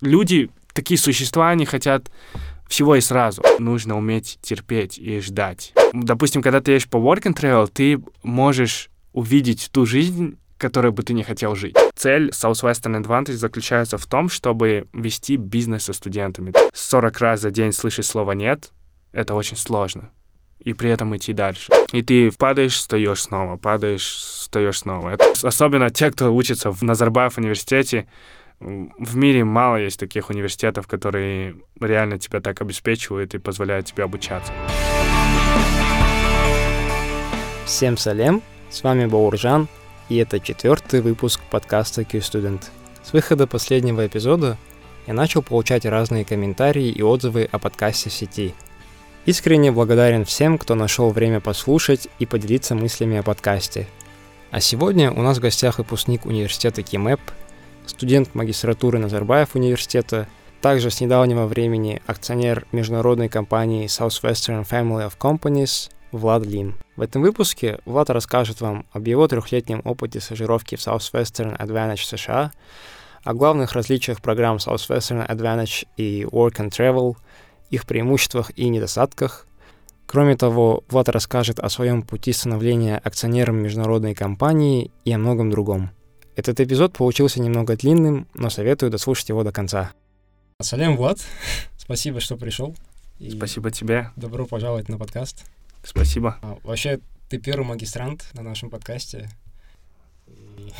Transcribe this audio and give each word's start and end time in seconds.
Люди, 0.00 0.48
такие 0.74 0.96
существа, 0.96 1.50
они 1.50 1.64
хотят 1.64 2.10
всего 2.68 2.94
и 2.94 3.00
сразу. 3.00 3.42
Нужно 3.58 3.98
уметь 3.98 4.38
терпеть 4.42 4.96
и 4.96 5.20
ждать. 5.20 5.72
Допустим, 5.92 6.40
когда 6.40 6.60
ты 6.60 6.72
едешь 6.72 6.88
по 6.88 6.98
work 6.98 7.22
and 7.22 7.34
travel, 7.34 7.68
ты 7.72 8.00
можешь 8.22 8.90
увидеть 9.12 9.70
ту 9.72 9.86
жизнь, 9.86 10.38
которой 10.56 10.92
бы 10.92 11.02
ты 11.02 11.14
не 11.14 11.24
хотел 11.24 11.56
жить. 11.56 11.76
Цель 11.96 12.28
Southwestern 12.28 13.02
Advantage 13.02 13.32
заключается 13.32 13.98
в 13.98 14.06
том, 14.06 14.28
чтобы 14.28 14.86
вести 14.92 15.36
бизнес 15.36 15.84
со 15.84 15.92
студентами. 15.92 16.52
40 16.72 17.18
раз 17.18 17.40
за 17.40 17.50
день 17.50 17.72
слышать 17.72 18.06
слово 18.06 18.32
«нет»— 18.32 18.70
это 19.12 19.34
очень 19.34 19.56
сложно. 19.56 20.10
И 20.60 20.74
при 20.74 20.90
этом 20.90 21.16
идти 21.16 21.32
дальше. 21.32 21.72
И 21.92 22.02
ты 22.02 22.30
падаешь, 22.30 22.74
встаешь 22.74 23.22
снова, 23.22 23.56
падаешь, 23.56 24.06
встаешь 24.06 24.78
снова. 24.78 25.10
Это 25.10 25.32
особенно 25.42 25.90
те, 25.90 26.10
кто 26.12 26.32
учится 26.32 26.70
в 26.70 26.82
Назарбаев 26.82 27.38
университете, 27.38 28.06
в 28.60 29.16
мире 29.16 29.44
мало 29.44 29.76
есть 29.76 30.00
таких 30.00 30.30
университетов, 30.30 30.86
которые 30.86 31.56
реально 31.80 32.18
тебя 32.18 32.40
так 32.40 32.60
обеспечивают 32.60 33.34
и 33.34 33.38
позволяют 33.38 33.86
тебе 33.86 34.04
обучаться. 34.04 34.52
Всем 37.64 37.96
салем, 37.96 38.42
с 38.70 38.82
вами 38.82 39.06
Бауржан, 39.06 39.68
и 40.08 40.16
это 40.16 40.40
четвертый 40.40 41.02
выпуск 41.02 41.40
подкаста 41.50 42.04
Q-Student. 42.04 42.64
С 43.04 43.12
выхода 43.12 43.46
последнего 43.46 44.06
эпизода 44.06 44.56
я 45.06 45.14
начал 45.14 45.42
получать 45.42 45.86
разные 45.86 46.24
комментарии 46.24 46.88
и 46.88 47.02
отзывы 47.02 47.48
о 47.50 47.58
подкасте 47.58 48.10
в 48.10 48.12
сети. 48.12 48.54
Искренне 49.24 49.70
благодарен 49.70 50.24
всем, 50.24 50.58
кто 50.58 50.74
нашел 50.74 51.10
время 51.10 51.40
послушать 51.40 52.08
и 52.18 52.26
поделиться 52.26 52.74
мыслями 52.74 53.18
о 53.18 53.22
подкасте. 53.22 53.86
А 54.50 54.60
сегодня 54.60 55.12
у 55.12 55.22
нас 55.22 55.36
в 55.36 55.42
гостях 55.42 55.78
выпускник 55.78 56.26
университета 56.26 56.82
КИМЭП– 56.82 57.20
студент 57.88 58.34
магистратуры 58.34 58.98
Назарбаев 58.98 59.54
университета, 59.54 60.28
также 60.60 60.90
с 60.90 61.00
недавнего 61.00 61.46
времени 61.46 62.02
акционер 62.06 62.66
международной 62.72 63.28
компании 63.28 63.86
Southwestern 63.86 64.68
Family 64.68 65.08
of 65.08 65.18
Companies 65.18 65.90
Влад 66.12 66.44
Лим. 66.46 66.76
В 66.96 67.02
этом 67.02 67.22
выпуске 67.22 67.78
Влад 67.84 68.10
расскажет 68.10 68.60
вам 68.60 68.86
об 68.92 69.06
его 69.06 69.26
трехлетнем 69.28 69.82
опыте 69.84 70.20
стажировки 70.20 70.74
в 70.76 70.80
Southwestern 70.80 71.56
Advantage 71.58 72.04
США, 72.04 72.52
о 73.24 73.34
главных 73.34 73.72
различиях 73.72 74.20
программ 74.20 74.56
Southwestern 74.56 75.26
Advantage 75.28 75.86
и 75.96 76.22
Work 76.22 76.56
and 76.56 76.70
Travel, 76.70 77.16
их 77.70 77.86
преимуществах 77.86 78.50
и 78.56 78.68
недостатках. 78.68 79.46
Кроме 80.06 80.36
того, 80.36 80.84
Влад 80.88 81.08
расскажет 81.08 81.60
о 81.60 81.68
своем 81.68 82.02
пути 82.02 82.32
становления 82.32 82.98
акционером 82.98 83.56
международной 83.56 84.14
компании 84.14 84.90
и 85.04 85.12
о 85.12 85.18
многом 85.18 85.50
другом– 85.50 85.90
этот 86.38 86.60
эпизод 86.60 86.92
получился 86.92 87.40
немного 87.40 87.76
длинным, 87.76 88.28
но 88.32 88.48
советую 88.48 88.92
дослушать 88.92 89.28
его 89.28 89.42
до 89.42 89.50
конца. 89.50 89.90
Салям, 90.62 90.96
Влад. 90.96 91.18
Спасибо, 91.76 92.20
что 92.20 92.36
пришел. 92.36 92.76
И 93.18 93.30
Спасибо 93.30 93.72
тебе. 93.72 94.12
Добро 94.14 94.46
пожаловать 94.46 94.88
на 94.88 94.98
подкаст. 94.98 95.44
Спасибо. 95.82 96.38
А, 96.42 96.56
вообще, 96.62 97.00
ты 97.28 97.38
первый 97.38 97.66
магистрант 97.66 98.24
на 98.34 98.42
нашем 98.42 98.70
подкасте. 98.70 99.28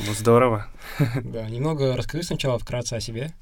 Ну, 0.05 0.13
здорово. 0.13 0.67
Да, 1.23 1.49
немного 1.49 1.97
расскажи 1.97 2.23
сначала 2.23 2.57
вкратце 2.57 2.93
о 2.93 2.99
себе. 3.01 3.33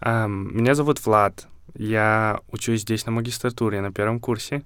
Um, 0.00 0.52
меня 0.52 0.74
зовут 0.74 1.04
Влад. 1.04 1.48
Я 1.74 2.40
учусь 2.52 2.82
здесь 2.82 3.06
на 3.06 3.12
магистратуре, 3.12 3.80
на 3.80 3.90
первом 3.90 4.20
курсе. 4.20 4.62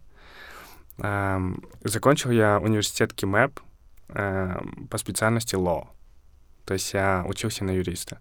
Um, 0.99 1.65
закончил 1.85 2.31
я 2.31 2.59
университет 2.59 3.15
КИМЭП 3.15 3.61
um, 4.09 4.89
по 4.89 4.99
специальности 4.99 5.55
Law. 5.55 5.87
То 6.65 6.75
есть 6.75 6.95
я 6.95 7.25
учился 7.27 7.65
на 7.65 7.71
юриста. 7.73 8.19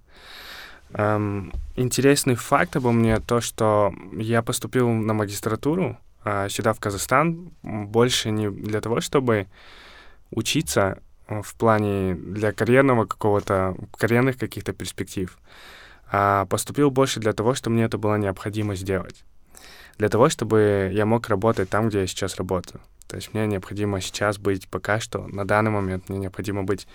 Эм, 0.94 1.54
интересный 1.76 2.36
факт 2.36 2.76
обо 2.76 2.92
мне 2.92 3.20
то, 3.20 3.40
что 3.40 3.94
я 4.14 4.42
поступил 4.42 4.90
на 4.90 5.14
магистратуру 5.14 5.98
э, 6.26 6.50
сюда, 6.50 6.74
в 6.74 6.80
Казахстан, 6.80 7.52
больше 7.64 8.32
не 8.32 8.50
для 8.50 8.82
того, 8.82 9.00
чтобы 9.00 9.48
учиться 10.32 10.98
э, 11.28 11.42
в 11.42 11.56
плане 11.56 12.16
для 12.16 12.52
карьерного 12.52 13.06
какого-то, 13.06 13.76
карьерных 13.98 14.38
каких-то 14.38 14.74
перспектив, 14.74 15.38
а 16.12 16.46
поступил 16.46 16.92
больше 16.92 17.22
для 17.22 17.32
того, 17.32 17.54
что 17.56 17.70
мне 17.70 17.84
это 17.84 17.98
было 17.98 18.16
необходимо 18.16 18.76
сделать. 18.76 19.24
Для 19.98 20.10
того, 20.10 20.30
чтобы 20.30 20.90
я 20.94 21.06
мог 21.06 21.30
работать 21.30 21.70
там, 21.70 21.88
где 21.88 22.02
я 22.02 22.08
сейчас 22.08 22.36
работаю. 22.36 22.82
То 23.08 23.18
есть 23.18 23.34
мне 23.34 23.46
необходимо 23.46 24.02
сейчас 24.02 24.38
быть 24.38 24.68
пока 24.68 25.00
что, 25.00 25.28
на 25.28 25.46
данный 25.46 25.72
момент 25.72 26.10
мне 26.10 26.18
необходимо 26.18 26.64
быть 26.64 26.88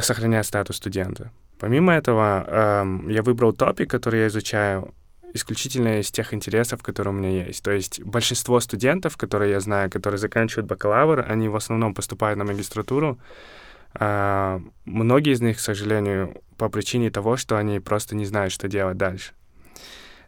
сохранять 0.00 0.46
статус 0.46 0.76
студента. 0.76 1.30
Помимо 1.58 1.92
этого, 1.92 2.44
э, 2.46 3.12
я 3.12 3.22
выбрал 3.22 3.52
топик, 3.52 3.90
который 3.90 4.20
я 4.20 4.26
изучаю, 4.28 4.94
исключительно 5.34 6.00
из 6.00 6.10
тех 6.10 6.32
интересов, 6.32 6.82
которые 6.82 7.14
у 7.14 7.16
меня 7.16 7.46
есть. 7.46 7.62
То 7.62 7.70
есть 7.70 8.02
большинство 8.02 8.60
студентов, 8.60 9.16
которые 9.16 9.52
я 9.52 9.60
знаю, 9.60 9.90
которые 9.90 10.18
заканчивают 10.18 10.66
бакалавр, 10.66 11.26
они 11.28 11.48
в 11.48 11.56
основном 11.56 11.94
поступают 11.94 12.38
на 12.38 12.44
магистратуру. 12.44 13.18
Э, 13.98 14.60
многие 14.84 15.32
из 15.32 15.40
них, 15.40 15.56
к 15.56 15.60
сожалению, 15.60 16.34
по 16.56 16.68
причине 16.68 17.10
того, 17.10 17.36
что 17.36 17.56
они 17.56 17.80
просто 17.80 18.14
не 18.14 18.26
знают, 18.26 18.52
что 18.52 18.68
делать 18.68 18.96
дальше. 18.96 19.32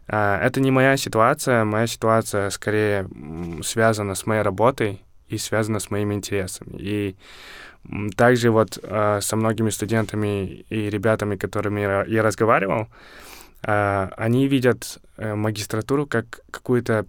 Э, 0.07 0.37
это 0.41 0.59
не 0.59 0.71
моя 0.71 0.97
ситуация, 0.97 1.63
моя 1.63 1.87
ситуация 1.87 2.49
скорее 2.49 3.07
связана 3.63 4.15
с 4.15 4.25
моей 4.25 4.41
работой 4.41 5.01
и 5.29 5.37
связана 5.37 5.79
с 5.79 5.89
моими 5.89 6.13
интересами. 6.13 6.77
И 6.77 7.15
также 8.15 8.51
вот 8.51 8.79
э, 8.81 9.19
со 9.21 9.35
многими 9.35 9.69
студентами 9.69 10.65
и 10.69 10.89
ребятами, 10.89 11.35
которыми 11.35 12.09
я 12.09 12.23
разговаривал, 12.23 12.87
э, 13.63 14.09
они 14.17 14.47
видят 14.47 14.99
э, 15.17 15.35
магистратуру 15.35 16.05
как 16.05 16.41
какую-то 16.51 17.05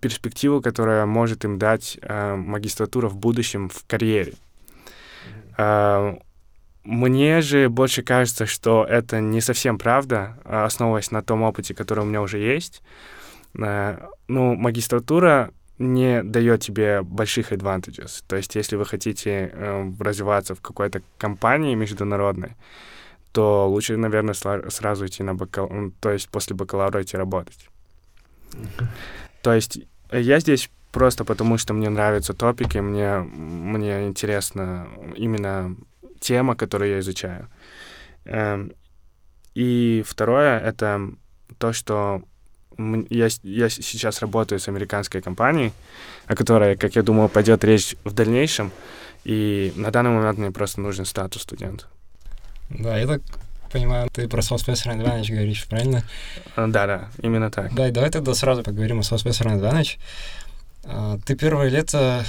перспективу, 0.00 0.60
которая 0.60 1.06
может 1.06 1.44
им 1.44 1.58
дать 1.58 1.98
э, 2.02 2.34
магистратура 2.36 3.08
в 3.08 3.16
будущем 3.16 3.68
в 3.68 3.84
карьере. 3.86 4.34
Э, 5.56 6.16
мне 6.84 7.42
же 7.42 7.68
больше 7.68 8.02
кажется, 8.02 8.46
что 8.46 8.84
это 8.84 9.20
не 9.20 9.40
совсем 9.40 9.78
правда, 9.78 10.38
основываясь 10.44 11.10
на 11.10 11.22
том 11.22 11.42
опыте, 11.42 11.74
который 11.74 12.00
у 12.00 12.06
меня 12.06 12.22
уже 12.22 12.38
есть. 12.38 12.82
Э, 13.58 13.98
ну, 14.26 14.54
магистратура 14.54 15.52
не 15.78 16.22
дает 16.22 16.60
тебе 16.62 17.02
больших 17.02 17.52
advantages. 17.52 18.22
То 18.26 18.36
есть, 18.36 18.56
если 18.56 18.76
вы 18.76 18.84
хотите 18.84 19.50
э, 19.52 19.92
развиваться 20.00 20.54
в 20.54 20.60
какой-то 20.60 21.02
компании 21.18 21.74
международной, 21.74 22.56
то 23.32 23.68
лучше, 23.68 23.96
наверное, 23.96 24.34
сразу 24.34 25.06
идти 25.06 25.22
на 25.22 25.34
бакалавр, 25.34 25.92
то 26.00 26.10
есть 26.10 26.28
после 26.28 26.56
бакалавра 26.56 27.02
идти 27.02 27.16
работать. 27.16 27.68
То 29.42 29.52
есть 29.52 29.80
я 30.10 30.40
здесь 30.40 30.70
просто 30.92 31.24
потому, 31.24 31.58
что 31.58 31.74
мне 31.74 31.90
нравятся 31.90 32.34
топики, 32.34 32.78
мне, 32.78 33.18
мне 33.18 34.06
интересна 34.06 34.88
именно 35.16 35.76
тема, 36.20 36.56
которую 36.56 36.90
я 36.90 36.98
изучаю. 36.98 37.48
Эм, 38.24 38.72
и 39.54 40.02
второе— 40.06 40.58
это 40.64 41.00
то, 41.58 41.72
что 41.72 42.22
я, 42.78 43.28
я 43.42 43.68
сейчас 43.68 44.20
работаю 44.20 44.60
с 44.60 44.68
американской 44.68 45.20
компанией, 45.20 45.72
о 46.26 46.34
которой, 46.34 46.76
как 46.76 46.96
я 46.96 47.02
думаю, 47.02 47.28
пойдет 47.28 47.64
речь 47.64 47.96
в 48.04 48.12
дальнейшем. 48.12 48.72
И 49.24 49.72
на 49.76 49.90
данный 49.90 50.10
момент 50.10 50.38
мне 50.38 50.50
просто 50.50 50.80
нужен 50.80 51.04
статус 51.04 51.42
студента. 51.42 51.86
Да, 52.70 52.96
я 52.96 53.06
так 53.06 53.22
понимаю, 53.72 54.08
ты 54.12 54.28
про 54.28 54.40
Southwestern 54.40 55.00
Advantage 55.00 55.32
говоришь, 55.32 55.66
правильно? 55.66 56.02
А, 56.56 56.66
да, 56.66 56.86
да, 56.86 57.08
именно 57.20 57.50
так. 57.50 57.74
Да, 57.74 57.88
и 57.88 57.90
давай 57.90 58.10
тогда 58.10 58.34
сразу 58.34 58.62
поговорим 58.62 59.00
о 59.00 59.02
Southwestern 59.02 59.60
Advantage. 59.60 59.98
А, 60.84 61.18
ты 61.26 61.34
первое 61.34 61.68
лето 61.68 62.24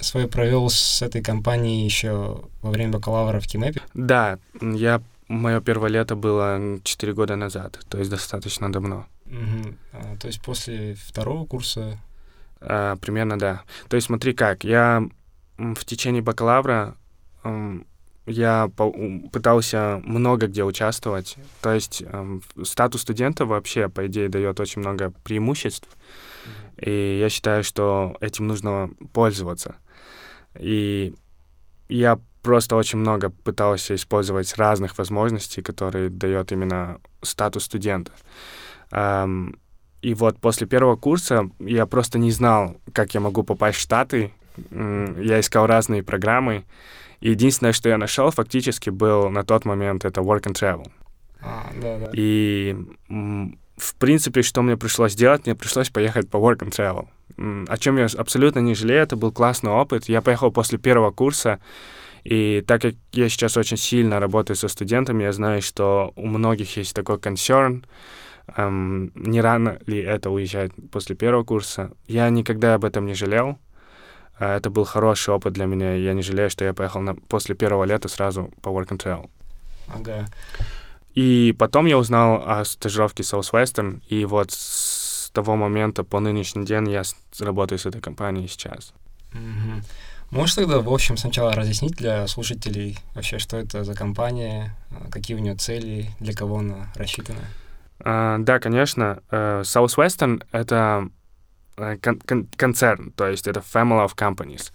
свое 0.00 0.28
провел 0.28 0.70
с 0.70 1.02
этой 1.02 1.22
компанией 1.22 1.84
еще 1.84 2.42
во 2.62 2.70
время 2.70 2.92
бакалавра 2.92 3.40
в 3.40 3.46
Кимэпе? 3.46 3.80
Да, 3.94 4.38
я 4.60 5.00
мое 5.28 5.60
первое 5.60 5.90
лето 5.90 6.16
было 6.16 6.80
4 6.82 7.12
года 7.12 7.36
назад, 7.36 7.80
то 7.88 7.98
есть 7.98 8.10
достаточно 8.10 8.72
давно. 8.72 9.06
Угу. 9.26 9.74
А, 9.92 10.16
то 10.16 10.26
есть 10.26 10.42
после 10.42 10.94
второго 10.94 11.46
курса? 11.46 11.98
А, 12.60 12.96
примерно, 12.96 13.38
да. 13.38 13.62
То 13.88 13.96
есть 13.96 14.06
смотри 14.06 14.32
как, 14.32 14.64
я 14.64 15.02
в 15.58 15.84
течение 15.84 16.22
бакалавра 16.22 16.96
я 18.26 18.70
пытался 19.32 20.02
много 20.04 20.48
где 20.48 20.62
участвовать. 20.64 21.36
То 21.62 21.72
есть 21.72 22.02
статус 22.62 23.02
студента 23.02 23.46
вообще, 23.46 23.88
по 23.88 24.06
идее, 24.06 24.28
дает 24.28 24.60
очень 24.60 24.80
много 24.80 25.12
преимуществ. 25.24 25.88
И 26.76 27.18
я 27.20 27.30
считаю, 27.30 27.64
что 27.64 28.16
этим 28.20 28.46
нужно 28.46 28.90
пользоваться. 29.12 29.76
И 30.58 31.14
я 31.88 32.18
просто 32.48 32.76
очень 32.76 32.98
много 32.98 33.28
пытался 33.28 33.94
использовать 33.94 34.56
разных 34.56 34.96
возможностей, 34.96 35.60
которые 35.60 36.08
дает 36.08 36.50
именно 36.50 36.98
статус 37.20 37.64
студента. 37.64 38.10
И 40.00 40.14
вот 40.14 40.40
после 40.40 40.66
первого 40.66 40.96
курса 40.96 41.50
я 41.58 41.84
просто 41.84 42.18
не 42.18 42.30
знал, 42.30 42.74
как 42.94 43.12
я 43.12 43.20
могу 43.20 43.42
попасть 43.42 43.76
в 43.76 43.82
Штаты. 43.82 44.32
Я 44.70 45.40
искал 45.40 45.66
разные 45.66 46.02
программы. 46.02 46.64
И 47.20 47.28
единственное, 47.30 47.74
что 47.74 47.90
я 47.90 47.98
нашел, 47.98 48.30
фактически 48.30 48.88
был 48.88 49.28
на 49.28 49.44
тот 49.44 49.66
момент, 49.66 50.06
это 50.06 50.22
Work 50.22 50.44
and 50.44 50.54
Travel. 50.54 50.90
А, 51.42 51.70
да, 51.82 51.98
да. 51.98 52.10
И, 52.14 52.74
в 53.76 53.94
принципе, 53.98 54.40
что 54.40 54.62
мне 54.62 54.78
пришлось 54.78 55.14
делать? 55.14 55.44
Мне 55.44 55.54
пришлось 55.54 55.90
поехать 55.90 56.30
по 56.30 56.38
work 56.38 56.60
and 56.60 56.70
travel. 56.70 57.08
О 57.68 57.76
чем 57.76 57.98
я 57.98 58.06
абсолютно 58.06 58.60
не 58.60 58.74
жалею, 58.74 59.02
это 59.02 59.16
был 59.16 59.32
классный 59.32 59.70
опыт. 59.70 60.08
Я 60.08 60.22
поехал 60.22 60.50
после 60.50 60.78
первого 60.78 61.10
курса, 61.10 61.58
и 62.24 62.62
так 62.66 62.82
как 62.82 62.94
я 63.12 63.28
сейчас 63.28 63.56
очень 63.56 63.76
сильно 63.76 64.20
работаю 64.20 64.56
со 64.56 64.68
студентами, 64.68 65.24
я 65.24 65.32
знаю, 65.32 65.62
что 65.62 66.12
у 66.16 66.26
многих 66.26 66.76
есть 66.76 66.94
такой 66.94 67.16
concern, 67.16 67.84
эм, 68.56 69.12
не 69.14 69.40
рано 69.40 69.78
ли 69.86 69.98
это 69.98 70.30
уезжать 70.30 70.72
после 70.90 71.16
первого 71.16 71.44
курса. 71.44 71.90
Я 72.06 72.28
никогда 72.30 72.74
об 72.74 72.84
этом 72.84 73.06
не 73.06 73.14
жалел. 73.14 73.58
Э, 74.38 74.56
это 74.56 74.70
был 74.70 74.84
хороший 74.84 75.34
опыт 75.34 75.52
для 75.52 75.66
меня. 75.66 75.94
Я 75.94 76.14
не 76.14 76.22
жалею, 76.22 76.50
что 76.50 76.64
я 76.64 76.74
поехал 76.74 77.00
на, 77.00 77.14
после 77.14 77.54
первого 77.54 77.84
лета 77.84 78.08
сразу 78.08 78.50
по 78.62 78.70
Work 78.70 78.88
and 78.88 78.98
Travel. 78.98 79.30
Ага. 79.94 80.26
И 81.14 81.54
потом 81.58 81.86
я 81.86 81.98
узнал 81.98 82.44
о 82.46 82.64
стажировке 82.64 83.22
Southwestern, 83.22 84.02
и 84.08 84.24
вот 84.24 84.52
с 84.52 85.30
того 85.32 85.56
момента 85.56 86.04
по 86.04 86.20
нынешний 86.20 86.64
день 86.64 86.90
я 86.90 87.02
работаю 87.40 87.78
с 87.78 87.86
этой 87.86 88.00
компанией 88.00 88.48
сейчас. 88.48 88.92
Угу. 89.32 89.82
Можешь 90.30 90.56
тогда, 90.56 90.80
в 90.80 90.92
общем, 90.92 91.16
сначала 91.16 91.54
разъяснить 91.54 91.96
для 91.96 92.26
слушателей 92.26 92.98
вообще, 93.14 93.38
что 93.38 93.56
это 93.56 93.82
за 93.82 93.94
компания, 93.94 94.76
э, 94.90 95.10
какие 95.10 95.36
у 95.36 95.40
нее 95.40 95.54
цели, 95.54 96.10
для 96.20 96.34
кого 96.34 96.58
она 96.58 96.92
рассчитана? 96.96 97.40
Uh, 98.00 98.38
да, 98.38 98.60
конечно. 98.60 99.22
Uh, 99.30 99.62
Southwestern— 99.62 100.44
это 100.52 101.08
uh, 101.76 101.98
кон- 101.98 102.20
кон- 102.20 102.48
концерн, 102.56 103.10
то 103.12 103.26
есть 103.26 103.48
это 103.48 103.60
family 103.60 104.06
of 104.06 104.14
companies. 104.14 104.70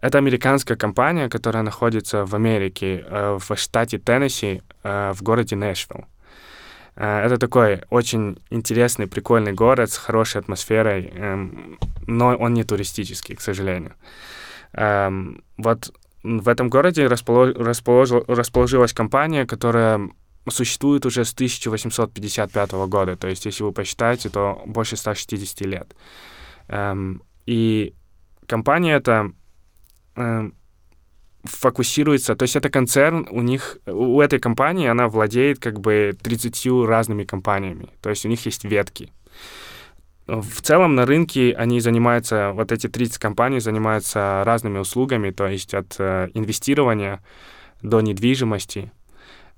Это 0.00 0.18
американская 0.18 0.76
компания, 0.76 1.30
которая 1.30 1.62
находится 1.62 2.26
в 2.26 2.34
Америке, 2.34 3.06
в 3.08 3.56
штате 3.56 3.98
Теннесси, 3.98 4.60
в 4.82 5.16
городе 5.22 5.56
Нэшвилл. 5.56 6.04
Это 6.94 7.38
такой 7.38 7.82
очень 7.88 8.38
интересный, 8.50 9.06
прикольный 9.06 9.52
город 9.52 9.90
с 9.90 9.96
хорошей 9.96 10.42
атмосферой, 10.42 11.06
um, 11.06 11.78
но 12.06 12.36
он 12.36 12.52
не 12.52 12.64
туристический, 12.64 13.34
к 13.34 13.40
сожалению. 13.40 13.94
Вот 14.76 15.94
в 16.22 16.48
этом 16.48 16.68
городе 16.68 17.06
располож... 17.06 17.54
Расположил... 17.54 18.24
расположилась 18.26 18.92
компания, 18.92 19.46
которая 19.46 20.10
существует 20.48 21.06
уже 21.06 21.24
с 21.24 21.32
1855 21.32 22.72
года. 22.88 23.16
То 23.16 23.28
есть, 23.28 23.46
если 23.46 23.62
вы 23.62 23.72
посчитаете, 23.72 24.28
то 24.30 24.62
больше 24.66 24.96
160 24.96 25.60
лет. 25.62 25.94
Эм, 26.68 27.22
и 27.46 27.94
компания 28.46 28.94
эта 28.94 29.32
эм, 30.16 30.54
фокусируется, 31.44 32.34
то 32.36 32.44
есть 32.44 32.56
это 32.56 32.70
концерн, 32.70 33.26
у 33.30 33.42
них, 33.42 33.78
у 33.86 34.20
этой 34.20 34.38
компании, 34.38 34.88
она 34.88 35.08
владеет 35.08 35.58
как 35.58 35.78
бы 35.80 36.16
30 36.22 36.86
разными 36.86 37.24
компаниями, 37.24 37.90
то 38.00 38.10
есть 38.10 38.24
у 38.24 38.28
них 38.28 38.44
есть 38.46 38.64
ветки. 38.64 39.12
В 40.26 40.62
целом 40.62 40.94
на 40.94 41.04
рынке 41.04 41.54
они 41.54 41.80
занимаются, 41.80 42.52
вот 42.54 42.72
эти 42.72 42.88
30 42.88 43.18
компаний 43.18 43.60
занимаются 43.60 44.42
разными 44.44 44.78
услугами, 44.78 45.30
то 45.30 45.46
есть 45.46 45.74
от 45.74 45.96
э, 45.98 46.30
инвестирования 46.34 47.22
до 47.82 48.00
недвижимости, 48.00 48.90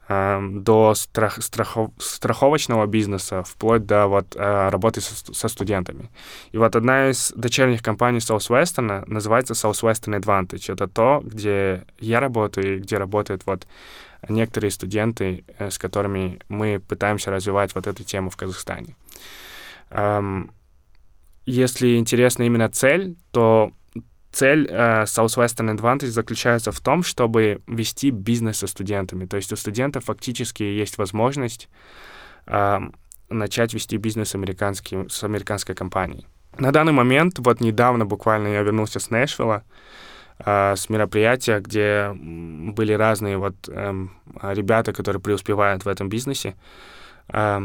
Эм, 0.08 0.62
до 0.62 0.94
страх, 0.94 1.42
страхов, 1.42 1.90
страховочного 1.98 2.86
бизнеса, 2.86 3.42
вплоть 3.42 3.86
до 3.86 4.06
вот, 4.06 4.36
э, 4.36 4.68
работы 4.68 5.00
со, 5.00 5.34
со 5.34 5.48
студентами. 5.48 6.10
И 6.52 6.58
вот 6.58 6.76
одна 6.76 7.10
из 7.10 7.32
дочерних 7.34 7.82
компаний 7.82 8.18
Southwestern 8.20 9.02
называется 9.08 9.54
Southwestern 9.54 10.20
Advantage. 10.20 10.72
Это 10.72 10.86
то, 10.86 11.22
где 11.24 11.84
я 11.98 12.20
работаю 12.20 12.76
и 12.76 12.78
где 12.78 12.98
работают 12.98 13.42
вот 13.46 13.66
некоторые 14.28 14.70
студенты, 14.70 15.44
э, 15.58 15.70
с 15.70 15.78
которыми 15.78 16.38
мы 16.48 16.78
пытаемся 16.78 17.32
развивать 17.32 17.74
вот 17.74 17.88
эту 17.88 18.04
тему 18.04 18.30
в 18.30 18.36
Казахстане. 18.36 18.94
Um, 19.90 20.50
если 21.46 21.96
интересна 21.96 22.42
именно 22.42 22.68
цель, 22.68 23.16
то 23.30 23.72
цель 24.32 24.66
э, 24.68 25.04
Southwestern 25.04 25.74
Advantage 25.74 26.08
заключается 26.08 26.72
в 26.72 26.80
том, 26.80 27.02
чтобы 27.02 27.62
вести 27.66 28.10
бизнес 28.10 28.58
со 28.58 28.66
студентами. 28.66 29.26
То 29.26 29.36
есть 29.36 29.52
у 29.52 29.56
студентов 29.56 30.04
фактически 30.04 30.62
есть 30.62 30.98
возможность 30.98 31.68
э, 32.46 32.80
начать 33.30 33.74
вести 33.74 33.96
бизнес 33.96 34.34
американский, 34.34 35.08
с 35.08 35.24
американской 35.24 35.74
компанией. 35.74 36.26
На 36.58 36.72
данный 36.72 36.92
момент, 36.92 37.38
вот 37.38 37.60
недавно 37.60 38.06
буквально 38.06 38.48
я 38.48 38.62
вернулся 38.62 38.98
с 38.98 39.10
Нэшвилла, 39.10 39.62
э, 40.44 40.74
с 40.76 40.90
мероприятия, 40.90 41.60
где 41.60 42.12
были 42.12 42.92
разные 42.92 43.38
вот 43.38 43.54
э, 43.68 44.06
ребята, 44.42 44.92
которые 44.92 45.22
преуспевают 45.22 45.84
в 45.84 45.88
этом 45.88 46.08
бизнесе. 46.08 46.56
Э, 47.28 47.60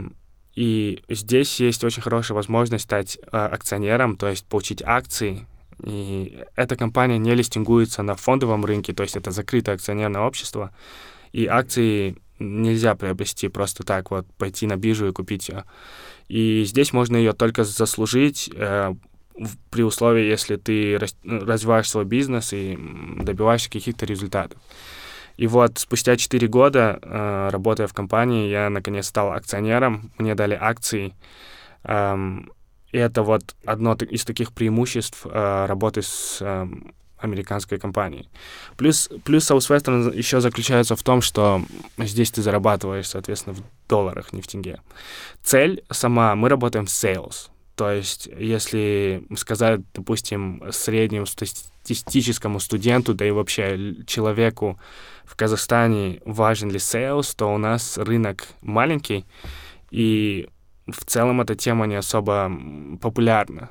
и 0.55 1.03
здесь 1.09 1.59
есть 1.59 1.83
очень 1.83 2.01
хорошая 2.01 2.35
возможность 2.35 2.85
стать 2.85 3.17
э, 3.17 3.37
акционером, 3.37 4.17
то 4.17 4.27
есть 4.27 4.45
получить 4.45 4.81
акции 4.83 5.47
и 5.83 6.43
эта 6.55 6.75
компания 6.75 7.17
не 7.17 7.33
листингуется 7.33 8.03
на 8.03 8.15
фондовом 8.15 8.65
рынке, 8.65 8.93
то 8.93 9.03
есть 9.03 9.15
это 9.15 9.31
закрытое 9.31 9.75
акционерное 9.75 10.21
общество, 10.21 10.71
и 11.31 11.47
акции 11.47 12.17
нельзя 12.39 12.95
приобрести 12.95 13.47
просто 13.47 13.83
так, 13.83 14.11
вот 14.11 14.27
пойти 14.37 14.67
на 14.67 14.75
биржу 14.75 15.07
и 15.07 15.11
купить 15.11 15.49
ее. 15.49 15.63
И 16.27 16.63
здесь 16.65 16.93
можно 16.93 17.15
ее 17.15 17.33
только 17.33 17.63
заслужить 17.63 18.49
э, 18.53 18.93
при 19.69 19.83
условии, 19.83 20.23
если 20.23 20.55
ты 20.55 20.99
развиваешь 21.23 21.89
свой 21.89 22.05
бизнес 22.05 22.53
и 22.53 22.77
добиваешься 23.21 23.69
каких-то 23.69 24.05
результатов. 24.05 24.59
И 25.37 25.47
вот 25.47 25.79
спустя 25.79 26.17
4 26.17 26.47
года, 26.47 26.99
э, 27.01 27.49
работая 27.51 27.87
в 27.87 27.93
компании, 27.93 28.49
я 28.49 28.69
наконец 28.69 29.07
стал 29.07 29.31
акционером, 29.31 30.11
мне 30.17 30.35
дали 30.35 30.57
акции, 30.59 31.13
эм, 31.83 32.51
и 32.91 32.97
это 32.97 33.23
вот 33.23 33.55
одно 33.65 33.93
из 33.93 34.25
таких 34.25 34.51
преимуществ 34.51 35.25
э, 35.25 35.65
работы 35.65 36.01
с 36.01 36.39
э, 36.41 36.67
американской 37.17 37.79
компанией. 37.79 38.29
Плюс, 38.77 39.09
плюс 39.23 39.49
Southwestern 39.49 40.15
еще 40.15 40.41
заключается 40.41 40.95
в 40.95 41.03
том, 41.03 41.21
что 41.21 41.61
здесь 41.97 42.31
ты 42.31 42.41
зарабатываешь, 42.41 43.07
соответственно, 43.07 43.55
в 43.55 43.63
долларах, 43.87 44.33
не 44.33 44.41
в 44.41 44.47
тенге. 44.47 44.81
Цель 45.43 45.83
сама, 45.89 46.35
мы 46.35 46.49
работаем 46.49 46.85
в 46.85 46.89
sales. 46.89 47.49
То 47.75 47.89
есть, 47.91 48.27
если 48.37 49.23
сказать, 49.37 49.81
допустим, 49.93 50.63
среднему 50.71 51.25
статистическому 51.25 52.59
студенту, 52.59 53.13
да 53.13 53.25
и 53.25 53.31
вообще 53.31 53.95
человеку 54.05 54.79
в 55.31 55.37
Казахстане 55.37 56.19
важен 56.25 56.69
ли 56.69 56.77
sales, 56.77 57.33
то 57.37 57.53
у 57.53 57.57
нас 57.57 57.97
рынок 57.97 58.47
маленький, 58.61 59.25
и 59.89 60.49
в 60.87 61.05
целом 61.05 61.39
эта 61.39 61.55
тема 61.55 61.87
не 61.87 61.95
особо 61.95 62.51
популярна. 63.01 63.69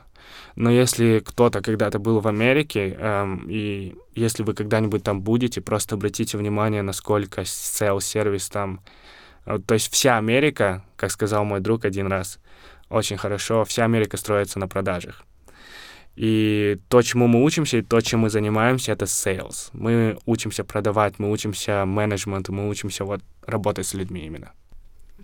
Но 0.56 0.70
если 0.70 1.18
кто-то 1.18 1.60
когда-то 1.60 1.98
был 1.98 2.20
в 2.20 2.28
Америке, 2.28 2.96
эм, 2.98 3.46
и 3.46 3.94
если 4.14 4.42
вы 4.42 4.54
когда-нибудь 4.54 5.02
там 5.02 5.20
будете, 5.20 5.60
просто 5.60 5.96
обратите 5.96 6.38
внимание, 6.38 6.80
насколько 6.80 7.42
sales-сервис 7.42 8.48
там... 8.48 8.80
Э, 9.44 9.58
то 9.58 9.74
есть 9.74 9.92
вся 9.92 10.16
Америка, 10.16 10.82
как 10.96 11.10
сказал 11.10 11.44
мой 11.44 11.60
друг 11.60 11.84
один 11.84 12.06
раз, 12.06 12.38
очень 12.88 13.18
хорошо, 13.18 13.64
вся 13.64 13.84
Америка 13.84 14.16
строится 14.16 14.58
на 14.58 14.66
продажах. 14.66 15.24
И 16.16 16.78
то, 16.88 17.02
чему 17.02 17.26
мы 17.28 17.42
учимся, 17.44 17.78
и 17.78 17.82
то, 17.82 18.00
чем 18.00 18.20
мы 18.20 18.30
занимаемся, 18.30 18.92
это 18.92 19.06
sales. 19.06 19.70
Мы 19.72 20.18
учимся 20.26 20.64
продавать, 20.64 21.18
мы 21.18 21.30
учимся 21.30 21.84
менеджменту, 21.86 22.52
мы 22.52 22.68
учимся 22.68 23.04
вот 23.04 23.22
работать 23.46 23.86
с 23.86 23.94
людьми 23.94 24.26
именно. 24.26 24.52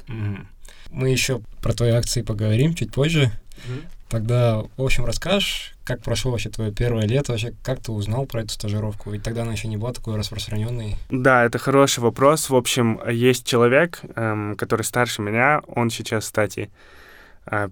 Mm-hmm. 0.08 0.46
Мы 0.90 1.10
еще 1.10 1.40
про 1.60 1.72
твои 1.72 1.90
акции 1.90 2.22
поговорим 2.22 2.74
чуть 2.74 2.92
позже. 2.92 3.32
Mm-hmm. 3.66 3.84
Тогда, 4.08 4.62
в 4.76 4.82
общем, 4.82 5.04
расскажешь, 5.04 5.74
как 5.84 6.00
прошло 6.00 6.30
вообще 6.30 6.48
твое 6.48 6.72
первое 6.72 7.06
лето, 7.06 7.32
вообще, 7.32 7.52
как 7.64 7.80
ты 7.80 7.90
узнал 7.90 8.24
про 8.24 8.42
эту 8.42 8.50
стажировку? 8.50 9.10
Ведь 9.10 9.24
тогда 9.24 9.42
она 9.42 9.52
еще 9.52 9.66
не 9.66 9.76
была 9.76 9.92
такой 9.92 10.16
распространенной. 10.16 10.96
Да, 11.10 11.44
это 11.44 11.58
хороший 11.58 12.00
вопрос. 12.00 12.48
В 12.48 12.54
общем, 12.54 13.00
есть 13.10 13.44
человек, 13.44 14.00
эм, 14.14 14.54
который 14.56 14.82
старше 14.82 15.22
меня, 15.22 15.60
он 15.66 15.90
сейчас, 15.90 16.24
кстати, 16.24 16.70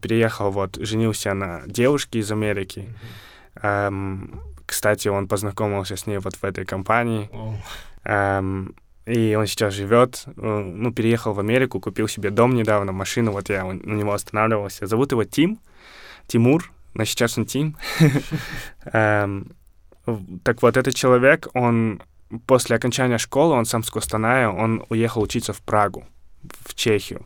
переехал, 0.00 0.50
вот, 0.50 0.76
женился 0.76 1.34
на 1.34 1.62
девушке 1.66 2.20
из 2.20 2.30
Америки. 2.30 2.88
Mm-hmm. 2.88 3.24
Эм, 3.62 4.40
кстати, 4.66 5.08
он 5.08 5.28
познакомился 5.28 5.96
с 5.96 6.06
ней 6.06 6.18
вот 6.18 6.36
в 6.36 6.44
этой 6.44 6.64
компании. 6.64 7.28
Oh. 7.32 7.54
Эм, 8.04 8.74
и 9.06 9.34
он 9.34 9.46
сейчас 9.46 9.74
живет, 9.74 10.24
э, 10.26 10.30
ну, 10.36 10.92
переехал 10.92 11.34
в 11.34 11.40
Америку, 11.40 11.80
купил 11.80 12.08
себе 12.08 12.30
дом 12.30 12.54
недавно, 12.54 12.92
машину, 12.92 13.32
вот 13.32 13.50
я 13.50 13.66
у 13.66 13.72
него 13.72 14.12
останавливался. 14.12 14.86
Зовут 14.86 15.12
его 15.12 15.24
Тим, 15.24 15.58
Тимур, 16.26 16.72
но 16.94 17.04
сейчас 17.04 17.38
он 17.38 17.46
Тим. 17.46 17.76
Так 20.44 20.60
вот, 20.60 20.76
этот 20.76 20.94
человек, 20.94 21.48
он 21.54 22.02
после 22.46 22.76
окончания 22.76 23.16
школы, 23.16 23.54
он 23.54 23.64
сам 23.64 23.82
с 23.82 23.90
Костаная, 23.90 24.50
он 24.50 24.84
уехал 24.90 25.22
учиться 25.22 25.54
в 25.54 25.62
Прагу, 25.62 26.04
в 26.42 26.74
Чехию. 26.74 27.24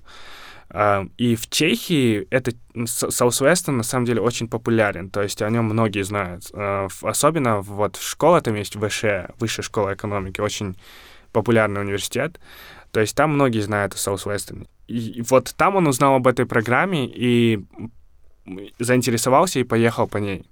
Uh, 0.70 1.10
и 1.16 1.34
в 1.34 1.48
Чехии 1.48 2.26
это 2.30 2.52
Southwestern 2.75 3.72
на 3.72 3.82
самом 3.82 4.04
деле 4.04 4.20
очень 4.20 4.48
популярен, 4.48 5.08
то 5.08 5.22
есть 5.22 5.40
о 5.40 5.48
нем 5.48 5.64
многие 5.64 6.02
знают. 6.02 6.44
Uh, 6.52 6.90
особенно 7.02 7.60
вот 7.60 7.96
в 7.96 8.06
школе 8.06 8.42
там 8.42 8.54
есть 8.54 8.76
ВШ, 8.76 9.04
Высшая 9.38 9.62
школа 9.62 9.94
экономики, 9.94 10.42
очень 10.42 10.76
популярный 11.32 11.80
университет. 11.80 12.38
То 12.92 13.00
есть 13.00 13.16
там 13.16 13.34
многие 13.34 13.60
знают 13.60 13.94
о 13.94 13.96
Southwestern. 13.96 14.66
И 14.88 15.22
вот 15.28 15.54
там 15.56 15.76
он 15.76 15.87
узнал 15.87 16.14
об 16.16 16.26
этой 16.26 16.46
программе 16.46 17.06
и 17.06 17.64
заинтересовался 18.78 19.60
и 19.60 19.64
поехал 19.64 20.06
по 20.06 20.18
ней. 20.18 20.44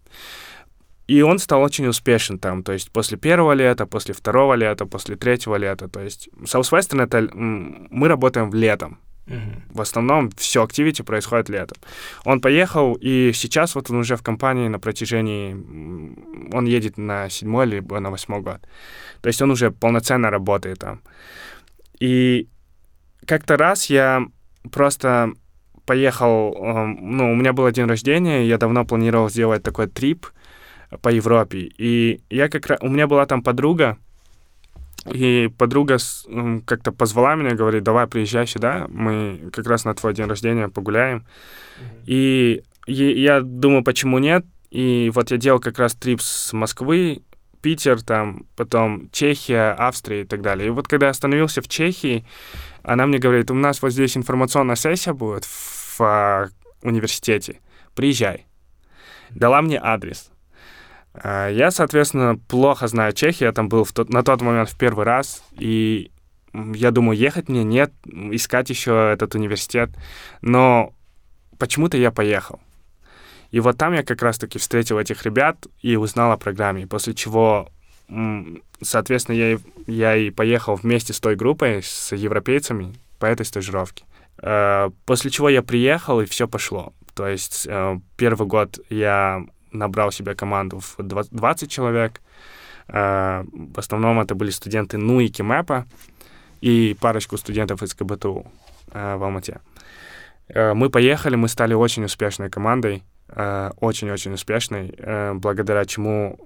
И 1.07 1.23
он 1.23 1.39
стал 1.39 1.63
очень 1.63 1.87
успешен 1.87 2.39
там, 2.39 2.63
то 2.63 2.73
есть 2.73 2.91
после 2.91 3.17
первого 3.17 3.53
лета, 3.53 3.87
после 3.87 4.13
второго 4.13 4.55
лета, 4.55 4.87
после 4.87 5.17
третьего 5.17 5.57
лета. 5.57 5.89
То 5.89 6.01
есть 6.01 6.29
Southwestern 6.43 7.03
это 7.03 7.29
мы 7.35 8.09
работаем 8.09 8.51
в 8.51 8.55
летом. 8.55 8.99
В 9.27 9.81
основном 9.81 10.31
все 10.37 10.63
активити 10.63 11.03
происходит 11.03 11.49
летом. 11.49 11.79
Он 12.25 12.41
поехал, 12.41 12.95
и 12.95 13.33
сейчас 13.35 13.75
вот 13.75 13.91
он 13.91 13.97
уже 13.97 14.17
в 14.17 14.23
компании 14.23 14.69
на 14.69 14.79
протяжении... 14.79 15.53
Он 16.55 16.65
едет 16.65 16.97
на 16.97 17.29
седьмой 17.29 17.67
либо 17.67 17.99
на 17.99 18.11
восьмой 18.11 18.41
год. 18.41 18.61
То 19.21 19.27
есть 19.29 19.43
он 19.43 19.51
уже 19.51 19.71
полноценно 19.71 20.31
работает 20.31 20.79
там. 20.79 21.01
И 21.99 22.49
как-то 23.27 23.57
раз 23.57 23.91
я 23.91 24.27
просто 24.71 25.33
поехал... 25.87 26.55
Ну, 27.01 27.33
у 27.33 27.35
меня 27.35 27.53
был 27.53 27.71
день 27.71 27.87
рождения, 27.87 28.47
я 28.47 28.59
давно 28.59 28.85
планировал 28.85 29.29
сделать 29.29 29.63
такой 29.63 29.89
трип 29.89 30.27
по 31.03 31.09
Европе. 31.09 31.69
И 31.79 32.21
я 32.31 32.49
как 32.49 32.67
раз... 32.67 32.79
У 32.81 32.89
меня 32.89 33.09
была 33.09 33.27
там 33.27 33.43
подруга, 33.43 33.99
и 35.13 35.49
подруга 35.57 35.99
как-то 36.67 36.93
позвала 36.93 37.35
меня, 37.35 37.55
говорит, 37.55 37.83
давай 37.83 38.07
приезжай 38.07 38.47
сюда, 38.47 38.87
мы 38.89 39.51
как 39.53 39.67
раз 39.67 39.85
на 39.85 39.95
твой 39.95 40.15
день 40.15 40.27
рождения 40.27 40.69
погуляем. 40.69 41.19
Mm-hmm. 41.19 42.03
И, 42.07 42.63
и 42.87 43.21
я 43.21 43.41
думаю, 43.41 43.85
почему 43.85 44.19
нет? 44.19 44.45
И 44.71 45.11
вот 45.15 45.31
я 45.31 45.37
делал 45.37 45.61
как 45.61 45.79
раз 45.79 45.95
трип 45.95 46.21
с 46.21 46.53
Москвы, 46.53 47.23
Питер, 47.63 48.03
там, 48.03 48.47
потом 48.57 49.09
Чехия, 49.11 49.75
Австрия 49.77 50.23
и 50.23 50.25
так 50.25 50.43
далее. 50.43 50.69
И 50.69 50.71
вот 50.71 50.87
когда 50.87 51.07
я 51.07 51.11
остановился 51.11 51.63
в 51.63 51.69
Чехии, 51.69 52.25
она 52.83 53.07
мне 53.07 53.19
говорит, 53.19 53.51
у 53.51 53.55
нас 53.55 53.83
вот 53.83 53.91
здесь 53.91 54.17
информационная 54.17 54.77
сессия 54.77 55.13
будет 55.13 55.45
в, 55.45 55.99
в 55.99 56.01
а, 56.01 56.49
университете, 56.83 57.61
приезжай. 57.95 58.47
Дала 59.31 59.63
мне 59.63 59.81
адрес. 59.83 60.31
А, 61.23 61.49
я, 61.49 61.71
соответственно, 61.71 62.37
плохо 62.49 62.89
знаю 62.89 63.13
Чехию, 63.13 63.49
я 63.49 63.53
там 63.53 63.69
был 63.69 63.85
в 63.85 63.93
тот, 63.93 64.11
на 64.11 64.23
тот 64.23 64.43
момент 64.43 64.69
в 64.69 64.77
первый 64.77 65.05
раз, 65.05 65.43
и 65.53 66.11
я 66.53 66.91
думаю, 66.91 67.19
ехать 67.19 67.49
мне 67.49 67.65
нет, 67.65 67.93
искать 68.05 68.71
еще 68.71 69.11
этот 69.13 69.35
университет, 69.35 69.91
но 70.43 70.93
почему-то 71.59 71.97
я 71.97 72.11
поехал. 72.11 72.61
И 73.51 73.61
вот 73.61 73.79
там 73.79 73.93
я 73.93 74.03
как 74.03 74.23
раз-таки 74.23 74.59
встретил 74.59 74.99
этих 74.99 75.25
ребят 75.25 75.67
и 75.81 75.97
узнал 75.97 76.33
о 76.33 76.37
программе, 76.37 76.87
после 76.87 77.15
чего, 77.15 77.71
соответственно, 78.83 79.37
я, 79.37 79.59
я 79.87 80.17
и 80.17 80.31
поехал 80.31 80.75
вместе 80.75 81.13
с 81.13 81.21
той 81.21 81.37
группой, 81.37 81.83
с 81.83 82.15
европейцами 82.15 82.95
по 83.19 83.27
этой 83.27 83.47
стажировке. 83.47 84.05
А, 84.39 84.91
после 85.07 85.31
чего 85.31 85.49
я 85.49 85.63
приехал, 85.63 86.21
и 86.21 86.27
все 86.27 86.49
пошло. 86.49 86.93
То 87.15 87.27
есть 87.27 87.67
э, 87.67 87.99
первый 88.19 88.47
год 88.47 88.79
я 88.91 89.43
набрал 89.79 90.13
себе 90.13 90.35
команду 90.35 90.81
в 90.81 90.97
20 91.03 91.71
человек. 91.71 92.21
Э, 92.89 93.45
в 93.53 93.79
основном 93.79 94.21
это 94.21 94.35
были 94.35 94.51
студенты 94.51 94.99
НУ 94.99 95.21
и 95.21 95.29
КИМЭПа 95.29 95.87
и 96.61 96.97
парочку 97.01 97.37
студентов 97.37 97.83
из 97.83 97.95
КБТУ 97.95 98.47
э, 98.93 99.17
в 99.17 99.25
Алмате. 99.25 99.61
Э, 100.49 100.75
мы 100.75 100.91
поехали, 100.91 101.37
мы 101.37 101.49
стали 101.49 101.75
очень 101.75 102.05
успешной 102.05 102.51
командой, 102.51 103.03
очень-очень 103.29 104.35
успешной, 104.35 104.95
благодаря 105.35 105.85
чему 105.85 106.39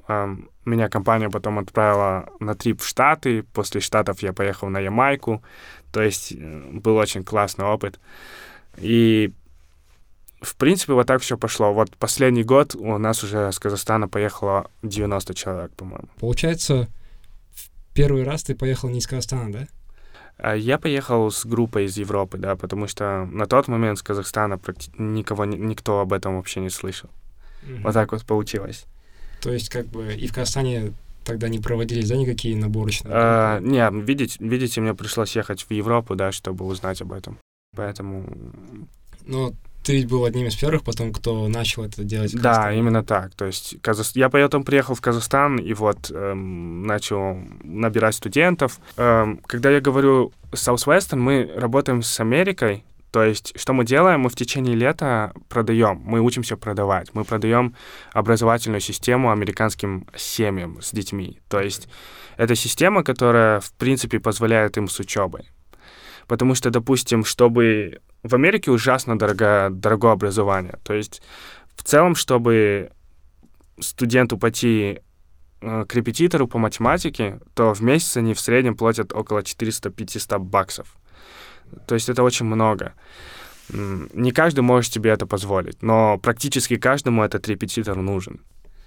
меня 0.65 0.89
компания 0.89 1.29
потом 1.29 1.59
отправила 1.59 2.31
на 2.41 2.55
трип 2.55 2.81
в 2.81 2.87
Штаты. 2.87 3.43
После 3.53 3.83
Штатов 3.83 4.23
я 4.23 4.33
поехал 4.33 4.71
на 4.71 4.81
Ямайку. 4.81 5.43
То 5.93 6.01
есть 6.01 6.35
был 6.35 6.97
очень 6.97 7.23
классный 7.23 7.67
опыт. 7.67 8.01
И 8.79 9.31
в 10.41 10.57
принципе, 10.57 10.95
вот 10.95 11.07
так 11.07 11.23
все 11.23 11.37
пошло. 11.37 11.73
Вот 11.73 11.97
последний 11.97 12.45
год 12.45 12.75
у 12.75 12.99
нас 12.99 13.23
уже 13.23 13.53
с 13.53 13.59
Казахстана 13.59 14.09
поехало 14.09 14.71
90 14.83 15.35
человек, 15.35 15.73
по-моему. 15.73 16.09
Получается, 16.19 16.89
в 17.55 17.95
первый 17.95 18.25
раз 18.25 18.43
ты 18.43 18.55
поехал 18.55 18.89
не 18.89 18.99
из 18.99 19.07
Казахстана, 19.07 19.53
да? 19.53 19.69
А 20.39 20.57
я 20.57 20.79
поехал 20.79 21.31
с 21.31 21.45
группой 21.45 21.85
из 21.85 21.99
Европы, 21.99 22.39
да, 22.39 22.57
потому 22.57 22.87
что 22.87 23.27
на 23.27 23.47
тот 23.47 23.69
момент 23.69 23.99
с 23.99 24.03
Казахстана 24.03 24.59
никого, 24.97 25.45
никто 25.45 26.01
об 26.01 26.15
этом 26.15 26.37
вообще 26.37 26.61
не 26.61 26.71
слышал. 26.71 27.11
Mm-hmm. 27.63 27.83
Вот 27.83 27.93
так 27.93 28.13
вот 28.13 28.25
получилось. 28.25 28.87
То 29.43 29.53
есть, 29.53 29.69
как 29.69 29.87
бы, 29.87 30.15
и 30.15 30.27
в 30.27 30.33
Казахстане 30.33 30.95
тогда 31.25 31.49
не 31.49 31.59
проводились, 31.59 32.09
да, 32.09 32.17
никакие 32.17 32.57
наборочные? 32.57 33.13
А, 33.15 33.61
не, 33.61 33.87
видите, 34.03 34.37
видите, 34.41 34.81
мне 34.81 34.95
пришлось 34.95 35.37
ехать 35.37 35.67
в 35.69 35.71
Европу, 35.71 36.15
да, 36.15 36.33
чтобы 36.33 36.65
узнать 36.65 37.03
об 37.03 37.13
этом. 37.13 37.39
Поэтому... 37.77 38.25
Но 39.27 39.53
ты 39.83 39.95
ведь 39.95 40.09
был 40.09 40.25
одним 40.25 40.47
из 40.47 40.57
первых 40.57 40.83
потом, 40.83 41.13
кто 41.13 41.49
начал 41.49 41.85
это 41.85 42.05
делать. 42.05 42.35
Да, 42.35 42.73
именно 42.73 43.03
так. 43.03 43.35
То 43.35 43.47
есть 43.47 43.81
Казах... 43.81 44.15
я 44.15 44.29
потом 44.29 44.63
приехал 44.63 44.95
в 44.95 45.01
Казахстан 45.01 45.57
и 45.57 45.73
вот 45.73 46.11
эм, 46.11 46.83
начал 46.83 47.39
набирать 47.63 48.15
студентов. 48.15 48.79
Эм, 48.97 49.39
когда 49.47 49.71
я 49.71 49.81
говорю 49.81 50.33
Southwestern, 50.53 51.17
мы 51.17 51.51
работаем 51.57 52.03
с 52.03 52.21
Америкой. 52.21 52.85
То 53.11 53.25
есть, 53.25 53.59
что 53.59 53.73
мы 53.73 53.85
делаем? 53.85 54.21
Мы 54.21 54.29
в 54.29 54.37
течение 54.37 54.77
лета 54.77 55.33
продаем, 55.49 56.01
мы 56.05 56.21
учимся 56.21 56.57
продавать. 56.57 57.13
Мы 57.13 57.25
продаем 57.25 57.75
образовательную 58.13 58.81
систему 58.81 59.33
американским 59.33 60.07
семьям 60.15 60.81
с 60.81 60.93
детьми. 60.93 61.41
То 61.49 61.61
есть, 61.61 61.89
это 62.37 62.55
система, 62.55 63.03
которая, 63.03 63.59
в 63.59 63.73
принципе, 63.73 64.21
позволяет 64.21 64.77
им 64.77 64.89
с 64.89 65.01
учебой. 65.01 65.51
Потому 66.31 66.55
что, 66.55 66.71
допустим, 66.71 67.25
чтобы 67.25 67.99
в 68.23 68.35
Америке 68.35 68.71
ужасно 68.71 69.19
дорого, 69.19 69.69
дорогое 69.71 70.13
образование. 70.13 70.79
То 70.85 70.95
есть 70.95 71.23
в 71.75 71.83
целом, 71.83 72.15
чтобы 72.15 72.93
студенту 73.81 74.39
пойти 74.39 75.01
э, 75.61 75.85
к 75.89 75.95
репетитору 75.97 76.47
по 76.47 76.59
математике, 76.59 77.41
то 77.55 77.75
в 77.75 77.83
месяц 77.83 78.17
они 78.17 78.33
в 78.33 78.39
среднем 78.39 78.77
платят 78.77 79.13
около 79.13 79.41
400-500 79.41 80.39
баксов. 80.39 80.95
То 81.89 81.97
есть 81.97 82.09
это 82.09 82.23
очень 82.23 82.47
много. 82.47 82.93
Не 84.15 84.31
каждый 84.31 84.61
может 84.61 84.93
себе 84.93 85.11
это 85.11 85.27
позволить, 85.27 85.83
но 85.83 86.17
практически 86.19 86.77
каждому 86.77 87.25
этот 87.25 87.49
репетитор 87.49 87.97
нужен. 87.97 88.41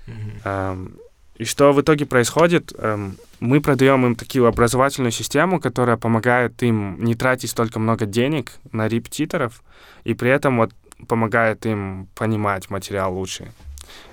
Mm-hmm. 0.07 1.00
И 1.35 1.45
что 1.45 1.73
в 1.73 1.81
итоге 1.81 2.05
происходит? 2.05 2.73
Эм, 2.77 3.17
мы 3.39 3.59
продаем 3.59 4.05
им 4.05 4.15
такую 4.15 4.45
образовательную 4.45 5.11
систему, 5.11 5.59
которая 5.59 5.97
помогает 5.97 6.61
им 6.63 7.03
не 7.03 7.15
тратить 7.15 7.49
столько 7.49 7.79
много 7.79 8.05
денег 8.05 8.53
на 8.71 8.87
репетиторов, 8.87 9.63
и 10.03 10.13
при 10.13 10.29
этом 10.29 10.57
вот 10.57 10.71
помогает 11.07 11.65
им 11.65 12.07
понимать 12.15 12.69
материал 12.69 13.13
лучше. 13.13 13.51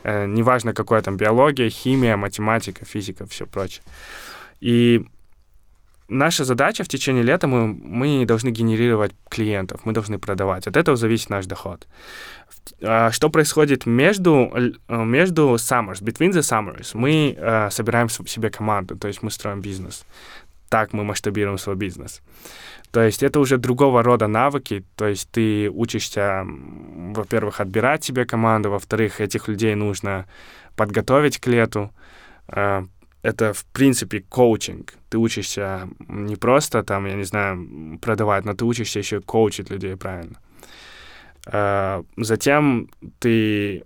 Э, 0.02 0.26
неважно, 0.26 0.72
какая 0.72 1.02
там 1.02 1.16
биология, 1.16 1.68
химия, 1.68 2.16
математика, 2.16 2.84
физика, 2.84 3.26
все 3.26 3.46
прочее. 3.46 3.82
И 4.60 5.04
наша 6.10 6.44
задача 6.44 6.84
в 6.84 6.88
течение 6.88 7.22
лета, 7.22 7.46
мы, 7.46 7.66
мы 7.66 8.26
должны 8.26 8.50
генерировать 8.50 9.12
клиентов, 9.28 9.80
мы 9.84 9.92
должны 9.92 10.18
продавать. 10.18 10.66
От 10.66 10.76
этого 10.76 10.96
зависит 10.96 11.30
наш 11.30 11.46
доход. 11.46 11.86
А, 12.82 13.10
что 13.10 13.30
происходит 13.30 13.86
между, 13.86 14.50
э, 14.88 15.04
между 15.04 15.54
summers, 15.54 16.02
between 16.02 16.30
the 16.30 16.42
summers? 16.42 16.90
Мы 16.94 17.36
uh, 17.38 17.70
собираем 17.70 18.08
себе 18.08 18.50
команду, 18.50 18.96
то 18.96 19.08
есть 19.08 19.22
мы 19.22 19.30
строим 19.30 19.60
бизнес. 19.60 20.04
Так 20.68 20.92
мы 20.92 21.04
масштабируем 21.04 21.58
свой 21.58 21.76
бизнес. 21.76 22.22
То 22.90 23.02
есть 23.02 23.22
это 23.22 23.40
уже 23.40 23.56
другого 23.56 24.02
рода 24.02 24.26
навыки, 24.26 24.84
то 24.96 25.06
есть 25.06 25.30
ты 25.30 25.70
учишься, 25.70 26.44
во-первых, 26.44 27.60
отбирать 27.60 28.04
себе 28.04 28.24
команду, 28.24 28.70
во-вторых, 28.70 29.20
этих 29.20 29.48
людей 29.48 29.74
нужно 29.74 30.26
подготовить 30.76 31.38
к 31.38 31.46
лету, 31.46 31.90
uh, 32.48 32.86
это, 33.22 33.52
в 33.52 33.64
принципе, 33.66 34.20
коучинг. 34.20 34.94
Ты 35.08 35.18
учишься 35.18 35.88
не 36.08 36.36
просто 36.36 36.82
там, 36.82 37.06
я 37.06 37.14
не 37.14 37.24
знаю, 37.24 37.98
продавать, 38.00 38.44
но 38.44 38.54
ты 38.54 38.64
учишься 38.64 38.98
еще 38.98 39.20
коучить 39.20 39.70
людей 39.70 39.96
правильно. 39.96 40.38
А, 41.46 42.02
затем 42.16 42.88
ты 43.18 43.84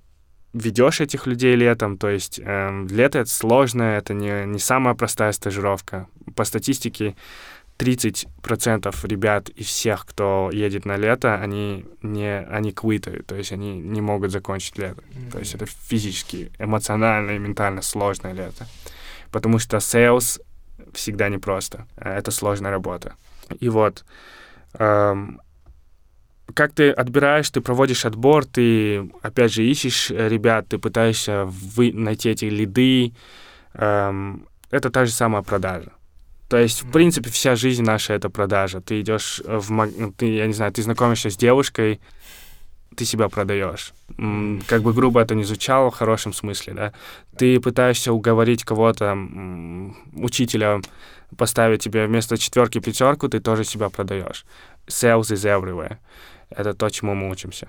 ведешь 0.53 1.01
этих 1.01 1.27
людей 1.27 1.57
летом, 1.57 1.99
то 1.99 2.09
есть 2.09 2.41
э, 2.43 2.87
лето 2.89 3.19
это 3.19 3.31
сложное, 3.31 3.99
это 3.99 4.15
не, 4.15 4.47
не 4.47 4.61
самая 4.61 4.95
простая 4.95 5.33
стажировка. 5.33 6.07
По 6.37 6.45
статистике 6.45 7.17
30% 7.77 8.95
ребят 9.09 9.49
из 9.49 9.67
всех, 9.67 10.07
кто 10.07 10.49
едет 10.53 10.85
на 10.85 10.97
лето, 10.97 11.35
они 11.35 11.87
не 12.03 12.39
они 12.39 12.71
квитают, 12.71 13.27
то 13.27 13.35
есть 13.35 13.51
они 13.51 13.81
не 13.81 14.01
могут 14.01 14.31
закончить 14.31 14.79
лето. 14.79 15.03
Mm-hmm. 15.03 15.33
То 15.33 15.39
есть 15.41 15.55
это 15.57 15.67
физически, 15.67 16.53
эмоционально 16.61 17.33
и 17.33 17.39
ментально 17.39 17.83
сложное 17.83 18.33
лето 18.33 18.69
потому 19.35 19.59
что 19.59 19.79
sales 19.79 20.41
всегда 20.93 21.29
непросто. 21.29 21.87
Это 21.97 22.31
сложная 22.31 22.71
работа. 22.71 23.15
И 23.63 23.69
вот, 23.69 24.05
эм, 24.79 25.41
как 26.55 26.73
ты 26.73 26.91
отбираешь, 26.91 27.51
ты 27.51 27.61
проводишь 27.61 28.05
отбор, 28.05 28.45
ты, 28.45 29.11
опять 29.23 29.53
же, 29.53 29.65
ищешь 29.65 30.11
ребят, 30.11 30.69
ты 30.69 30.79
пытаешься 30.79 31.45
вы, 31.47 31.93
найти 31.93 32.31
эти 32.31 32.45
лиды. 32.45 33.13
Эм, 33.75 34.47
это 34.71 34.91
та 34.91 35.05
же 35.05 35.11
самая 35.13 35.43
продажа. 35.43 35.91
То 36.49 36.57
есть, 36.59 36.85
в 36.85 36.93
принципе, 36.93 37.29
вся 37.31 37.57
жизнь 37.57 37.83
наша— 37.83 38.13
это 38.15 38.31
продажа. 38.31 38.81
Ты 38.81 39.01
идешь 39.01 39.43
в... 39.45 39.71
маг- 39.73 40.15
Ты, 40.17 40.27
я 40.37 40.47
не 40.47 40.53
знаю, 40.53 40.73
ты 40.73 40.83
знакомишься 40.83 41.29
с 41.29 41.37
девушкой, 41.37 42.01
ты 42.97 43.05
себя 43.05 43.29
продаешь. 43.29 43.93
Как 44.67 44.83
бы 44.83 44.93
грубо 44.93 45.21
это 45.21 45.35
не 45.35 45.45
звучало, 45.45 45.91
в 45.91 45.95
хорошем 45.95 46.33
смысле, 46.33 46.75
да. 46.75 46.93
Ты 47.37 47.61
пытаешься 47.61 48.13
уговорить 48.13 48.65
кого-то, 48.65 49.17
учителя, 50.15 50.81
поставить 51.37 51.83
тебе 51.83 52.07
вместо 52.07 52.37
четверки 52.37 52.81
пятерку, 52.81 53.29
ты 53.29 53.41
тоже 53.41 53.65
себя 53.65 53.89
продаешь. 53.89 54.45
Sales 54.87 55.33
is 55.33 55.45
everywhere. 55.45 55.99
Это 56.51 56.75
то, 56.75 56.89
чему 56.91 57.15
мы 57.15 57.31
учимся, 57.31 57.69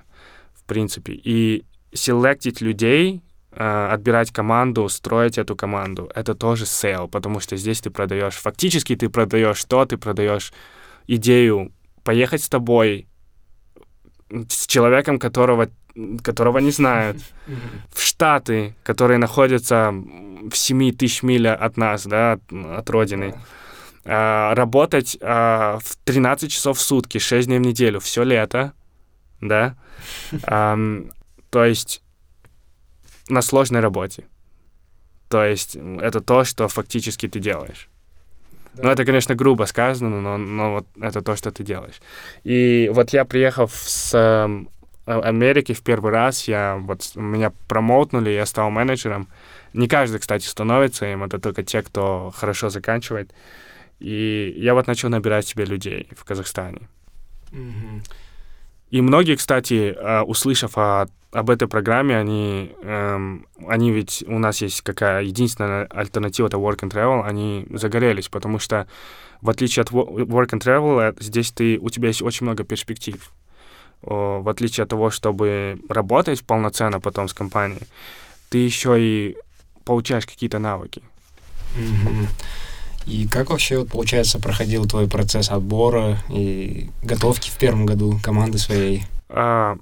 в 0.54 0.64
принципе. 0.64 1.12
И 1.12 1.64
селектить 1.92 2.60
людей, 2.60 3.22
э, 3.52 3.88
отбирать 3.92 4.30
команду, 4.32 4.88
строить 4.88 5.38
эту 5.38 5.56
команду, 5.56 6.10
это 6.14 6.34
тоже 6.34 6.64
sale, 6.64 7.08
потому 7.08 7.40
что 7.40 7.56
здесь 7.56 7.80
ты 7.80 7.90
продаешь, 7.90 8.34
фактически 8.34 8.94
ты 8.96 9.08
продаешь 9.08 9.58
что? 9.58 9.84
Ты 9.84 9.96
продаешь 9.96 10.52
идею 11.06 11.72
поехать 12.04 12.42
с 12.42 12.48
тобой, 12.48 13.08
с 14.30 14.66
человеком, 14.66 15.18
которого, 15.18 15.68
которого 16.22 16.58
не 16.58 16.70
знают, 16.70 17.18
в 17.92 18.02
Штаты, 18.02 18.74
которые 18.82 19.18
находятся 19.18 19.92
в 19.92 20.54
7 20.56 20.92
тысяч 20.92 21.22
миль 21.22 21.48
от 21.48 21.76
нас, 21.76 22.06
да, 22.06 22.32
от, 22.32 22.42
от 22.52 22.90
родины. 22.90 23.34
А, 24.04 24.54
работать 24.54 25.18
а, 25.20 25.78
в 25.82 25.96
13 26.04 26.50
часов 26.50 26.78
в 26.78 26.80
сутки, 26.80 27.18
6 27.18 27.48
дней 27.48 27.58
в 27.58 27.62
неделю, 27.62 28.00
все 28.00 28.22
лето, 28.22 28.72
да. 29.40 29.76
Ам, 30.44 31.10
то 31.50 31.64
есть 31.64 32.02
на 33.28 33.42
сложной 33.42 33.80
работе. 33.80 34.24
То 35.28 35.44
есть 35.44 35.76
это 35.76 36.20
то, 36.20 36.44
что 36.44 36.68
фактически 36.68 37.28
ты 37.28 37.40
делаешь. 37.40 37.88
Ну, 38.82 38.90
это, 38.90 39.04
конечно, 39.04 39.34
грубо 39.34 39.64
сказано, 39.66 40.20
но, 40.20 40.36
но 40.36 40.72
вот 40.72 40.86
это 41.00 41.22
то, 41.22 41.36
что 41.36 41.50
ты 41.50 41.64
делаешь. 41.64 42.00
И 42.44 42.90
вот 42.94 43.12
я 43.12 43.24
приехал 43.24 43.68
с 43.68 44.14
эм, 44.14 44.68
А- 45.06 45.20
Америки 45.20 45.72
в 45.72 45.82
первый 45.82 46.10
раз, 46.12 46.48
я 46.48 46.76
вот 46.76 47.12
меня 47.14 47.52
промоутнули, 47.68 48.30
я 48.30 48.44
стал 48.46 48.70
менеджером. 48.70 49.28
Не 49.72 49.88
каждый, 49.88 50.18
кстати, 50.20 50.46
становится 50.46 51.06
им, 51.06 51.22
это 51.22 51.38
только 51.38 51.62
те, 51.62 51.82
кто 51.82 52.32
хорошо 52.36 52.68
заканчивает. 52.70 53.32
И 54.00 54.54
я 54.58 54.74
вот 54.74 54.86
начал 54.86 55.08
набирать 55.08 55.46
себе 55.46 55.64
людей 55.64 56.08
в 56.16 56.24
Казахстане. 56.24 56.80
Мгм. 57.52 58.02
И 58.90 59.00
многие, 59.00 59.36
кстати, 59.36 59.94
э, 59.96 60.22
услышав 60.22 60.78
о- 60.78 61.08
об 61.32 61.50
этой 61.50 61.66
программе, 61.68 62.16
они, 62.16 62.72
эм, 62.82 63.46
они 63.66 63.90
ведь, 63.92 64.24
у 64.26 64.38
нас 64.38 64.62
есть 64.62 64.80
какая 64.82 65.22
единственная 65.22 65.86
альтернатива, 65.86 66.46
это 66.46 66.56
work 66.56 66.78
and 66.80 66.90
travel, 66.90 67.22
они 67.24 67.66
загорелись, 67.70 68.28
потому 68.28 68.58
что 68.58 68.86
в 69.42 69.50
отличие 69.50 69.82
от 69.82 69.90
wo- 69.90 70.08
work 70.26 70.50
and 70.50 70.60
travel, 70.60 71.00
э, 71.00 71.14
здесь 71.20 71.50
ты, 71.50 71.78
у 71.78 71.90
тебя 71.90 72.08
есть 72.08 72.22
очень 72.22 72.46
много 72.46 72.64
перспектив. 72.64 73.32
В 74.02 74.48
отличие 74.48 74.84
от 74.84 74.90
того, 74.90 75.10
чтобы 75.10 75.78
работать 75.88 76.44
полноценно 76.44 77.00
потом 77.00 77.26
с 77.28 77.32
компанией, 77.34 77.82
ты 78.50 78.58
еще 78.58 78.96
и 79.00 79.36
получаешь 79.84 80.26
какие-то 80.26 80.58
навыки. 80.58 81.02
Мгм. 81.76 82.28
И 83.06 83.26
как 83.28 83.50
вообще, 83.50 83.78
вот, 83.78 83.88
получается, 83.88 84.38
проходил 84.40 84.86
твой 84.86 85.08
процесс 85.08 85.50
отбора 85.50 86.18
и 86.28 86.90
готовки 87.02 87.50
в 87.50 87.56
первом 87.58 87.86
году 87.86 88.18
команды 88.22 88.58
своей? 88.58 89.04
А, 89.28 89.76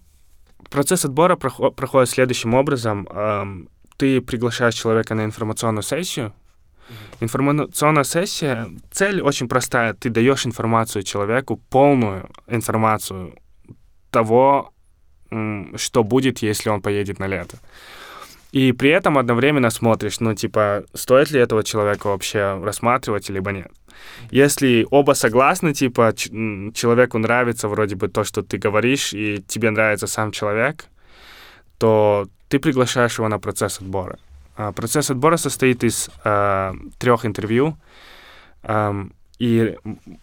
Процесс 0.70 1.04
отбора 1.04 1.36
прохо- 1.36 1.70
проходит 1.70 2.10
следующим 2.10 2.54
образом. 2.54 3.06
Ам, 3.10 3.68
Ты 3.96 4.20
приглашаешь 4.20 4.74
человека 4.74 5.14
на 5.14 5.24
информационную 5.24 5.84
сессию. 5.84 6.32
Информационная 7.20 8.04
сессия, 8.04 8.68
цель 8.90 9.22
очень 9.22 9.48
простая. 9.48 9.94
Ты 9.94 10.10
даешь 10.10 10.44
информацию 10.46 11.04
человеку, 11.04 11.56
полную 11.70 12.28
информацию 12.48 13.36
того, 14.10 14.72
что 15.76 16.02
будет, 16.04 16.42
если 16.42 16.70
он 16.70 16.82
поедет 16.82 17.18
на 17.20 17.26
лето. 17.28 17.58
И 18.54 18.72
при 18.72 18.90
этом 18.90 19.18
одновременно 19.18 19.70
смотришь, 19.70 20.20
ну, 20.20 20.32
типа, 20.34 20.84
стоит 20.94 21.32
ли 21.32 21.40
этого 21.40 21.64
человека 21.64 22.06
вообще 22.06 22.60
рассматривать, 22.62 23.28
либо 23.28 23.50
нет. 23.50 23.72
Если 24.30 24.86
оба 24.90 25.14
согласны, 25.14 25.74
типа, 25.74 26.12
человеку 26.72 27.18
нравится 27.18 27.66
вроде 27.66 27.96
бы 27.96 28.06
то, 28.06 28.22
что 28.22 28.42
ты 28.42 28.58
говоришь, 28.58 29.12
и 29.12 29.42
тебе 29.48 29.70
нравится 29.70 30.06
сам 30.06 30.30
человек, 30.30 30.84
то 31.78 32.28
ты 32.48 32.60
приглашаешь 32.60 33.18
его 33.18 33.28
на 33.28 33.40
процесс 33.40 33.80
отбора. 33.80 34.18
А, 34.56 34.70
Процесс 34.70 35.10
отбора 35.10 35.36
состоит 35.36 35.82
из 35.82 36.08
трех 36.98 37.24
интервью, 37.26 37.76
ам, 38.62 39.10
и 39.44 39.76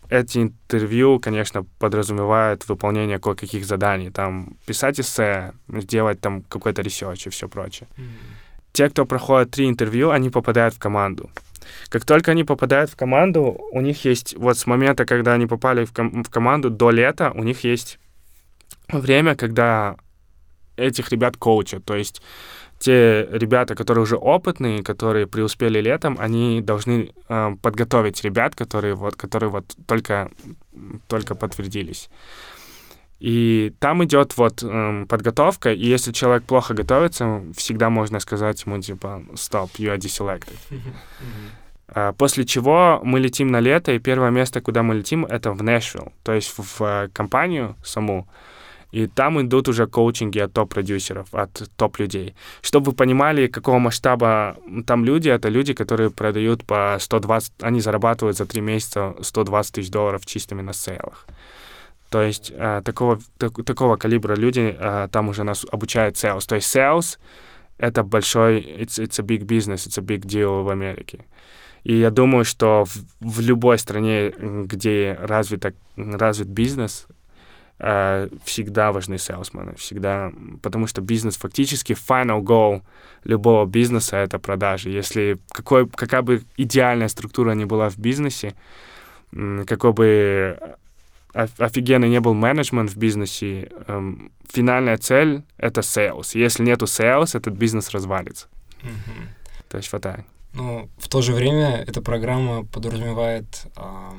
эти 0.10 0.40
интервью, 0.40 1.20
конечно, 1.20 1.66
подразумевают 1.80 2.68
выполнение 2.70 3.20
кое-каких 3.20 3.66
заданий. 3.66 4.10
Там 4.10 4.58
писать 4.66 5.00
эссе, 5.00 5.52
сделать 5.68 6.20
там 6.22 6.42
какой-то 6.42 6.82
research 6.82 7.28
и 7.28 7.30
все 7.30 7.48
прочее. 7.48 7.88
Те, 8.74 8.90
кто 8.90 9.06
проходит 9.06 9.52
три 9.52 9.68
интервью, 9.68 10.10
они 10.10 10.30
попадают 10.30 10.74
в 10.74 10.80
команду. 10.80 11.30
Как 11.90 12.06
только 12.06 12.32
они 12.32 12.44
попадают 12.44 12.90
в 12.90 12.96
команду, 12.96 13.58
у 13.72 13.82
них 13.82 14.06
есть 14.06 14.38
вот 14.38 14.58
с 14.58 14.66
момента, 14.66 15.06
когда 15.06 15.34
они 15.34 15.48
попали 15.48 15.86
в, 15.86 15.92
ком- 15.92 16.24
в 16.24 16.30
команду 16.30 16.70
до 16.70 16.92
лета, 16.92 17.32
у 17.36 17.44
них 17.44 17.64
есть 17.64 18.00
время, 18.92 19.36
когда 19.36 19.96
этих 20.78 21.12
ребят 21.12 21.38
коучат. 21.38 21.86
То 21.86 21.96
есть 21.96 22.22
те 22.82 23.28
ребята, 23.32 23.76
которые 23.76 24.04
уже 24.04 24.16
опытные, 24.16 24.84
которые 24.84 25.28
преуспели 25.28 25.80
летом, 25.82 26.18
они 26.20 26.62
должны 26.62 27.12
э, 27.30 27.56
подготовить 27.62 28.24
ребят, 28.24 28.56
которые 28.56 28.96
вот, 28.96 29.16
которые 29.16 29.50
вот 29.50 29.66
только, 29.86 30.30
только 31.08 31.36
подтвердились. 31.36 32.10
И 33.20 33.74
там 33.80 34.04
идет 34.04 34.36
вот 34.38 34.64
эм, 34.64 35.06
подготовка, 35.08 35.72
и 35.72 35.86
если 35.86 36.12
человек 36.12 36.44
плохо 36.44 36.74
готовится, 36.74 37.44
всегда 37.56 37.92
можно 37.92 38.20
сказать 38.20 38.66
ему 38.66 38.82
типа 38.82 39.22
«Stop, 39.34 39.70
you 39.78 39.96
are 39.96 39.98
deselected». 39.98 40.58
А, 41.94 42.14
После 42.14 42.46
чего 42.46 43.00
мы 43.04 43.20
летим 43.20 43.52
на 43.52 43.60
лето, 43.60 43.92
и 43.92 44.00
первое 44.00 44.32
место, 44.32 44.60
куда 44.60 44.82
мы 44.82 44.96
летим, 44.96 45.26
это 45.26 45.52
в 45.52 45.62
Нэшвилл, 45.62 46.12
то 46.24 46.34
есть 46.34 46.52
в, 46.58 46.82
э, 46.82 47.10
компанию 47.14 47.76
саму. 47.84 48.28
И 48.92 49.08
там 49.08 49.42
идут 49.42 49.70
уже 49.70 49.88
коучинги 49.88 50.40
от 50.40 50.54
топ-продюсеров, 50.54 51.34
от 51.34 51.70
топ-людей. 51.78 52.36
Чтобы 52.62 52.92
вы 52.92 52.98
понимали, 52.98 53.48
какого 53.48 53.80
масштаба 53.80 54.58
там 54.86 55.06
люди, 55.06 55.30
это 55.30 55.50
люди, 55.50 55.74
которые 55.74 56.10
продают 56.10 56.66
по 56.66 56.98
120, 57.00 57.54
они 57.62 57.80
зарабатывают 57.80 58.38
за 58.38 58.46
три 58.46 58.62
месяца 58.62 59.16
120 59.22 59.76
тысяч 59.76 59.90
долларов 59.90 60.26
чистыми 60.26 60.62
на 60.62 60.74
сейлах. 60.74 61.26
То 62.10 62.22
есть 62.22 62.52
э, 62.54 62.82
такого, 62.84 63.20
так- 63.38 63.64
такого 63.64 63.96
калибра 63.96 64.36
люди 64.36 64.76
э, 64.78 65.08
там 65.12 65.30
уже 65.30 65.44
нас 65.44 65.66
обучают 65.72 66.16
sales. 66.18 66.46
То 66.46 66.56
есть 66.56 66.76
sales— 66.76 67.18
это 67.78 68.04
большой, 68.04 68.60
it's, 68.60 69.00
it's 69.00 69.20
a 69.20 69.24
big 69.24 69.46
business, 69.46 69.88
it's 69.88 69.98
a 69.98 70.04
big 70.04 70.26
deal 70.26 70.64
в 70.64 70.70
Америке. 70.70 71.26
И 71.84 71.96
я 71.96 72.12
думаю, 72.12 72.44
что 72.44 72.84
в, 72.86 72.96
в 73.22 73.40
любой 73.40 73.78
стране, 73.78 74.34
где 74.38 75.18
развит, 75.20 75.66
развит 75.96 76.48
бизнес, 76.48 77.08
всегда 78.46 78.92
важны 78.92 79.18
сейлсмены, 79.18 79.74
всегда, 79.76 80.32
потому 80.62 80.88
что 80.88 81.02
бизнес 81.02 81.36
фактически 81.36 81.94
final 81.94 82.42
goal 82.42 82.84
любого 83.24 83.66
бизнеса— 83.66 84.18
это 84.18 84.38
продажи. 84.38 84.90
Если 84.90 85.40
какой, 85.50 85.90
какая 85.90 86.22
бы 86.22 86.44
идеальная 86.58 87.08
структура 87.08 87.54
ни 87.54 87.66
была 87.66 87.90
в 87.90 87.98
бизнесе, 87.98 88.54
какой 89.66 89.94
бы 89.94 90.58
оф- 91.34 91.60
офигенный 91.60 92.10
не 92.10 92.20
был 92.20 92.34
менеджмент 92.34 92.92
в 92.92 92.98
бизнесе, 92.98 93.72
эм, 93.88 94.32
финальная 94.54 94.98
цель— 94.98 95.42
это 95.58 95.82
sales. 95.82 96.38
Если 96.38 96.64
нету 96.64 96.86
sales, 96.86 97.36
этот 97.36 97.54
бизнес 97.56 97.90
развалится. 97.90 98.48
Мгм. 98.84 99.30
То 99.70 99.78
есть 99.78 99.92
вот 99.92 100.02
так. 100.02 100.22
Но 100.54 100.90
в 100.98 101.08
то 101.08 101.22
же 101.22 101.34
время 101.34 101.84
эта 101.88 102.02
программа 102.02 102.66
подразумевает 102.66 103.66
а, 103.76 104.14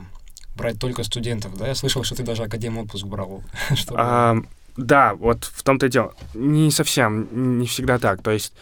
брать 0.56 0.78
только 0.78 1.04
студентов, 1.04 1.56
да? 1.56 1.68
Я 1.68 1.74
слышал, 1.74 2.04
что 2.04 2.14
ты 2.14 2.22
даже 2.22 2.42
академ 2.42 2.78
отпуск 2.78 3.06
брал. 3.06 3.42
Ам, 3.94 4.48
да, 4.76 5.14
вот 5.14 5.44
в 5.44 5.62
том-то 5.62 5.86
и 5.86 5.88
дело. 5.88 6.14
Не 6.34 6.70
совсем, 6.70 7.58
не 7.58 7.66
всегда 7.66 7.98
так. 7.98 8.22
То 8.22 8.30
есть, 8.30 8.52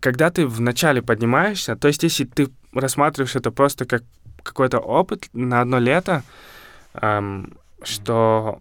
когда 0.00 0.30
ты 0.30 0.46
вначале 0.46 1.02
поднимаешься, 1.02 1.76
то 1.76 1.88
есть, 1.88 2.02
если 2.02 2.24
ты 2.24 2.48
рассматриваешь 2.72 3.36
это 3.36 3.50
просто 3.50 3.84
как 3.84 4.02
какой-то 4.42 4.78
опыт 4.78 5.28
на 5.32 5.60
одно 5.60 5.78
лето, 5.78 6.22
ам, 6.94 7.52
что 7.82 8.58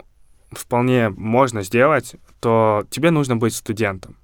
вполне 0.52 1.10
можно 1.10 1.62
сделать, 1.62 2.16
то 2.40 2.86
тебе 2.90 3.12
нужно 3.12 3.36
быть 3.36 3.54
студентом. 3.56 4.16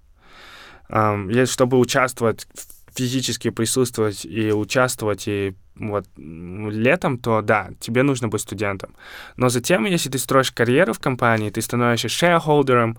Если, 0.90 1.46
чтобы 1.46 1.78
участвовать, 1.78 2.48
физически 2.96 3.52
присутствовать 3.52 4.26
и 4.26 4.52
участвовать 4.52 5.28
и 5.28 5.54
вот 5.76 6.06
летом, 6.18 7.18
то 7.18 7.42
да, 7.42 7.70
тебе 7.80 8.04
нужно 8.04 8.28
быть 8.28 8.42
студентом. 8.42 8.96
Но 9.38 9.50
затем, 9.50 9.86
если 9.86 10.10
ты 10.10 10.18
строишь 10.18 10.52
карьеру 10.52 10.94
в 10.94 11.00
компании, 11.00 11.50
ты 11.50 11.62
становишься 11.62 12.08
shareholderом, 12.08 12.98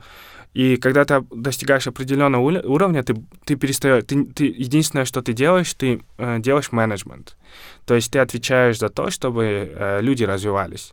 И 0.54 0.76
когда 0.76 1.04
ты 1.04 1.22
достигаешь 1.30 1.86
определенного 1.86 2.42
уровня, 2.66 3.02
ты, 3.02 3.14
ты 3.44 3.56
перестаешь, 3.56 4.04
ты, 4.04 4.24
ты, 4.24 4.44
единственное, 4.44 5.04
что 5.04 5.20
ты 5.20 5.32
делаешь, 5.34 5.74
ты 5.74 6.00
э, 6.18 6.38
делаешь 6.38 6.72
менеджмент. 6.72 7.36
То 7.84 7.94
есть 7.94 8.10
ты 8.10 8.20
отвечаешь 8.20 8.78
за 8.78 8.88
то, 8.88 9.10
чтобы 9.10 9.44
э, 9.44 10.00
люди 10.02 10.24
развивались. 10.24 10.92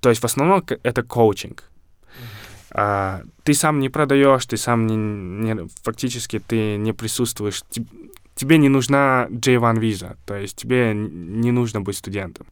То 0.00 0.08
есть 0.08 0.20
в 0.22 0.24
основном 0.24 0.64
это 0.82 1.02
коучинг. 1.02 1.64
А, 2.70 3.22
ты 3.44 3.54
сам 3.54 3.80
не 3.80 3.88
продаешь, 3.88 4.46
ты 4.46 4.56
сам 4.56 4.86
не, 4.86 4.96
не 4.96 5.68
фактически 5.82 6.38
ты 6.38 6.76
не 6.76 6.92
присутствуешь. 6.92 7.62
Тебе 8.38 8.58
не 8.58 8.68
нужна 8.68 9.26
J1 9.30 9.80
виза, 9.80 10.16
то 10.24 10.36
есть 10.36 10.54
тебе 10.56 10.94
не 10.94 11.50
нужно 11.50 11.80
быть 11.80 11.96
студентом. 11.96 12.46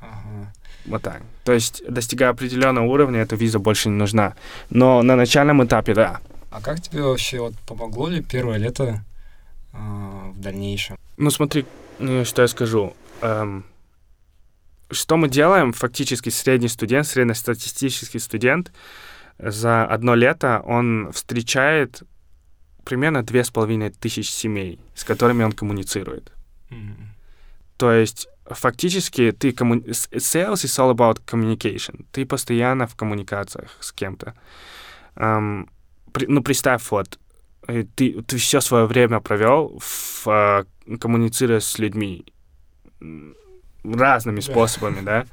Ага. 0.00 0.50
Вот 0.86 1.02
так. 1.02 1.20
То 1.44 1.52
есть, 1.52 1.82
достигая 1.86 2.30
определенного 2.30 2.86
уровня, 2.86 3.20
эта 3.20 3.36
виза 3.36 3.58
больше 3.58 3.90
не 3.90 3.96
нужна. 3.96 4.34
Но 4.70 5.02
на 5.02 5.14
начальном 5.14 5.62
этапе, 5.62 5.92
да. 5.92 6.20
А 6.50 6.62
как 6.62 6.80
тебе 6.80 7.02
вообще 7.02 7.40
вот 7.40 7.54
помогло 7.66 8.08
ли 8.08 8.22
первое 8.22 8.56
лето 8.56 9.04
э, 9.74 9.76
в 9.76 10.40
дальнейшем? 10.40 10.96
Ну, 11.18 11.30
смотри, 11.30 11.66
ну, 11.98 12.24
что 12.24 12.40
я 12.40 12.48
скажу. 12.48 12.94
Эм, 13.20 13.66
что 14.90 15.18
мы 15.18 15.28
делаем? 15.28 15.74
Фактически 15.74 16.30
средний 16.30 16.68
студент, 16.68 17.06
среднестатистический 17.06 18.20
студент 18.20 18.72
за 19.38 19.84
одно 19.84 20.14
лето 20.14 20.62
он 20.64 21.12
встречает 21.12 22.04
примерно 22.84 23.22
две 23.22 23.42
с 23.42 23.50
половиной 23.50 23.90
тысяч 23.90 24.30
семей, 24.30 24.78
с 24.94 25.04
которыми 25.04 25.44
он 25.44 25.52
коммуницирует. 25.52 26.32
Mm-hmm. 26.70 27.06
То 27.76 27.92
есть 27.92 28.28
фактически 28.46 29.32
ты 29.32 29.52
комму... 29.52 29.76
sales 29.76 30.64
is 30.64 30.78
all 30.78 30.94
about 30.94 31.20
communication. 31.26 32.04
Ты 32.12 32.26
постоянно 32.26 32.86
в 32.86 32.94
коммуникациях 32.94 33.76
с 33.80 33.92
кем-то. 33.92 34.34
Um, 35.16 35.68
при... 36.12 36.26
Ну, 36.26 36.42
представь, 36.42 36.90
вот, 36.90 37.18
э, 37.68 37.84
ты, 37.94 38.22
ты 38.22 38.36
все 38.36 38.60
свое 38.60 38.86
время 38.86 39.20
провел 39.20 39.78
в, 39.80 40.26
uh, 40.26 40.66
коммуницируя 40.98 41.60
с 41.60 41.78
людьми 41.78 42.24
разными 43.84 44.40
способами, 44.40 45.00
да. 45.02 45.26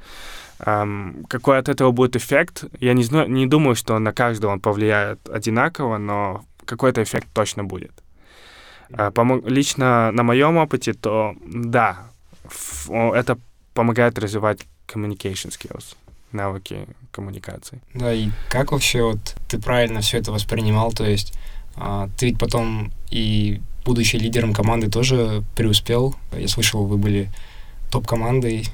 Um, 0.60 1.24
какой 1.28 1.58
от 1.58 1.68
этого 1.68 1.90
будет 1.90 2.16
эффект? 2.16 2.64
Я 2.78 2.94
не, 2.94 3.02
знаю, 3.02 3.28
не 3.28 3.46
думаю, 3.46 3.74
что 3.74 3.98
на 3.98 4.12
каждого 4.12 4.52
он 4.52 4.60
повлияет 4.60 5.28
одинаково, 5.28 5.98
но 5.98 6.44
какой-то 6.64 7.02
эффект 7.02 7.28
точно 7.32 7.64
будет. 7.64 7.92
Помо- 8.90 9.48
лично 9.48 10.12
на 10.12 10.22
моем 10.22 10.56
опыте, 10.56 10.92
то 10.92 11.34
да, 11.44 12.10
это 12.88 13.38
помогает 13.74 14.18
развивать 14.18 14.66
communication 14.86 15.50
skills, 15.50 15.96
навыки 16.32 16.86
коммуникации. 17.10 17.80
Да, 17.94 18.12
и 18.12 18.28
как 18.48 18.72
вообще 18.72 19.02
вот 19.02 19.36
ты 19.48 19.58
правильно 19.58 20.00
все 20.00 20.18
это 20.18 20.32
воспринимал, 20.32 20.92
то 20.92 21.04
есть 21.04 21.32
а, 21.76 22.08
ты 22.18 22.26
ведь 22.26 22.38
потом 22.38 22.92
и 23.10 23.60
будучи 23.84 24.16
лидером 24.16 24.52
команды 24.52 24.90
тоже 24.90 25.42
преуспел. 25.56 26.14
Я 26.32 26.48
слышал, 26.48 26.84
вы 26.86 26.98
были 26.98 27.30
топ-командой 27.90 28.68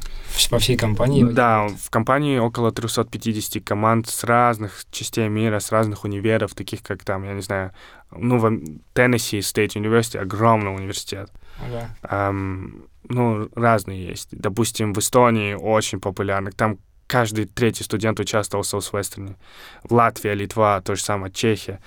по 0.47 0.59
всей 0.59 0.77
компании? 0.77 1.25
Да, 1.25 1.67
в 1.69 1.91
компании 1.91 2.39
около 2.39 2.71
350 2.71 3.65
команд 3.65 4.09
с 4.09 4.25
разных 4.25 4.85
частей 4.91 5.29
мира, 5.29 5.59
с 5.59 5.73
разных 5.73 6.05
универов, 6.05 6.55
таких 6.55 6.83
как 6.83 7.05
там, 7.05 7.25
я 7.25 7.33
не 7.33 7.43
знаю, 7.43 7.73
ну, 8.11 8.39
в 8.39 8.51
Теннесси 8.93 9.39
State 9.39 9.75
University, 9.75 10.19
огромный 10.19 10.75
университет. 10.75 11.31
Ага. 11.61 11.97
Um, 12.03 12.89
ну, 13.09 13.49
разные 13.55 14.07
есть. 14.07 14.29
Допустим, 14.31 14.93
в 14.93 14.99
Эстонии 14.99 15.55
очень 15.55 16.01
популярны. 16.01 16.53
Там 16.53 16.79
каждый 17.07 17.47
третий 17.47 17.85
студент 17.85 18.21
участвовал 18.21 18.63
в 18.63 18.73
Southwestern. 18.73 19.37
В 19.83 19.93
Латвии, 19.93 20.35
Литва, 20.35 20.81
то 20.81 20.95
же 20.95 21.03
самое, 21.03 21.33
Чехия. 21.33 21.81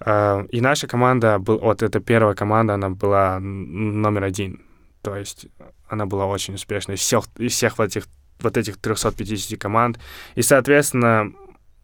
Uh, 0.00 0.48
и 0.48 0.60
наша 0.60 0.86
команда, 0.86 1.38
был, 1.38 1.58
вот 1.58 1.82
эта 1.82 2.00
первая 2.00 2.34
команда, 2.34 2.74
она 2.74 2.90
была 2.90 3.38
номер 3.38 4.24
один. 4.24 4.62
То 5.02 5.16
есть 5.16 5.46
она 5.90 6.06
была 6.06 6.26
очень 6.26 6.54
успешной 6.54 6.96
из 6.96 7.00
всех, 7.00 7.24
из 7.36 7.52
всех 7.52 7.78
вот 7.78 7.88
этих, 7.88 8.04
вот 8.40 8.56
этих 8.56 8.78
350 8.78 9.58
команд. 9.58 9.98
И, 10.36 10.42
соответственно, 10.42 11.32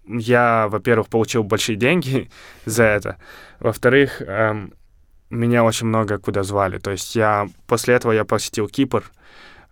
я, 0.07 0.69
во-первых, 0.69 1.09
получил 1.09 1.43
большие 1.43 1.77
деньги 1.77 2.31
за 2.65 2.85
это. 2.85 3.17
Во-вторых, 3.59 4.23
эм, 4.23 4.73
меня 5.31 5.65
очень 5.65 5.89
много 5.89 6.19
куда 6.19 6.43
звали. 6.43 6.79
То 6.79 6.93
есть 6.93 7.17
я 7.17 7.49
после 7.67 7.95
этого 7.95 8.13
я 8.13 8.25
посетил 8.25 8.69
Кипр. 8.69 9.11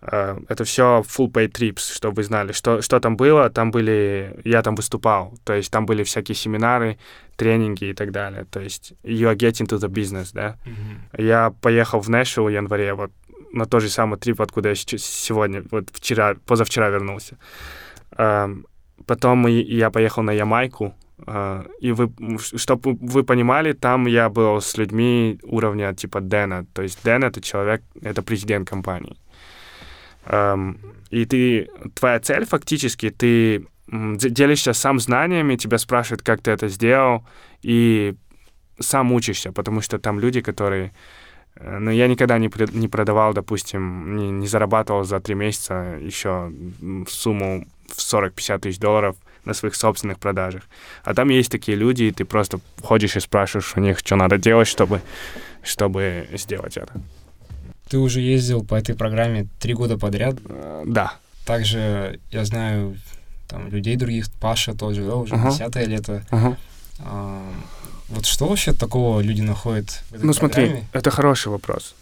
Э, 0.01 0.37
это 0.49 0.65
все 0.65 1.03
full 1.07 1.31
pay 1.31 1.49
trips, 1.49 1.93
чтобы 1.93 2.15
вы 2.15 2.23
знали, 2.23 2.51
что, 2.51 2.81
что 2.81 2.99
там 2.99 3.15
было. 3.15 3.49
Там 3.49 3.71
были... 3.71 4.37
Я 4.43 4.61
там 4.61 4.75
выступал. 4.75 5.33
То 5.45 5.53
есть 5.53 5.71
там 5.71 5.85
были 5.85 6.03
всякие 6.03 6.35
семинары, 6.35 6.97
тренинги 7.37 7.85
и 7.85 7.93
так 7.93 8.11
далее. 8.11 8.45
То 8.51 8.59
есть 8.59 8.93
you 9.03 9.31
are 9.31 9.37
getting 9.37 9.67
to 9.67 9.77
the 9.77 9.89
business, 9.89 10.31
да. 10.33 10.57
Mm-hmm. 10.65 11.23
Я 11.23 11.53
поехал 11.61 12.01
в 12.01 12.09
Нэшвилл 12.09 12.47
в 12.47 12.49
январе, 12.49 12.93
вот 12.93 13.11
на 13.51 13.65
тот 13.65 13.81
же 13.81 13.89
самый 13.89 14.17
трип, 14.17 14.41
откуда 14.41 14.69
я 14.69 14.75
сегодня, 14.75 15.63
вот 15.71 15.89
вчера, 15.91 16.35
позавчера 16.45 16.89
вернулся. 16.89 17.37
Эм, 18.17 18.65
потом 19.05 19.47
я 19.47 19.89
поехал 19.89 20.23
на 20.23 20.31
Ямайку, 20.31 20.93
Uh, 21.17 21.71
и 21.79 21.93
вы, 21.93 22.11
чтобы 22.57 22.97
вы 22.99 23.23
понимали, 23.23 23.71
там 23.71 24.05
я 24.05 24.27
был 24.29 24.59
с 24.59 24.77
людьми 24.77 25.39
уровня 25.43 25.93
типа 25.93 26.19
Дэна. 26.19 26.65
То 26.73 26.81
есть 26.81 26.99
Дэн— 27.05 27.23
это 27.23 27.39
человек, 27.41 27.81
это 28.01 28.21
президент 28.21 28.69
компании. 28.69 29.15
Um, 30.25 30.77
и 31.11 31.25
ты, 31.25 31.69
твоя 31.93 32.19
цель 32.19 32.45
фактически, 32.45 33.11
ты 33.11 33.65
делишься 33.87 34.73
сам 34.73 34.99
знаниями, 34.99 35.55
тебя 35.55 35.77
спрашивают, 35.77 36.21
как 36.21 36.41
ты 36.41 36.51
это 36.51 36.67
сделал, 36.67 37.25
и 37.61 38.15
сам 38.79 39.13
учишься, 39.13 39.51
потому 39.51 39.81
что 39.81 39.99
там 39.99 40.19
люди, 40.19 40.41
которые... 40.41 40.91
Э, 41.57 41.79
ну, 41.79 41.91
я 41.91 42.07
никогда 42.07 42.37
не, 42.37 42.51
не 42.73 42.87
продавал, 42.87 43.33
допустим, 43.33 44.15
не, 44.15 44.31
не 44.31 44.47
зарабатывал 44.47 45.03
за 45.03 45.19
три 45.19 45.35
месяца 45.35 45.97
еще 46.01 46.51
сумму 47.07 47.65
в 47.87 47.97
40-50 47.97 48.59
тысяч 48.59 48.79
долларов 48.79 49.15
на 49.45 49.53
своих 49.53 49.75
собственных 49.75 50.19
продажах. 50.19 50.63
А 51.03 51.13
там 51.13 51.29
есть 51.29 51.51
такие 51.51 51.77
люди, 51.77 52.03
и 52.03 52.11
ты 52.11 52.25
просто 52.25 52.59
ходишь 52.81 53.15
и 53.15 53.19
спрашиваешь 53.19 53.73
у 53.75 53.79
них, 53.79 53.99
что 53.99 54.15
надо 54.15 54.37
делать, 54.37 54.67
чтобы, 54.67 55.01
чтобы 55.63 56.27
сделать 56.33 56.77
это. 56.77 56.93
Ты 57.87 57.99
уже 57.99 58.19
ездил 58.19 58.65
по 58.65 58.75
этой 58.75 58.95
программе 58.95 59.47
три 59.59 59.73
года 59.73 59.97
подряд? 59.97 60.35
Uh, 60.35 60.83
да. 60.85 61.13
Также 61.45 62.19
я 62.31 62.43
знаю 62.43 62.97
там 63.47 63.69
людей 63.69 63.95
других, 63.95 64.31
Паша 64.41 64.73
тоже, 64.73 65.03
да, 65.03 65.15
уже 65.15 65.35
uh-huh. 65.35 65.51
десятое 65.51 65.85
лето. 65.85 66.25
Uh-huh. 66.31 66.55
А, 66.99 67.43
вот 68.09 68.25
что 68.25 68.47
вообще 68.47 68.73
такого 68.73 69.21
люди 69.21 69.41
находят 69.41 69.89
в 70.09 70.13
этой 70.15 70.25
Ну 70.25 70.33
программе? 70.33 70.33
смотри, 70.33 70.83
это 70.93 71.11
хороший 71.11 71.51
вопрос. 71.51 71.95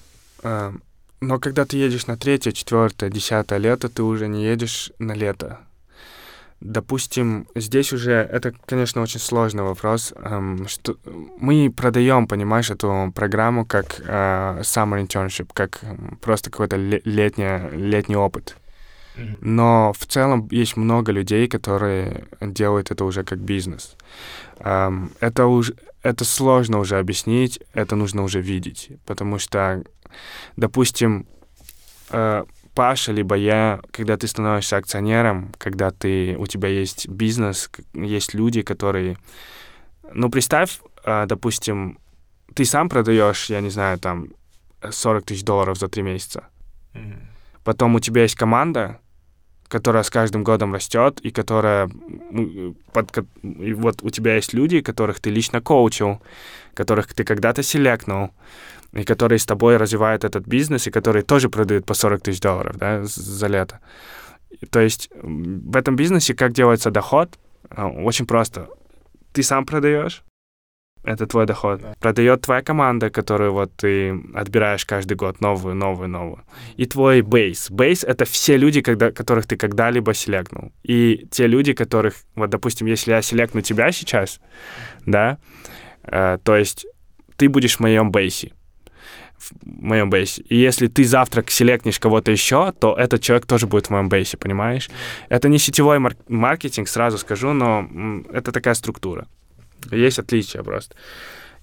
А, 0.43 0.73
но 1.21 1.39
когда 1.39 1.65
ты 1.65 1.77
едешь 1.77 2.07
на 2.07 2.17
третье, 2.17 2.51
четвертое, 2.51 3.09
десятое 3.09 3.59
лето, 3.59 3.89
ты 3.89 4.03
уже 4.03 4.27
не 4.27 4.43
едешь 4.43 4.91
на 4.99 5.13
лето 5.13 5.59
Допустим, 6.63 7.45
здесь 7.55 7.91
уже 7.91 8.13
это, 8.13 8.53
конечно, 8.65 9.01
очень 9.01 9.19
сложный 9.19 9.63
вопрос. 9.63 10.13
Эм, 10.15 10.65
что 10.69 10.95
мы 11.37 11.69
продаем, 11.69 12.25
понимаешь, 12.25 12.71
эту 12.71 13.11
программу 13.13 13.65
как 13.65 13.99
э, 13.99 14.61
summer 14.61 15.05
internship, 15.05 15.49
как 15.53 15.81
просто 16.21 16.49
какой-то 16.49 16.77
летний, 16.77 17.69
летний 17.75 18.15
опыт. 18.15 18.55
Но 19.41 19.91
в 19.91 20.05
целом 20.05 20.47
есть 20.51 20.77
много 20.77 21.11
людей, 21.11 21.47
которые 21.47 22.23
делают 22.41 22.91
это 22.91 23.03
уже 23.03 23.23
как 23.23 23.39
бизнес. 23.39 23.95
Это 24.63 25.45
уже 25.45 25.75
это 26.03 26.25
сложно 26.25 26.79
уже 26.79 26.99
объяснить, 26.99 27.59
это 27.73 27.95
нужно 27.95 28.23
уже 28.23 28.41
видеть, 28.41 28.91
потому 29.05 29.39
что, 29.39 29.83
допустим, 30.57 31.25
э, 32.09 32.43
Паша, 32.75 33.11
либо 33.13 33.35
я, 33.35 33.79
когда 33.91 34.17
ты 34.17 34.27
становишься 34.27 34.77
акционером, 34.77 35.53
когда 35.57 35.91
ты, 35.91 36.35
у 36.37 36.45
тебя 36.45 36.67
есть 36.69 37.07
бизнес, 37.07 37.69
есть 37.93 38.33
люди, 38.33 38.63
которые... 38.63 39.17
Ну, 40.11 40.29
представь, 40.29 40.79
а, 41.05 41.25
допустим, 41.25 41.99
ты 42.53 42.65
сам 42.65 42.89
продаешь, 42.89 43.49
я 43.49 43.61
не 43.61 43.69
знаю, 43.69 43.99
там, 43.99 44.29
40 44.89 45.23
тысяч 45.23 45.43
долларов 45.43 45.77
за 45.77 45.87
три 45.87 46.01
месяца. 46.01 46.47
Mm-hmm. 46.93 47.19
Потом 47.63 47.95
у 47.95 47.99
тебя 47.99 48.23
есть 48.23 48.35
команда, 48.35 48.99
которая 49.73 50.03
с 50.03 50.11
каждым 50.11 50.43
годом 50.43 50.75
растет, 50.75 51.19
и 51.25 51.31
которая... 51.31 51.89
Под, 52.93 53.25
и 53.41 53.73
вот 53.73 54.03
у 54.03 54.09
тебя 54.11 54.35
есть 54.35 54.53
люди, 54.53 54.81
которых 54.81 55.19
ты 55.19 55.31
лично 55.31 55.61
коучил, 55.61 56.21
которых 56.75 57.07
ты 57.15 57.23
когда-то 57.23 57.63
селекнул, 57.63 58.29
и 58.91 59.03
которые 59.03 59.39
с 59.39 59.45
тобой 59.45 59.77
развивают 59.77 60.23
этот 60.25 60.47
бизнес, 60.47 60.85
и 60.85 60.91
которые 60.91 61.23
тоже 61.23 61.49
продают 61.49 61.85
по 61.85 61.95
40 61.95 62.21
тысяч 62.21 62.39
долларов 62.39 62.77
да, 62.77 63.01
за 63.03 63.47
лето. 63.47 63.79
То 64.69 64.79
есть 64.79 65.09
в 65.23 65.75
этом 65.75 65.95
бизнесе 65.95 66.35
как 66.35 66.53
делается 66.53 66.91
доход? 66.91 67.39
А, 67.69 67.87
очень 67.87 68.27
просто. 68.27 68.67
Ты 69.31 69.41
сам 69.41 69.65
продаешь, 69.65 70.23
Это 71.03 71.27
твой 71.27 71.45
доход. 71.45 71.81
Да. 71.81 71.93
Продает 71.99 72.41
твоя 72.41 72.61
команда, 72.61 73.09
которую 73.09 73.51
вот 73.53 73.75
ты 73.75 74.21
отбираешь 74.33 74.85
каждый 74.85 75.15
год 75.15 75.41
новую, 75.41 75.75
новую, 75.75 76.07
новую. 76.07 76.43
И 76.77 76.85
твой 76.85 77.21
бейс. 77.21 77.69
Бейс— 77.69 78.03
это 78.05 78.23
все 78.25 78.57
люди, 78.57 78.81
когда, 78.81 79.11
которых 79.11 79.45
ты 79.45 79.57
когда-либо 79.57 80.13
селектнул. 80.13 80.71
И 80.83 81.27
те 81.29 81.47
люди, 81.47 81.73
которых... 81.73 82.13
Вот, 82.35 82.49
допустим, 82.49 82.87
если 82.87 83.11
я 83.11 83.21
селектну 83.21 83.61
тебя 83.61 83.91
сейчас, 83.91 84.39
да, 85.05 85.37
э, 86.03 86.37
то 86.43 86.55
есть 86.55 86.87
ты 87.35 87.49
будешь 87.49 87.75
в 87.75 87.79
моем 87.81 88.11
бейсе 88.11 88.53
в 89.37 89.51
моем 89.65 90.09
бейсе. 90.09 90.41
И 90.43 90.55
если 90.55 90.87
ты 90.87 91.03
завтра 91.03 91.43
селектнешь 91.47 91.99
кого-то 91.99 92.31
еще, 92.31 92.71
то 92.71 92.95
этот 92.95 93.21
человек 93.21 93.45
тоже 93.45 93.67
будет 93.67 93.87
в 93.87 93.89
моем 93.89 94.09
бейсе, 94.09 94.37
понимаешь? 94.37 94.89
Это 95.29 95.49
не 95.49 95.59
сетевой 95.59 95.99
мар- 95.99 96.15
маркетинг, 96.29 96.87
сразу 96.87 97.17
скажу, 97.17 97.51
но 97.53 97.85
это 98.31 98.51
такая 98.51 98.73
структура. 98.73 99.27
Есть 99.91 100.19
отличия 100.19 100.63
просто. 100.63 100.95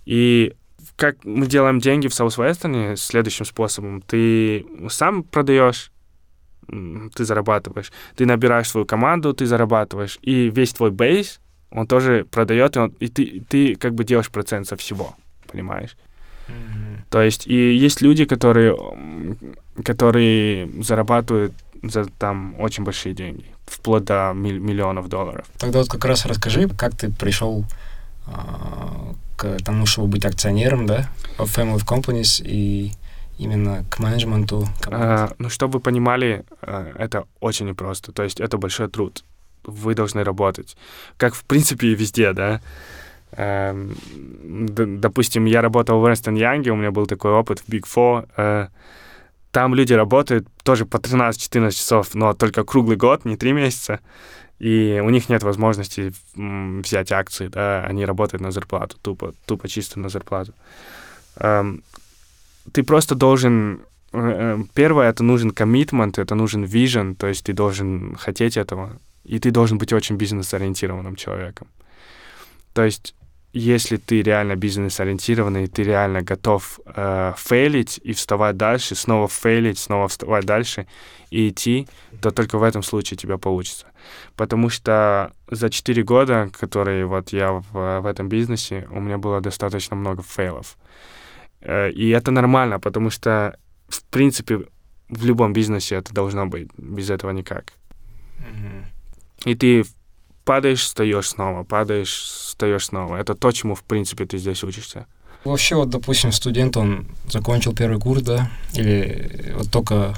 И 0.05 0.55
как 0.97 1.25
мы 1.25 1.47
делаем 1.47 1.79
деньги 1.79 2.09
в 2.09 2.13
Southwestern 2.13 2.97
следующим 2.97 3.45
способом. 3.45 4.03
Ты 4.03 4.67
сам 4.89 5.23
продаешь, 5.23 5.93
ты 6.67 7.25
зарабатываешь. 7.25 7.93
Ты 8.17 8.27
набираешь 8.27 8.69
свою 8.69 8.87
команду, 8.87 9.33
ты 9.33 9.47
зарабатываешь. 9.47 10.19
И 10.23 10.51
весь 10.51 10.73
твой 10.73 10.91
бейс, 10.91 11.41
он 11.71 11.87
тоже 11.87 12.27
продает, 12.31 12.77
и, 12.77 12.79
он, 12.81 12.95
и 13.01 13.09
ты, 13.09 13.43
ты 13.49 13.75
как 13.77 13.95
бы 13.95 14.05
делаешь 14.05 14.31
процент 14.31 14.67
со 14.67 14.77
всего, 14.77 15.15
понимаешь? 15.47 15.97
То 17.11 17.23
есть 17.23 17.47
и 17.47 17.77
есть 17.77 18.03
люди, 18.03 18.25
которые, 18.25 18.77
которые 19.85 20.69
зарабатывают 20.83 21.53
за 21.83 22.07
там 22.07 22.57
очень 22.59 22.85
большие 22.85 23.15
деньги, 23.15 23.45
вплоть 23.67 24.05
до 24.05 24.33
миллионов 24.35 25.09
долларов. 25.09 25.47
Тогда 25.59 25.79
вот 25.79 25.89
как 25.89 26.05
раз 26.05 26.27
расскажи, 26.27 26.69
как 26.69 26.97
ты 26.97 27.11
пришел 27.11 27.65
к 29.37 29.59
тому, 29.65 29.87
чтобы 29.87 30.09
быть 30.09 30.25
акционером, 30.25 30.87
да, 30.87 31.09
в 31.39 31.45
Family 31.45 31.85
Companies 31.85 32.43
и 32.45 32.93
именно 33.39 33.85
к 33.89 33.99
менеджменту. 33.99 34.69
А, 34.87 35.33
ну, 35.39 35.49
чтобы 35.49 35.75
вы 35.75 35.81
понимали, 35.81 36.45
а, 36.61 36.93
это 36.99 37.25
очень 37.41 37.67
непросто. 37.67 38.13
То 38.13 38.23
есть 38.23 38.41
это 38.41 38.59
большой 38.59 38.89
труд. 38.89 39.25
Вы 39.65 39.95
должны 39.95 40.25
работать. 40.25 40.77
Как, 41.17 41.35
в 41.35 41.45
принципе, 41.45 41.89
и 41.89 41.95
везде, 41.95 42.33
да. 42.33 42.61
Эм, 43.33 43.97
допустим, 45.01 45.47
я 45.47 45.63
работал 45.63 46.01
в 46.01 46.05
Эрнстон 46.05 46.35
Янге, 46.35 46.73
у 46.73 46.77
меня 46.77 46.91
был 46.91 47.07
такой 47.07 47.33
опыт 47.33 47.61
в 47.61 47.69
Big 47.69 47.85
Four. 47.87 48.29
э, 48.37 48.69
там 49.53 49.75
люди 49.75 49.95
работают 49.95 50.47
тоже 50.63 50.85
по 50.87 50.99
13-14 50.99 51.71
часов, 51.73 52.15
но 52.15 52.35
только 52.35 52.65
круглый 52.65 52.97
год, 52.97 53.25
не 53.25 53.37
три 53.37 53.53
месяца. 53.53 54.01
И 54.61 55.01
у 55.03 55.11
них 55.11 55.31
нет 55.31 55.43
возможности 55.43 56.13
взять 56.37 57.13
акции, 57.13 57.49
да, 57.49 57.85
они 57.91 58.05
работают 58.05 58.43
на 58.43 58.51
зарплату, 58.51 58.97
тупо, 59.03 59.33
тупо 59.47 59.69
чисто 59.69 59.99
на 59.99 60.09
зарплату. 60.09 60.53
Эм, 61.37 61.83
ты 62.73 62.83
просто 62.83 63.15
должен... 63.15 63.81
э, 64.13 64.19
э, 64.19 64.65
Первое, 64.75 65.09
это 65.09 65.25
нужен 65.25 65.51
коммитмент, 65.51 66.19
это 66.19 66.35
нужен 66.35 66.65
vision, 66.65 67.15
то 67.15 67.27
есть 67.27 67.45
ты 67.45 67.55
должен 67.55 68.17
хотеть 68.17 68.59
этого, 68.59 68.91
и 69.25 69.39
ты 69.39 69.51
должен 69.51 69.79
быть 69.79 69.95
очень 69.95 70.17
бизнес-ориентированным 70.17 71.17
человеком. 71.17 71.67
То 72.75 72.85
есть 72.85 73.15
если 73.53 73.97
ты 73.97 74.23
реально 74.23 74.55
бизнес-ориентированный, 74.55 75.67
ты 75.67 75.83
реально 75.83 76.23
готов 76.23 76.79
э, 76.87 77.33
фейлить 77.37 78.01
и 78.03 78.13
вставать 78.13 78.57
дальше, 78.57 78.95
снова 78.95 79.27
фейлить, 79.27 79.79
снова 79.79 80.07
вставать 80.07 80.45
дальше 80.45 80.87
и 81.31 81.49
идти, 81.49 81.89
то 82.21 82.31
только 82.31 82.59
в 82.59 82.63
этом 82.63 82.83
случае 82.83 83.19
тебя 83.19 83.39
получится. 83.39 83.87
Потому 84.37 84.69
что 84.69 85.33
за 85.51 85.69
4 85.69 86.03
года, 86.05 86.51
которые 86.53 87.07
вот 87.07 87.33
я 87.33 87.53
в, 87.53 88.01
в 88.01 88.07
этом 88.07 88.29
бизнесе, 88.29 88.87
у 88.91 89.01
меня 89.01 89.19
было 89.19 89.41
достаточно 89.41 89.97
много 89.97 90.23
фейлов. 90.23 90.77
Э, 91.61 91.91
и 91.91 92.09
это 92.11 92.31
нормально, 92.31 92.79
потому 92.79 93.11
что, 93.11 93.59
в 93.89 94.05
принципе, 94.05 94.67
в 95.09 95.25
любом 95.25 95.53
бизнесе 95.53 95.97
это 95.97 96.15
должно 96.15 96.47
быть. 96.47 96.69
Без 96.77 97.11
этого 97.11 97.33
никак. 97.33 97.73
И 99.45 99.55
ты 99.55 99.85
падаешь, 100.51 100.81
встаешь 100.81 101.29
снова, 101.29 101.63
падаешь, 101.63 102.13
встаешь 102.13 102.87
снова. 102.87 103.19
Это 103.19 103.37
то, 103.37 103.53
чему, 103.53 103.77
в 103.77 103.85
принципе, 103.85 104.27
ты 104.27 104.37
здесь 104.37 104.65
учишься. 104.65 105.07
Вообще, 105.45 105.77
вот, 105.77 105.91
допустим, 105.91 106.33
студент, 106.33 106.77
он 106.77 107.07
закончил 107.29 107.73
первый 107.73 108.01
курс, 108.01 108.23
да, 108.23 108.51
или 108.75 109.55
вот 109.57 109.71
только 109.71 110.13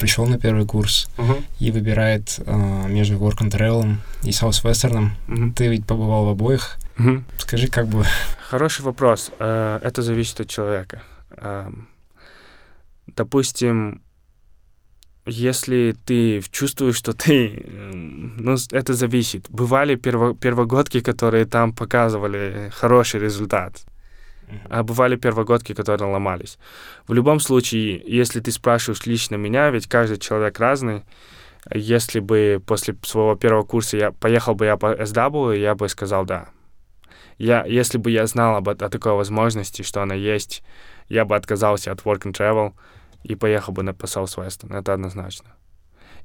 пришел 0.00 0.26
на 0.26 0.38
первый 0.40 0.66
курс 0.66 1.08
и 1.60 1.70
выбирает 1.70 2.40
а, 2.46 2.88
между 2.88 3.16
Work 3.18 3.42
and 3.42 3.50
Travel 3.52 3.94
и 4.24 4.30
Southwestern. 4.30 5.10
Мгм. 5.28 5.52
Ты 5.52 5.68
ведь 5.68 5.86
побывал 5.86 6.24
в 6.24 6.30
обоих. 6.30 6.76
Мгм. 6.96 7.24
Скажи, 7.38 7.68
как 7.68 7.86
бы... 7.86 8.04
Хороший 8.48 8.82
вопрос. 8.82 9.30
Э, 9.38 9.78
Это 9.84 10.02
зависит 10.02 10.40
от 10.40 10.48
человека. 10.48 11.02
Эм, 11.36 11.86
Допустим, 13.06 14.02
если 15.30 15.94
ты 16.04 16.42
чувствуешь, 16.50 16.96
что 16.96 17.12
ты... 17.12 17.62
эм, 17.64 18.36
Ну, 18.38 18.56
это 18.72 18.94
зависит. 18.94 19.46
Бывали 19.50 19.94
перво- 19.96 20.34
первогодки, 20.34 21.00
которые 21.00 21.44
там 21.44 21.72
показывали 21.72 22.70
хороший 22.74 23.20
результат, 23.20 23.72
а 24.68 24.82
бывали 24.82 25.16
первогодки, 25.16 25.74
которые 25.74 26.10
ломались. 26.10 26.58
В 27.06 27.14
любом 27.14 27.40
случае, 27.40 28.02
если 28.20 28.40
ты 28.40 28.50
спрашиваешь 28.50 29.06
лично 29.06 29.36
меня, 29.36 29.70
ведь 29.70 29.86
каждый 29.86 30.18
человек 30.18 30.58
разный, 30.58 31.02
если 31.74 32.20
бы 32.20 32.60
после 32.66 32.94
своего 33.02 33.36
первого 33.36 33.62
курса 33.64 33.96
я 33.96 34.12
поехал 34.12 34.54
бы 34.54 34.64
я 34.64 34.76
по 34.76 34.92
SW, 34.92 35.56
я 35.58 35.74
бы 35.74 35.88
сказал 35.88 36.24
да. 36.24 36.48
Я, 37.38 37.64
если 37.64 37.98
бы 37.98 38.10
я 38.10 38.26
знал 38.26 38.56
об, 38.56 38.68
о 38.68 38.74
такой 38.74 39.12
возможности, 39.12 39.82
что 39.82 40.02
она 40.02 40.14
есть, 40.14 40.62
я 41.08 41.24
бы 41.24 41.36
отказался 41.36 41.92
от 41.92 42.00
work 42.00 42.22
and 42.22 42.32
travel 42.32 42.72
и 43.22 43.34
поехал 43.34 43.72
бы 43.72 43.82
на 43.82 43.92
по 43.94 44.06
Southwestern. 44.06 44.76
Это 44.78 44.94
однозначно. 44.94 45.50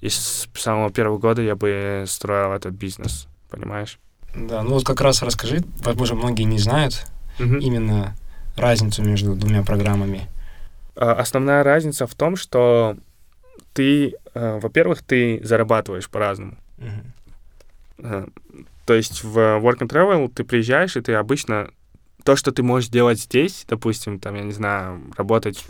И 0.02 0.10
с 0.10 0.48
самого 0.56 0.90
первого 0.92 1.18
года 1.18 1.42
я 1.42 1.56
бы 1.56 2.04
строил 2.08 2.52
этот 2.54 2.74
бизнес, 2.74 3.28
понимаешь? 3.50 4.00
Да, 4.36 4.64
ну 4.64 4.72
вот 4.72 4.86
как 4.86 5.02
раз 5.02 5.22
расскажи, 5.22 5.64
возможно, 5.84 6.16
многие 6.16 6.44
не 6.44 6.60
знают 6.60 7.06
Мгм. 7.40 7.60
именно 7.60 8.16
разницу 8.58 9.02
между 9.04 9.36
двумя 9.36 9.64
программами. 9.64 10.28
А, 10.96 11.14
Основная 11.14 11.64
разница 11.64 12.08
в 12.08 12.16
том, 12.16 12.36
что 12.36 12.98
ты, 13.74 14.16
э, 14.34 14.60
во-первых, 14.62 15.02
ты 15.04 15.40
зарабатываешь 15.44 16.10
по-разному. 16.10 16.58
Э, 17.98 18.26
То 18.86 18.94
есть 18.94 19.24
в 19.24 19.38
Work 19.38 19.80
and 19.80 19.88
Travel 19.90 20.30
ты 20.34 20.44
приезжаешь, 20.44 20.96
и 20.96 21.02
ты 21.02 21.14
обычно 21.16 21.70
то, 22.24 22.36
что 22.36 22.52
ты 22.52 22.62
можешь 22.64 22.90
делать 22.90 23.20
здесь, 23.20 23.66
допустим, 23.68 24.20
там, 24.20 24.36
я 24.36 24.44
не 24.44 24.52
знаю, 24.52 25.02
работать 25.18 25.66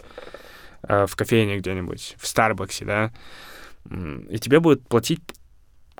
в 0.87 1.15
кофейне 1.15 1.57
где-нибудь, 1.57 2.15
в 2.17 2.27
Старбаксе, 2.27 2.85
да, 2.85 3.11
и 4.29 4.37
тебе 4.39 4.59
будут 4.59 4.87
платить 4.87 5.21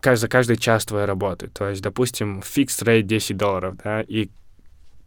за 0.04 0.28
каждый 0.28 0.58
час 0.58 0.86
твоей 0.86 1.06
работы. 1.06 1.48
То 1.48 1.70
есть, 1.70 1.82
допустим, 1.82 2.40
fixed 2.40 2.84
rate 2.86 3.02
10 3.04 3.38
долларов, 3.38 3.76
да, 3.84 4.02
и 4.02 4.30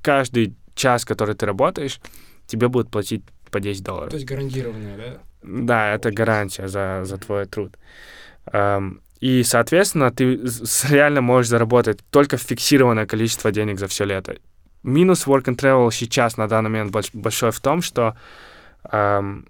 каждый 0.02 0.54
час, 0.74 1.04
который 1.04 1.34
ты 1.34 1.46
работаешь, 1.46 2.00
тебе 2.46 2.68
будут 2.68 2.90
платить 2.90 3.22
по 3.50 3.60
10 3.60 3.82
долларов. 3.84 4.10
То 4.10 4.16
есть 4.16 4.26
гарантированная, 4.28 4.96
да? 4.96 5.18
Да, 5.42 5.94
это 5.94 6.10
гарантия 6.10 6.68
за, 6.68 7.02
за 7.04 7.16
твой 7.18 7.46
труд. 7.46 7.76
Эм, 8.52 9.00
И, 9.20 9.42
соответственно, 9.44 10.10
ты 10.10 10.40
реально 10.90 11.20
можешь 11.20 11.48
заработать 11.50 11.98
только 12.10 12.36
фиксированное 12.36 13.06
количество 13.06 13.50
денег 13.50 13.78
за 13.78 13.86
все 13.86 14.04
лето. 14.04 14.36
Минус 14.84 15.26
work 15.26 15.44
and 15.44 15.56
travel 15.56 15.90
сейчас 15.92 16.36
на 16.36 16.46
данный 16.48 16.70
момент 16.70 16.92
больш- 16.92 17.10
большой 17.12 17.50
в 17.50 17.60
том, 17.60 17.82
что, 17.82 18.16
эм, 18.92 19.44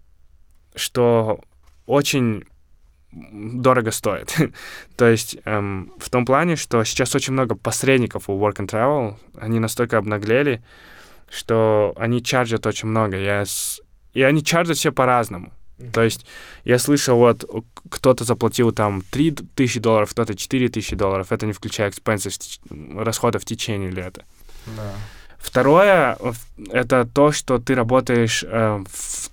что 0.78 1.40
очень 1.86 2.44
дорого 3.12 3.90
стоит. 3.90 4.34
То 4.96 5.06
есть 5.06 5.36
эм, 5.44 5.92
в 5.98 6.08
том 6.10 6.24
плане, 6.24 6.56
что 6.56 6.84
сейчас 6.84 7.14
очень 7.14 7.32
много 7.32 7.54
посредников 7.54 8.28
у 8.28 8.38
work 8.38 8.56
and 8.56 8.68
travel, 8.68 9.16
они 9.40 9.58
настолько 9.60 9.98
обнаглели, 9.98 10.62
что 11.30 11.92
они 11.96 12.22
чаржат 12.22 12.66
очень 12.66 12.88
много. 12.88 13.16
Я 13.16 13.44
с- 13.44 13.80
И 14.14 14.22
они 14.22 14.42
чаржат 14.42 14.76
все 14.76 14.92
по-разному. 14.92 15.52
То 15.92 16.02
есть 16.02 16.26
я 16.64 16.78
слышал, 16.78 17.16
вот 17.18 17.44
кто-то 17.88 18.24
заплатил 18.24 18.72
там 18.72 19.02
3 19.12 19.30
тысячи 19.54 19.78
долларов, 19.80 20.10
кто-то 20.10 20.34
4 20.34 20.68
тысячи 20.68 20.96
долларов. 20.96 21.30
Это 21.30 21.46
не 21.46 21.52
включая 21.52 21.88
экспенсы, 21.90 22.30
расходы 22.96 23.38
в 23.38 23.44
течение 23.44 23.90
лета. 23.90 24.24
Да. 24.76 24.92
Второе, 25.38 26.16
в- 26.20 26.36
это 26.72 27.04
то, 27.06 27.30
что 27.30 27.58
ты 27.58 27.74
работаешь 27.76 28.44
э, 28.46 28.82
в- 28.90 29.30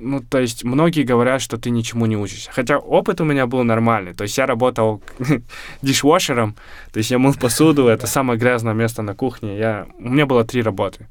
ну, 0.00 0.20
то 0.20 0.38
есть 0.38 0.64
многие 0.64 1.02
говорят, 1.02 1.42
что 1.42 1.56
ты 1.56 1.70
ничему 1.70 2.06
не 2.06 2.16
учишься. 2.16 2.50
Хотя 2.52 2.78
опыт 2.78 3.20
у 3.20 3.24
меня 3.24 3.46
был 3.46 3.64
нормальный. 3.64 4.14
То 4.14 4.22
есть 4.24 4.38
я 4.38 4.46
работал 4.46 5.02
дишвошером, 5.82 6.54
то 6.92 6.98
есть 6.98 7.10
я 7.10 7.18
мыл 7.18 7.34
посуду, 7.34 7.86
это 7.86 8.06
самое 8.06 8.38
грязное 8.38 8.74
место 8.74 9.02
на 9.02 9.14
кухне. 9.14 9.58
Я... 9.58 9.86
У 9.98 10.08
меня 10.08 10.26
было 10.26 10.44
три 10.44 10.62
работы. 10.62 11.06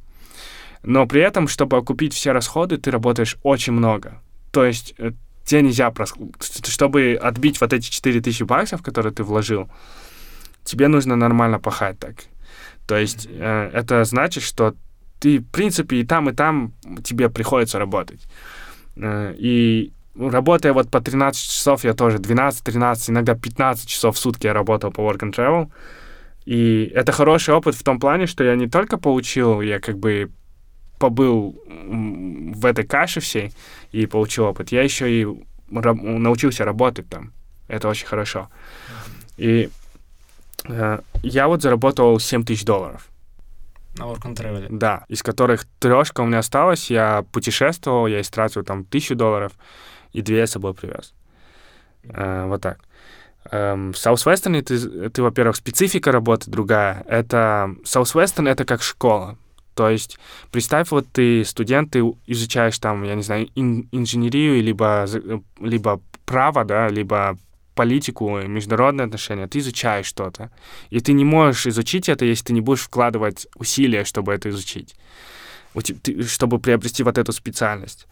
Но 0.83 1.05
при 1.05 1.21
этом, 1.21 1.47
чтобы 1.47 1.77
окупить 1.77 2.13
все 2.13 2.31
расходы, 2.31 2.77
ты 2.77 2.91
работаешь 2.91 3.37
очень 3.43 3.73
много. 3.73 4.21
То 4.51 4.65
есть 4.65 4.93
э, 4.97 5.11
тебе 5.43 5.61
нельзя, 5.61 5.89
прос- 5.89 6.15
чтобы 6.67 7.19
отбить 7.21 7.59
вот 7.61 7.73
эти 7.73 7.89
4000 7.89 8.43
баксов, 8.43 8.81
которые 8.81 9.13
ты 9.13 9.23
вложил, 9.23 9.69
тебе 10.63 10.87
нужно 10.87 11.15
нормально 11.15 11.59
пахать 11.59 11.99
так. 11.99 12.15
То 12.87 12.95
есть 12.95 13.27
э, 13.29 13.71
это 13.73 14.03
значит, 14.05 14.43
что 14.43 14.75
ты, 15.19 15.39
в 15.39 15.45
принципе, 15.45 15.97
и 15.97 16.05
там, 16.05 16.29
и 16.29 16.33
там 16.33 16.73
тебе 17.03 17.29
приходится 17.29 17.79
работать. 17.79 18.21
Э, 18.99 19.33
и 19.37 19.91
работая 20.19 20.73
вот 20.73 20.89
по 20.89 20.99
13 20.99 21.41
часов, 21.41 21.83
я 21.83 21.93
тоже 21.93 22.19
12, 22.19 22.63
13, 22.63 23.09
иногда 23.09 23.35
15 23.35 23.87
часов 23.87 24.15
в 24.15 24.19
сутки 24.19 24.47
я 24.47 24.53
работал 24.53 24.91
по 24.91 25.01
work 25.01 25.19
and 25.19 25.33
travel. 25.33 25.69
И 26.45 26.91
это 26.95 27.11
хороший 27.11 27.53
опыт 27.53 27.75
в 27.75 27.83
том 27.83 27.99
плане, 27.99 28.25
что 28.25 28.43
я 28.43 28.55
не 28.55 28.67
только 28.67 28.97
получил, 28.97 29.61
я 29.61 29.79
как 29.79 29.97
бы 29.97 30.31
побыл 30.97 31.61
в 31.67 32.65
этой 32.65 32.85
каше 32.85 33.19
всей 33.19 33.51
и 33.91 34.05
получил 34.05 34.45
опыт, 34.45 34.71
я 34.71 34.81
еще 34.81 35.21
и 35.21 35.27
научился 35.69 36.65
работать 36.65 37.09
там. 37.09 37.33
Это 37.67 37.89
очень 37.89 38.07
хорошо. 38.07 38.49
И 39.37 39.69
э, 40.69 40.99
я 41.21 41.47
вот 41.47 41.61
заработал 41.61 42.19
7 42.19 42.43
тысяч 42.45 42.63
долларов. 42.63 43.09
На 43.97 44.03
Work 44.03 44.23
and 44.23 44.35
Travel? 44.35 44.67
Да, 44.69 45.05
из 45.07 45.23
которых 45.23 45.65
трешка 45.79 46.21
у 46.21 46.25
меня 46.25 46.39
осталась. 46.39 46.89
Я 46.89 47.23
путешествовал, 47.31 48.07
я 48.07 48.21
истратил 48.21 48.63
там 48.63 48.85
тысячу 48.85 49.15
долларов, 49.15 49.53
и 50.13 50.21
две 50.21 50.39
я 50.39 50.47
с 50.47 50.51
собой 50.51 50.73
привез. 50.73 51.13
Э, 52.03 52.45
вот 52.47 52.61
так. 52.61 52.79
Эм, 53.51 53.93
в 53.93 53.95
Southwestern 53.95 54.61
ты, 54.61 55.09
ты, 55.09 55.23
во-первых, 55.23 55.55
специфика 55.55 56.11
работы 56.11 56.51
другая. 56.51 57.03
Это 57.07 57.75
Southwestern— 57.83 58.49
это 58.51 58.65
как 58.65 58.81
школа. 58.81 59.37
То 59.73 59.89
есть 59.89 60.19
представь, 60.51 60.91
вот 60.91 61.07
ты 61.11 61.45
студент, 61.45 61.91
ты 61.91 62.03
изучаешь 62.25 62.79
там, 62.79 63.03
я 63.03 63.15
не 63.15 63.21
знаю, 63.21 63.47
ин- 63.55 63.87
инженерию, 63.91 64.61
либо, 64.61 65.05
либо 65.59 66.01
право, 66.25 66.65
да, 66.65 66.87
либо 66.89 67.37
политику, 67.77 68.41
международные 68.41 69.05
отношения, 69.05 69.47
ты 69.47 69.59
изучаешь 69.59 70.07
что-то. 70.07 70.49
И 70.89 70.99
ты 70.99 71.13
не 71.13 71.25
можешь 71.25 71.67
изучить 71.67 72.09
это, 72.09 72.25
если 72.25 72.45
ты 72.45 72.53
не 72.53 72.61
будешь 72.61 72.81
вкладывать 72.81 73.47
усилия, 73.55 74.03
чтобы 74.03 74.33
это 74.33 74.49
изучить, 74.49 74.95
чтобы 76.27 76.59
приобрести 76.59 77.03
вот 77.03 77.17
эту 77.17 77.31
специальность. 77.31 78.07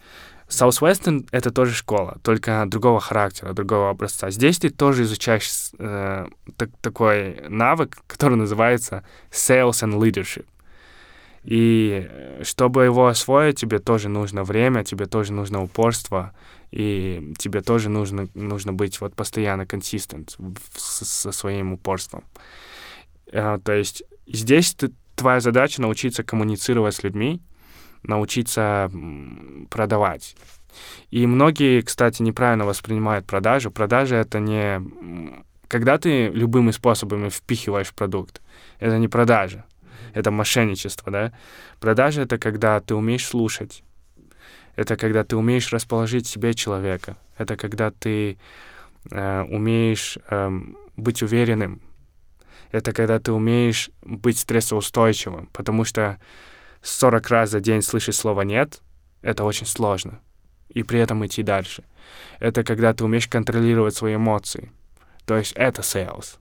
Southwestern— 0.49 1.27
это 1.31 1.51
тоже 1.51 1.73
школа, 1.73 2.17
только 2.21 2.65
другого 2.67 2.99
характера, 2.99 3.53
другого 3.53 3.89
образца. 3.89 4.29
Здесь 4.31 4.59
ты 4.59 4.69
тоже 4.69 5.03
изучаешь 5.03 5.71
э, 5.79 6.27
так, 6.57 6.69
такой 6.81 7.41
навык, 7.49 7.97
который 8.07 8.37
называется 8.37 9.03
Sales 9.31 9.83
and 9.83 9.99
Leadership. 9.99 10.45
И 11.45 12.07
э, 12.09 12.43
чтобы 12.43 12.85
его 12.85 13.07
освоить, 13.07 13.59
тебе 13.59 13.79
тоже 13.79 14.09
нужно 14.09 14.43
время, 14.43 14.83
тебе 14.83 15.05
тоже 15.05 15.33
нужно 15.33 15.63
упорство, 15.63 16.31
и 16.75 17.33
тебе 17.37 17.61
тоже 17.61 17.87
нужно, 17.87 18.27
нужно 18.33 18.73
быть 18.73 18.99
вот 18.99 19.15
постоянно 19.15 19.65
консистент 19.65 20.37
со 20.75 21.31
своим 21.31 21.71
упорством. 21.71 22.25
Uh, 23.27 23.61
то 23.61 23.71
есть 23.71 24.03
здесь 24.27 24.73
ты, 24.73 24.91
твоя 25.15 25.39
задача 25.39 25.81
научиться 25.81 26.23
коммуницировать 26.23 26.95
с 26.95 27.03
людьми, 27.03 27.41
научиться 28.03 28.91
продавать. 29.69 30.35
И 31.11 31.25
многие, 31.25 31.81
кстати, 31.81 32.21
неправильно 32.21 32.65
воспринимают 32.65 33.25
продажу. 33.25 33.71
Продажа— 33.71 34.15
это 34.17 34.39
не... 34.39 34.81
Когда 35.69 35.97
ты 35.97 36.27
любыми 36.27 36.71
способами 36.71 37.29
впихиваешь 37.29 37.93
продукт, 37.93 38.41
это 38.79 38.97
не 38.97 39.07
продажа, 39.07 39.63
это 40.13 40.29
мошенничество, 40.29 41.09
да? 41.09 41.31
Продажа— 41.79 42.21
это 42.23 42.37
когда 42.37 42.81
ты 42.81 42.95
умеешь 42.95 43.25
слушать, 43.25 43.81
это 44.75 44.97
когда 44.97 45.23
ты 45.23 45.35
умеешь 45.35 45.71
расположить 45.71 46.27
себе 46.27 46.53
человека, 46.53 47.17
это 47.37 47.57
когда 47.57 47.91
ты 47.91 48.37
э, 49.09 49.41
умеешь 49.43 50.17
э, 50.29 50.51
быть 50.97 51.21
уверенным, 51.21 51.81
это 52.71 52.91
когда 52.91 53.19
ты 53.19 53.31
умеешь 53.31 53.89
быть 54.01 54.37
стрессоустойчивым, 54.37 55.47
потому 55.53 55.85
что 55.85 56.19
40 56.81 57.29
раз 57.29 57.51
за 57.51 57.61
день 57.61 57.81
слышать 57.81 58.15
слово 58.15 58.41
«нет»— 58.41 58.81
это 59.21 59.43
очень 59.43 59.65
сложно. 59.65 60.19
И 60.69 60.83
при 60.83 60.99
этом 60.99 61.25
идти 61.25 61.41
дальше. 61.41 61.83
Это 62.39 62.63
когда 62.63 62.93
ты 62.93 63.05
умеешь 63.05 63.27
контролировать 63.27 63.95
свои 63.95 64.15
эмоции. 64.15 64.71
То 65.25 65.37
есть 65.37 65.53
это 65.55 65.81
sales. 65.81 66.37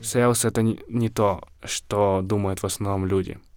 Sales— 0.00 0.46
это 0.48 0.62
не, 0.62 0.80
не 0.88 1.08
то, 1.08 1.42
что 1.64 2.20
думают 2.22 2.62
в 2.62 2.66
основном 2.66 3.06
люди— 3.06 3.38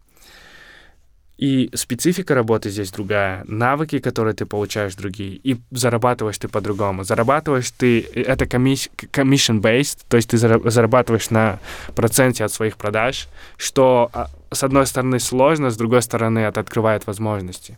и 1.44 1.70
специфика 1.74 2.36
работы 2.36 2.70
здесь 2.70 2.90
другая, 2.90 3.44
навыки, 3.46 4.00
которые 4.00 4.34
ты 4.34 4.46
получаешь, 4.46 4.96
другие, 4.96 5.36
и 5.36 5.58
зарабатываешь 5.72 6.38
ты 6.38 6.48
по-другому. 6.48 7.04
Зарабатываешь 7.04 7.70
ты, 7.72 8.00
это 8.00 8.46
commission-based, 8.46 10.06
то 10.08 10.16
есть 10.16 10.30
ты 10.30 10.38
зарабатываешь 10.38 11.32
на 11.32 11.60
проценте 11.96 12.46
от 12.46 12.54
своих 12.54 12.78
продаж, 12.78 13.28
что 13.58 14.10
а, 14.14 14.30
с 14.52 14.64
одной 14.64 14.88
стороны 14.88 15.20
сложно, 15.20 15.70
с 15.70 15.76
другой 15.76 16.02
стороны 16.02 16.40
это 16.40 16.62
открывает 16.62 17.08
возможности. 17.08 17.78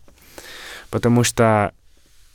Потому 0.91 1.23
что 1.23 1.71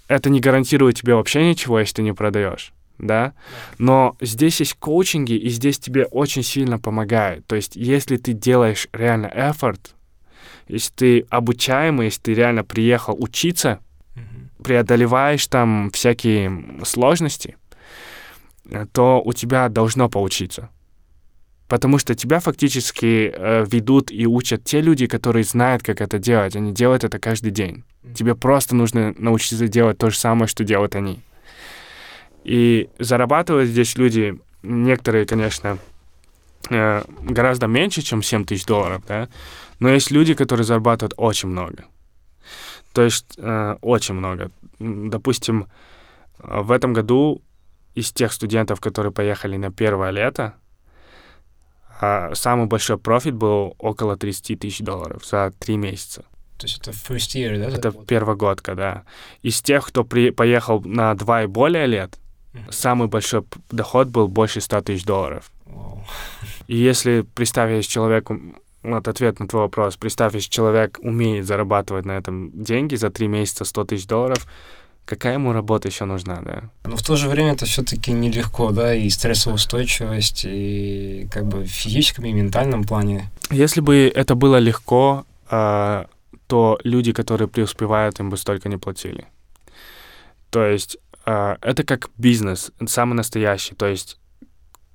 это 0.09 0.31
не 0.31 0.41
гарантирует 0.41 0.97
тебе 0.97 1.15
вообще 1.15 1.49
ничего, 1.49 1.79
если 1.79 1.95
ты 1.95 2.03
не 2.03 2.13
продаешь 2.13 2.73
да, 2.99 3.33
но 3.79 4.15
здесь 4.21 4.61
есть 4.61 4.75
коучинги, 4.75 5.33
и 5.33 5.49
здесь 5.49 5.79
тебе 5.79 6.05
очень 6.05 6.43
сильно 6.43 6.79
помогают. 6.79 7.47
То 7.47 7.57
есть, 7.57 7.75
если 7.75 8.19
ты 8.19 8.35
делаешь 8.35 8.89
реально 8.93 9.33
effort, 9.35 9.81
если 10.71 10.93
ты 10.93 11.21
обучаемый, 11.31 12.07
если 12.07 12.21
ты 12.21 12.35
реально 12.35 12.65
приехал 12.65 13.17
учиться, 13.19 13.81
преодолеваешь 14.63 15.47
там 15.47 15.91
всякие 15.93 16.85
сложности, 16.85 17.57
э, 18.71 18.87
то 18.93 19.23
у 19.25 19.33
тебя 19.33 19.69
должно 19.69 20.09
получиться. 20.09 20.71
Потому 21.69 21.99
что 21.99 22.15
тебя 22.15 22.41
фактически 22.41 23.33
э, 23.33 23.65
ведут 23.71 24.11
и 24.11 24.27
учат 24.27 24.65
те 24.65 24.81
люди, 24.81 25.07
которые 25.07 25.45
знают, 25.45 25.83
как 25.83 26.01
это 26.01 26.19
делать. 26.19 26.57
Они 26.57 26.73
делают 26.73 27.05
это 27.05 27.19
каждый 27.19 27.53
день. 27.53 27.85
Тебе 28.15 28.35
просто 28.35 28.75
нужно 28.75 29.15
научиться 29.17 29.69
делать 29.69 29.99
то 29.99 30.11
же 30.11 30.19
самое, 30.19 30.49
что 30.49 30.65
делают 30.65 30.97
они. 30.97 31.21
И 32.45 32.89
зарабатывают 32.99 33.69
здесь 33.69 33.97
люди, 33.97 34.39
некоторые, 34.63 35.27
конечно, 35.27 35.79
э, 36.71 37.03
гораздо 37.23 37.67
меньше, 37.67 38.03
чем 38.03 38.23
7 38.23 38.45
тысяч 38.45 38.65
долларов, 38.65 39.03
да, 39.07 39.29
но 39.81 39.89
есть 39.89 40.11
люди, 40.11 40.35
которые 40.35 40.65
зарабатывают 40.65 41.15
очень 41.17 41.49
много. 41.49 41.85
То 42.93 43.03
есть 43.03 43.27
э, 43.39 43.77
очень 43.81 44.15
много. 44.15 44.51
Допустим, 44.79 45.67
э, 46.39 46.61
в 46.63 46.71
этом 46.71 46.93
году 46.93 47.43
из 47.95 48.13
тех 48.13 48.33
студентов, 48.33 48.81
которые 48.81 49.13
поехали 49.13 49.57
на 49.57 49.71
первое 49.71 50.11
лето, 50.11 50.55
э, 52.01 52.35
самый 52.35 52.67
большой 52.67 52.99
профит 52.99 53.35
был 53.35 53.75
около 53.79 54.17
30 54.17 54.61
тысяч 54.61 54.81
долларов 54.81 55.25
за 55.25 55.53
три 55.59 55.77
месяца. 55.77 56.25
То 56.59 56.67
есть 56.67 56.79
это 56.79 56.91
first 56.91 57.35
year, 57.37 57.59
да? 57.59 57.75
Это 57.75 57.91
первогодка, 57.91 58.75
да. 58.75 59.05
Из 59.43 59.63
тех, 59.63 59.87
кто 59.87 60.05
при, 60.05 60.31
поехал 60.31 60.83
на 60.83 61.15
два 61.15 61.45
и 61.45 61.47
более 61.47 61.87
лет, 61.87 62.19
mm-hmm. 62.53 62.73
самый 62.73 63.09
большой 63.09 63.45
доход 63.71 64.09
был 64.09 64.29
больше 64.29 64.61
100 64.61 64.81
тысяч 64.83 65.05
долларов. 65.05 65.51
Wow. 65.65 66.01
И 66.67 66.77
если 66.77 67.23
представить 67.23 67.89
человеку 67.89 68.39
вот 68.83 69.09
ответ 69.09 69.41
на 69.41 69.49
твой 69.49 69.63
вопрос. 69.63 69.97
Представь, 69.97 70.35
если 70.35 70.51
человек 70.51 70.99
умеет 71.03 71.47
зарабатывать 71.47 72.07
на 72.07 72.13
этом 72.13 72.51
деньги 72.53 72.95
за 72.97 73.11
три 73.11 73.29
месяца 73.29 73.65
100 73.65 73.85
тысяч 73.85 74.07
долларов, 74.07 74.47
какая 75.05 75.35
ему 75.35 75.53
работа 75.53 75.89
еще 75.89 76.05
нужна, 76.05 76.41
да? 76.43 76.71
Но 76.85 76.97
в 76.97 77.03
то 77.03 77.17
же 77.17 77.29
время 77.29 77.53
это 77.53 77.67
все-таки 77.67 78.13
нелегко, 78.13 78.71
да, 78.71 78.95
и 78.95 79.11
стрессоустойчивость, 79.11 80.45
и 80.47 81.29
как 81.31 81.47
бы 81.47 81.63
в 81.63 81.69
физическом 81.69 82.25
и 82.27 82.33
ментальном 82.33 82.85
плане. 82.85 83.29
Если 83.51 83.81
бы 83.81 84.11
это 84.15 84.35
было 84.35 84.57
легко, 84.57 85.25
э, 85.51 86.05
то 86.47 86.79
люди, 86.85 87.13
которые 87.13 87.49
преуспевают, 87.49 88.21
им 88.21 88.31
бы 88.31 88.37
столько 88.37 88.69
не 88.69 88.77
платили. 88.77 89.27
То 90.51 90.65
есть 90.65 90.97
э, 91.27 91.57
это 91.61 91.83
как 91.83 92.11
бизнес, 92.17 92.71
самый 92.87 93.15
настоящий. 93.15 93.75
То 93.75 93.87
есть 93.87 94.20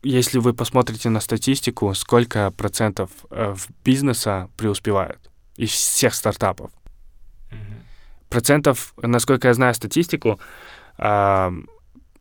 если 0.05 0.39
вы 0.39 0.53
посмотрите 0.53 1.09
на 1.09 1.19
статистику, 1.19 1.93
сколько 1.93 2.51
процентов 2.51 3.09
э, 3.31 3.55
бизнеса 3.83 4.49
преуспевают 4.55 5.31
из 5.57 5.71
всех 5.71 6.13
стартапов. 6.13 6.71
Mm-hmm. 7.51 7.81
Процентов, 8.29 8.93
насколько 8.97 9.47
я 9.47 9.53
знаю 9.53 9.73
статистику, 9.73 10.39
э, 10.97 11.51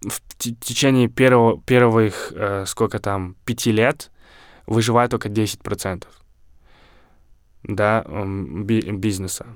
в 0.02 0.20
течение 0.38 1.08
первого, 1.08 1.60
первых, 1.60 2.32
э, 2.34 2.64
сколько 2.66 2.98
там, 2.98 3.36
пяти 3.44 3.72
лет 3.72 4.10
выживает 4.66 5.10
только 5.10 5.28
10% 5.28 6.06
да, 7.64 8.04
би- 8.04 8.92
бизнеса. 8.92 9.46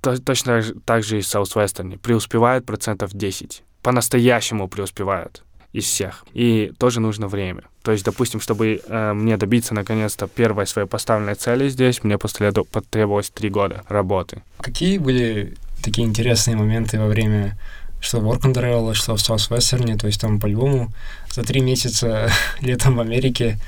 Точно 0.00 0.62
так 0.84 1.04
же 1.04 1.18
и 1.18 1.22
в 1.22 1.24
Southwestern. 1.24 1.98
Преуспевает 1.98 2.66
процентов 2.66 3.12
10. 3.12 3.62
По-настоящему 3.82 4.68
преуспевают 4.68 5.44
из 5.72 5.84
всех. 5.84 6.24
И 6.32 6.72
тоже 6.78 7.00
нужно 7.00 7.28
время. 7.28 7.62
То 7.82 7.92
есть, 7.92 8.04
допустим, 8.04 8.40
чтобы 8.40 8.80
э, 8.84 9.12
мне 9.12 9.36
добиться 9.36 9.74
наконец-то 9.74 10.26
первой 10.26 10.66
своей 10.66 10.88
поставленной 10.88 11.34
цели 11.34 11.68
здесь, 11.68 12.02
мне 12.02 12.18
потребовалось 12.18 13.30
три 13.30 13.50
года 13.50 13.84
работы. 13.88 14.42
Какие 14.58 14.98
были 14.98 15.54
такие 15.82 16.06
интересные 16.06 16.56
моменты 16.56 16.98
во 16.98 17.06
время 17.06 17.56
что 18.00 18.18
в 18.18 18.26
Work 18.26 18.42
and 18.42 18.54
Travel, 18.54 18.94
что 18.94 19.14
в 19.14 19.18
Southwestern, 19.18 19.96
то 19.98 20.06
есть 20.06 20.20
там 20.20 20.40
по-любому 20.40 20.90
за 21.32 21.42
три 21.42 21.60
месяца 21.60 22.30
летом 22.60 22.96
в 22.96 23.00
Америке 23.00 23.58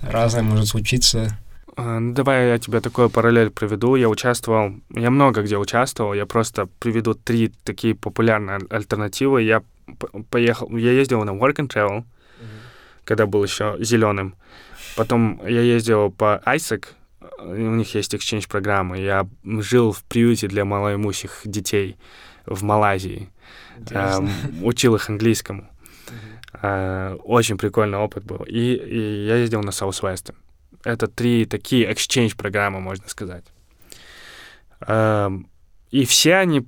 разное 0.00 0.42
может 0.42 0.68
случиться. 0.68 1.38
э, 1.76 1.98
ну, 1.98 2.14
давай 2.14 2.48
я 2.48 2.58
тебе 2.58 2.80
такой 2.80 3.08
параллель 3.08 3.50
приведу. 3.50 3.96
Я 3.96 4.08
участвовал, 4.08 4.72
я 4.90 5.10
много 5.10 5.42
где 5.42 5.56
участвовал, 5.58 6.14
я 6.14 6.26
просто 6.26 6.68
приведу 6.78 7.14
три 7.14 7.52
такие 7.64 7.94
популярные 7.94 8.60
альтернативы. 8.70 9.42
Я 9.42 9.62
поехал, 10.30 10.76
я 10.76 10.92
ездил 10.92 11.24
на 11.24 11.30
Work 11.30 11.56
and 11.56 11.68
Travel, 11.68 11.98
mm-hmm. 11.98 12.44
когда 13.04 13.26
был 13.26 13.42
еще 13.42 13.76
зеленым. 13.80 14.34
Потом 14.96 15.40
я 15.46 15.60
ездил 15.60 16.10
по 16.10 16.42
ISAC, 16.44 16.86
у 17.38 17.54
них 17.54 17.94
есть 17.94 18.14
exchange 18.14 18.48
программы. 18.48 18.98
Я 18.98 19.26
жил 19.44 19.92
в 19.92 20.04
приюте 20.04 20.48
для 20.48 20.64
малоимущих 20.64 21.42
детей 21.44 21.96
в 22.46 22.62
Малайзии. 22.62 23.28
Эм, 23.90 24.30
учил 24.62 24.94
их 24.94 25.08
английскому. 25.08 25.68
Э, 26.60 27.16
очень 27.24 27.58
прикольный 27.58 27.98
опыт 27.98 28.24
был. 28.24 28.44
И, 28.46 28.74
и 28.74 29.26
я 29.26 29.36
ездил 29.36 29.62
на 29.62 29.70
Southwestern. 29.70 30.34
Это 30.84 31.06
три 31.06 31.46
такие 31.46 31.90
exchange 31.90 32.36
программы, 32.36 32.80
можно 32.80 33.08
сказать. 33.08 33.44
Эм, 34.80 35.48
и 35.90 36.04
все 36.04 36.36
они 36.36 36.66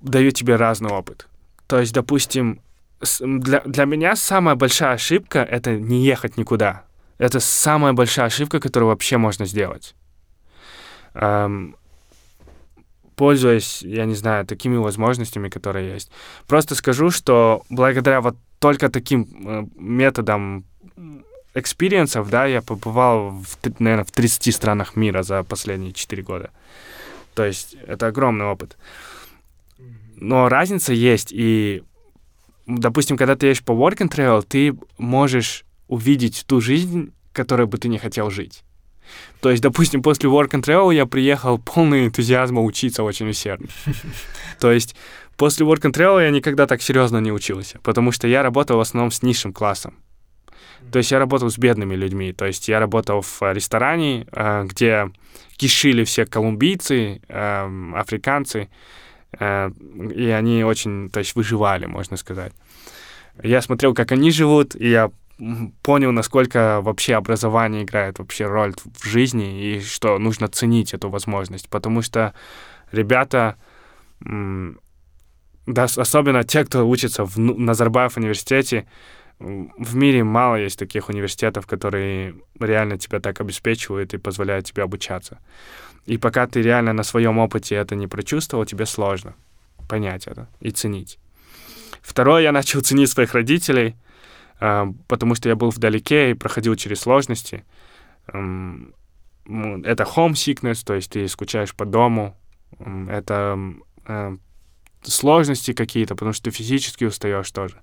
дают 0.00 0.34
тебе 0.34 0.56
разный 0.56 0.90
опыт. 0.90 1.26
То 1.70 1.78
есть, 1.78 1.94
допустим, 1.94 2.60
для, 3.20 3.60
для 3.60 3.84
меня 3.84 4.16
самая 4.16 4.56
большая 4.56 4.94
ошибка— 4.94 5.38
это 5.50 5.76
не 5.76 6.04
ехать 6.04 6.36
никуда. 6.36 6.82
Это 7.18 7.38
самая 7.38 7.92
большая 7.92 8.26
ошибка, 8.26 8.58
которую 8.58 8.88
вообще 8.88 9.18
можно 9.18 9.46
сделать. 9.46 9.94
Эм, 11.14 11.76
пользуясь, 13.14 13.82
я 13.82 14.04
не 14.04 14.16
знаю, 14.16 14.44
такими 14.46 14.78
возможностями, 14.78 15.48
которые 15.48 15.94
есть. 15.94 16.10
Просто 16.48 16.74
скажу, 16.74 17.10
что 17.10 17.62
благодаря 17.70 18.20
вот 18.20 18.36
только 18.58 18.88
таким 18.88 19.22
э, 19.22 19.66
методам 19.76 20.64
experience 21.54 22.11
ов, 22.11 22.28
да, 22.30 22.46
я 22.46 22.62
побывал, 22.62 23.30
в, 23.30 23.58
наверное, 23.78 24.04
в 24.04 24.10
30 24.10 24.52
странах 24.52 24.96
мира 24.96 25.22
за 25.22 25.44
последние 25.44 25.92
4 25.92 26.22
года. 26.24 26.50
То 27.34 27.44
есть 27.44 27.76
это 27.86 28.08
огромный 28.08 28.46
опыт. 28.46 28.76
Но 30.20 30.48
разница 30.48 30.92
есть, 30.92 31.32
и, 31.32 31.82
допустим, 32.66 33.16
когда 33.16 33.36
ты 33.36 33.46
едешь 33.48 33.64
по 33.64 33.72
work 33.72 33.98
and 33.98 34.10
travel, 34.10 34.44
ты 34.46 34.76
можешь 34.98 35.64
увидеть 35.88 36.44
ту 36.46 36.60
жизнь, 36.60 37.12
которой 37.32 37.66
бы 37.66 37.78
ты 37.78 37.88
не 37.88 37.98
хотел 37.98 38.30
жить. 38.30 38.62
То 39.40 39.50
есть, 39.50 39.62
допустим, 39.62 40.02
после 40.02 40.30
Work 40.30 40.50
and 40.50 40.62
Travel 40.62 40.94
я 40.94 41.06
приехал 41.06 41.58
полный 41.58 42.06
энтузиазма 42.06 42.62
учиться 42.62 43.02
очень 43.02 43.28
усердно. 43.28 43.68
То 44.60 44.70
есть, 44.70 44.94
после 45.36 45.66
Work 45.66 45.82
and 45.82 45.92
Travel 45.92 46.22
я 46.22 46.30
никогда 46.30 46.66
так 46.66 46.82
серьезно 46.82 47.18
не 47.18 47.32
учился, 47.32 47.78
потому 47.82 48.12
что 48.12 48.28
я 48.28 48.42
работал 48.42 48.76
в 48.76 48.80
основном 48.80 49.10
с 49.10 49.22
низшим 49.22 49.52
классом. 49.52 49.94
То 50.92 50.98
есть 50.98 51.10
я 51.10 51.18
работал 51.18 51.50
с 51.50 51.58
бедными 51.58 51.94
людьми. 51.94 52.32
То 52.32 52.46
есть 52.46 52.68
я 52.68 52.80
работал 52.80 53.20
в 53.20 53.40
ресторане, 53.52 54.26
э, 54.32 54.64
где 54.64 55.10
кишили 55.56 56.04
все 56.04 56.24
колумбийцы, 56.24 57.20
эм, 57.28 57.94
африканцы, 57.94 58.58
э, 58.58 58.68
и 59.38 60.26
они 60.30 60.64
очень, 60.64 61.10
то 61.10 61.20
есть, 61.20 61.34
выживали, 61.36 61.86
можно 61.86 62.16
сказать. 62.16 62.52
Я 63.42 63.62
смотрел, 63.62 63.94
как 63.94 64.12
они 64.12 64.30
живут, 64.30 64.74
и 64.74 64.90
я 64.90 65.10
понял, 65.82 66.12
насколько 66.12 66.80
вообще 66.82 67.14
образование 67.14 67.84
играет 67.84 68.18
вообще 68.18 68.46
роль 68.46 68.74
в 68.74 69.06
жизни 69.06 69.76
и 69.76 69.80
что 69.80 70.18
нужно 70.18 70.48
ценить 70.48 70.92
эту 70.94 71.08
возможность, 71.08 71.68
потому 71.68 72.02
что 72.02 72.34
ребята, 72.92 73.56
да, 74.20 75.84
особенно 75.84 76.44
те, 76.44 76.64
кто 76.64 76.86
учится 76.86 77.24
в 77.24 77.38
Назарбаев 77.38 78.16
университете, 78.16 78.86
в 79.38 79.96
мире 79.96 80.22
мало 80.22 80.56
есть 80.56 80.78
таких 80.78 81.08
университетов, 81.08 81.66
которые 81.66 82.34
реально 82.58 82.98
тебя 82.98 83.20
так 83.20 83.40
обеспечивают 83.40 84.12
и 84.12 84.18
позволяют 84.18 84.66
тебе 84.66 84.82
обучаться. 84.82 85.38
И 86.06 86.18
пока 86.18 86.46
ты 86.46 86.62
реально 86.62 86.92
на 86.92 87.02
своем 87.02 87.38
опыте 87.38 87.76
это 87.76 87.94
не 87.94 88.06
прочувствовал, 88.06 88.64
тебе 88.64 88.86
сложно 88.86 89.34
понять 89.88 90.26
это 90.26 90.48
и 90.60 90.70
ценить. 90.70 91.18
Второе, 92.00 92.42
я 92.42 92.52
начал 92.52 92.80
ценить 92.80 93.10
своих 93.10 93.34
родителей— 93.34 93.96
а, 94.60 94.92
потому 95.08 95.34
что 95.34 95.48
я 95.48 95.56
был 95.56 95.70
вдалеке 95.70 96.32
и 96.32 96.34
проходил 96.34 96.76
через 96.76 97.00
сложности. 97.00 97.64
Это 98.26 100.04
homesickness, 100.04 100.84
то 100.84 100.94
есть 100.94 101.10
ты 101.10 101.26
скучаешь 101.28 101.74
по 101.74 101.86
дому. 101.86 102.36
Это 103.08 103.58
а, 104.04 104.36
сложности 105.02 105.72
какие-то, 105.72 106.14
потому 106.14 106.34
что 106.34 106.44
ты 106.44 106.50
физически 106.50 107.04
устаешь 107.04 107.50
тоже. 107.50 107.80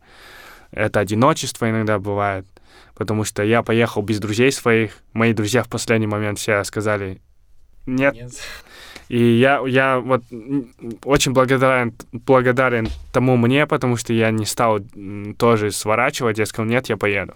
Это 0.70 1.00
одиночество 1.00 1.70
иногда 1.70 1.98
бывает, 1.98 2.46
потому 2.94 3.24
что 3.24 3.42
я 3.42 3.64
поехал 3.64 4.04
без 4.04 4.20
друзей 4.20 4.52
своих. 4.52 5.00
Мои 5.14 5.34
друзья 5.34 5.64
в 5.64 5.70
последний 5.70 6.08
момент 6.08 6.38
все 6.38 6.64
сказали, 6.64 7.22
нет. 7.88 8.14
нет. 8.14 8.32
И 9.10 9.38
я, 9.40 9.64
я 9.66 10.00
вот 10.00 10.24
очень 11.06 11.32
благодарен, 11.32 11.94
благодарен 12.12 12.90
тому 13.14 13.38
мне, 13.38 13.66
потому 13.66 13.96
что 13.96 14.14
я 14.14 14.32
не 14.32 14.46
стал 14.46 14.80
тоже 15.38 15.72
сворачивать, 15.72 16.38
я 16.38 16.46
сказал, 16.46 16.70
нет, 16.70 16.90
я 16.90 16.98
поеду. 16.98 17.36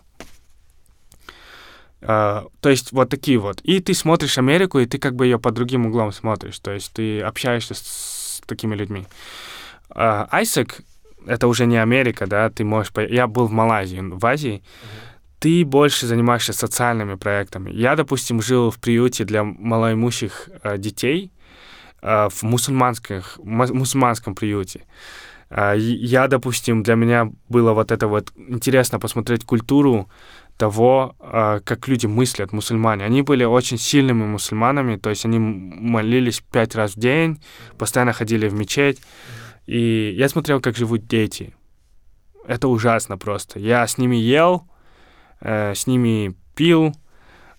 Uh, 2.01 2.49
то 2.61 2.69
есть 2.69 2.91
вот 2.93 3.09
такие 3.09 3.37
вот. 3.37 3.61
И 3.61 3.79
ты 3.79 3.93
смотришь 3.93 4.39
Америку, 4.39 4.79
и 4.79 4.87
ты 4.87 4.97
как 4.97 5.15
бы 5.15 5.25
ее 5.27 5.37
под 5.37 5.53
другим 5.53 5.85
углом 5.85 6.11
смотришь. 6.11 6.57
То 6.57 6.71
есть 6.71 6.91
ты 6.93 7.21
общаешься 7.21 7.75
с, 7.75 7.79
с 7.79 8.41
такими 8.47 8.75
людьми. 8.75 9.05
Uh, 9.89 10.27
Айсек— 10.31 10.81
это 11.27 11.47
уже 11.47 11.67
не 11.67 11.77
Америка, 11.77 12.25
да, 12.25 12.49
ты 12.49 12.63
можешь... 12.63 12.91
По... 12.91 13.01
Я 13.01 13.27
был 13.27 13.45
в 13.45 13.51
Малайзии, 13.51 13.99
в 14.01 14.25
Азии. 14.25 14.63
Uh-huh 14.63 15.10
ты 15.41 15.65
больше 15.65 16.05
занимаешься 16.05 16.53
социальными 16.53 17.15
проектами. 17.15 17.71
Я, 17.71 17.95
допустим, 17.95 18.41
жил 18.41 18.69
в 18.69 18.77
приюте 18.77 19.25
для 19.25 19.43
малоимущих 19.43 20.49
э, 20.63 20.77
детей 20.77 21.31
э, 22.03 22.29
в 22.29 22.43
мусульманских, 22.43 23.39
мусульманском 23.43 24.35
приюте. 24.35 24.85
Э, 25.49 25.73
я, 25.77 26.27
допустим, 26.27 26.83
для 26.83 26.93
меня 26.93 27.31
было 27.49 27.73
вот 27.73 27.91
это 27.91 28.07
вот 28.07 28.31
интересно 28.49 28.99
посмотреть 28.99 29.43
культуру 29.43 30.07
того, 30.57 31.15
как 31.65 31.87
люди 31.87 32.05
мыслят, 32.05 32.53
мусульмане. 32.53 33.05
Они 33.05 33.23
были 33.23 33.43
очень 33.43 33.79
сильными 33.79 34.25
мусульманами, 34.27 34.97
то 34.97 35.09
есть 35.09 35.25
они 35.25 35.39
молились 35.39 36.43
пять 36.51 36.75
раз 36.75 36.91
в 36.91 36.99
день, 36.99 37.41
постоянно 37.79 38.13
ходили 38.13 38.47
в 38.47 38.53
мечеть. 38.53 39.01
И 39.65 40.13
я 40.15 40.29
смотрел, 40.29 40.61
как 40.61 40.77
живут 40.77 41.07
дети. 41.07 41.55
Это 42.45 42.67
ужасно 42.67 43.17
просто. 43.17 43.57
Я 43.57 43.87
с 43.87 43.97
ними 43.97 44.17
ел, 44.17 44.67
э, 45.41 45.73
с 45.75 45.87
ними 45.87 46.33
пил. 46.55 46.95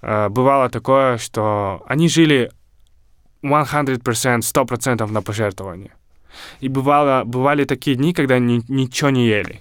Э, 0.01 0.28
бывало 0.28 0.68
такое, 0.68 1.18
что 1.18 1.83
они 1.87 2.09
жили 2.09 2.51
100%, 3.43 4.41
100% 4.41 5.12
на 5.12 5.22
пожертвование. 5.22 5.93
И 6.61 6.68
бывало, 6.68 7.24
бывали 7.24 7.64
такие 7.64 7.97
дни, 7.97 8.14
когда 8.14 8.37
они 8.37 8.62
ничего 8.68 9.11
не 9.11 9.26
ели. 9.26 9.61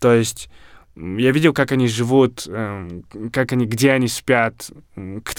То 0.00 0.12
есть 0.12 0.50
я 0.96 1.30
видел, 1.30 1.52
как 1.52 1.72
они 1.72 1.88
живут, 1.88 2.46
э, 2.48 3.02
как 3.32 3.52
они, 3.52 3.66
где 3.66 3.92
они 3.92 4.08
спят, 4.08 4.70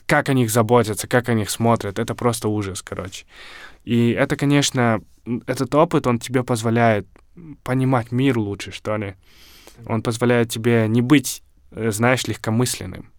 как 0.06 0.30
о 0.30 0.34
них 0.34 0.50
заботятся, 0.50 1.08
как 1.08 1.30
о 1.30 1.34
них 1.34 1.50
смотрят. 1.50 2.00
Это 2.00 2.16
просто 2.16 2.48
ужас, 2.48 2.82
короче. 2.82 3.26
И 3.84 4.12
это, 4.12 4.36
конечно, 4.36 5.02
этот 5.48 5.76
опыт, 5.76 6.08
он 6.08 6.20
тебе 6.20 6.44
позволяет 6.44 7.08
понимать 7.64 8.12
мир 8.12 8.38
лучше, 8.38 8.72
что 8.72 8.98
ли. 8.98 9.16
Он 9.86 10.02
позволяет 10.02 10.50
тебе 10.50 10.88
не 10.88 11.02
быть 11.02 11.44
знаешь, 11.72 12.28
легкомысленным. 12.28 13.12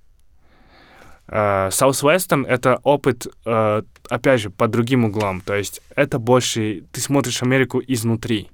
Uh, 1.29 1.71
Southwestern— 1.71 2.47
это 2.49 2.81
опыт, 2.83 3.27
uh, 3.47 3.87
опять 4.09 4.41
же, 4.41 4.51
под 4.51 4.71
другим 4.71 5.05
углом. 5.05 5.41
То 5.41 5.55
есть 5.55 5.81
это 5.97 6.19
больше... 6.19 6.85
Ты 6.93 7.01
смотришь 7.01 7.43
Америку 7.43 7.81
изнутри. 7.87 8.51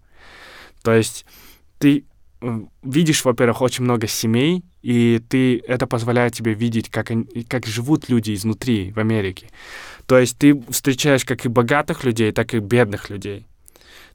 То 0.83 0.93
есть 0.93 1.27
ты 1.79 2.05
видишь, 2.83 3.25
во-первых, 3.25 3.63
очень 3.63 3.85
много 3.85 4.07
семей, 4.07 4.63
и 4.83 5.21
ты, 5.29 5.59
это 5.67 5.87
позволяет 5.87 6.35
тебе 6.35 6.55
видеть, 6.55 6.89
как, 6.89 7.11
они, 7.11 7.25
как 7.49 7.67
живут 7.67 8.09
люди 8.09 8.33
изнутри 8.33 8.93
в 8.93 8.99
Америке. 8.99 9.49
То 10.07 10.19
есть 10.19 10.39
ты 10.39 10.61
встречаешь 10.71 11.25
как 11.25 11.45
и 11.45 11.49
богатых 11.49 12.05
людей, 12.05 12.33
так 12.33 12.55
и 12.55 12.61
бедных 12.61 13.11
людей. 13.11 13.47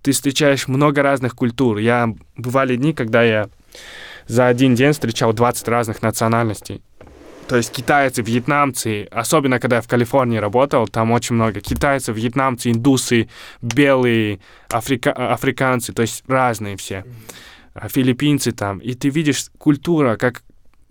Ты 0.02 0.12
встречаешь 0.12 0.68
много 0.68 1.02
разных 1.02 1.36
культур. 1.36 1.78
Я 1.78 2.14
бывали 2.38 2.76
дни, 2.76 2.94
когда 2.94 3.24
я 3.24 3.50
за 4.28 4.48
один 4.48 4.76
день 4.76 4.94
встречал 4.94 5.34
20 5.34 5.68
разных 5.68 6.02
национальностей. 6.02 6.82
То 7.48 7.58
есть 7.58 7.72
китайцы, 7.72 8.22
вьетнамцы, 8.22 9.08
особенно 9.12 9.60
когда 9.60 9.78
я 9.78 9.82
в 9.82 9.88
Калифорнии 9.88 10.38
работал, 10.38 10.88
там 10.88 11.12
очень 11.12 11.36
много 11.36 11.60
китайцев, 11.60 12.16
вьетнамцы, 12.16 12.72
индусы, 12.72 13.30
белые, 13.62 14.40
африка 14.72 15.12
африканцы, 15.12 15.94
то 15.94 16.02
есть 16.02 16.24
разные 16.28 16.78
все, 16.78 17.04
а, 17.74 17.90
филиппинцы 17.90 18.54
там. 18.54 18.80
И 18.80 18.94
ты 18.94 19.10
видишь 19.10 19.48
культура, 19.58 20.16
как 20.16 20.42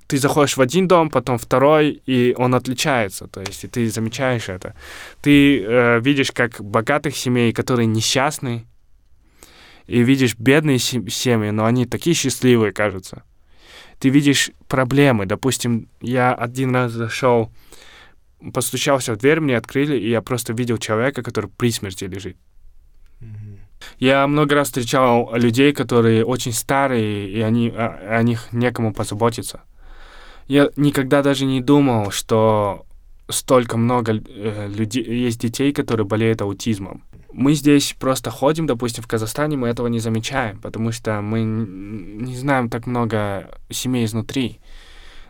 ты 0.07 0.19
заходишь 0.19 0.57
в 0.57 0.61
один 0.61 0.89
дом, 0.89 1.09
потом 1.09 1.39
второй, 1.39 2.03
и 2.05 2.35
он 2.37 2.55
отличается, 2.55 3.29
то 3.29 3.41
есть 3.41 3.65
и 3.65 3.69
ты 3.69 3.89
замечаешь 3.89 4.51
это. 4.51 4.75
Ты 5.23 5.63
э, 5.63 6.01
видишь, 6.01 6.33
как 6.33 6.61
богатых 6.61 7.17
семей, 7.17 7.53
которые 7.55 7.87
несчастны, 7.87 8.67
и 9.87 10.03
видишь 10.03 10.37
бедные 10.37 10.79
семьи, 10.79 11.51
но 11.51 11.65
они 11.65 11.87
такие 11.87 12.15
счастливые, 12.15 12.73
кажется. 12.73 13.25
Ты 13.99 14.09
видишь 14.09 14.51
проблемы. 14.69 15.27
Допустим, 15.27 15.89
я 16.01 16.35
один 16.35 16.75
раз 16.75 16.93
зашел 16.93 17.51
постучался 18.53 19.15
в 19.15 19.19
дверь, 19.19 19.41
мне 19.41 19.57
открыли, 19.57 19.97
и 19.97 20.11
я 20.11 20.21
просто 20.23 20.53
видел 20.53 20.79
человека, 20.79 21.23
который 21.23 21.51
при 21.51 21.71
смерти 21.71 22.05
лежит. 22.05 22.37
Я 23.99 24.27
много 24.27 24.55
раз 24.55 24.69
встречал 24.69 25.33
людей, 25.35 25.73
которые 25.73 26.25
очень 26.25 26.53
старые, 26.53 27.29
и 27.29 27.41
они, 27.41 27.69
о, 27.69 28.19
о 28.19 28.23
них 28.23 28.49
некому 28.53 28.93
позаботиться. 28.93 29.63
Я 30.49 30.71
никогда 30.77 31.23
даже 31.23 31.45
не 31.45 31.61
думал, 31.61 32.11
что 32.11 32.87
столько 33.29 33.77
много 33.77 34.15
э, 34.15 34.69
людей, 34.69 35.05
есть 35.05 35.41
детей, 35.41 35.73
которые 35.73 36.07
болеют 36.07 36.43
аутизмом. 36.43 37.05
Мы 37.33 37.55
здесь 37.55 37.95
просто 37.99 38.31
ходим, 38.31 38.67
допустим, 38.67 39.03
в 39.03 39.09
Казахстане, 39.09 39.57
мы 39.57 39.69
этого 39.69 39.87
не 39.87 40.01
замечаем, 40.01 40.61
потому 40.61 40.93
что 40.93 41.23
мы 41.23 41.43
не 41.43 42.37
знаем 42.37 42.69
так 42.69 42.87
много 42.87 43.59
семей 43.71 44.05
изнутри. 44.05 44.61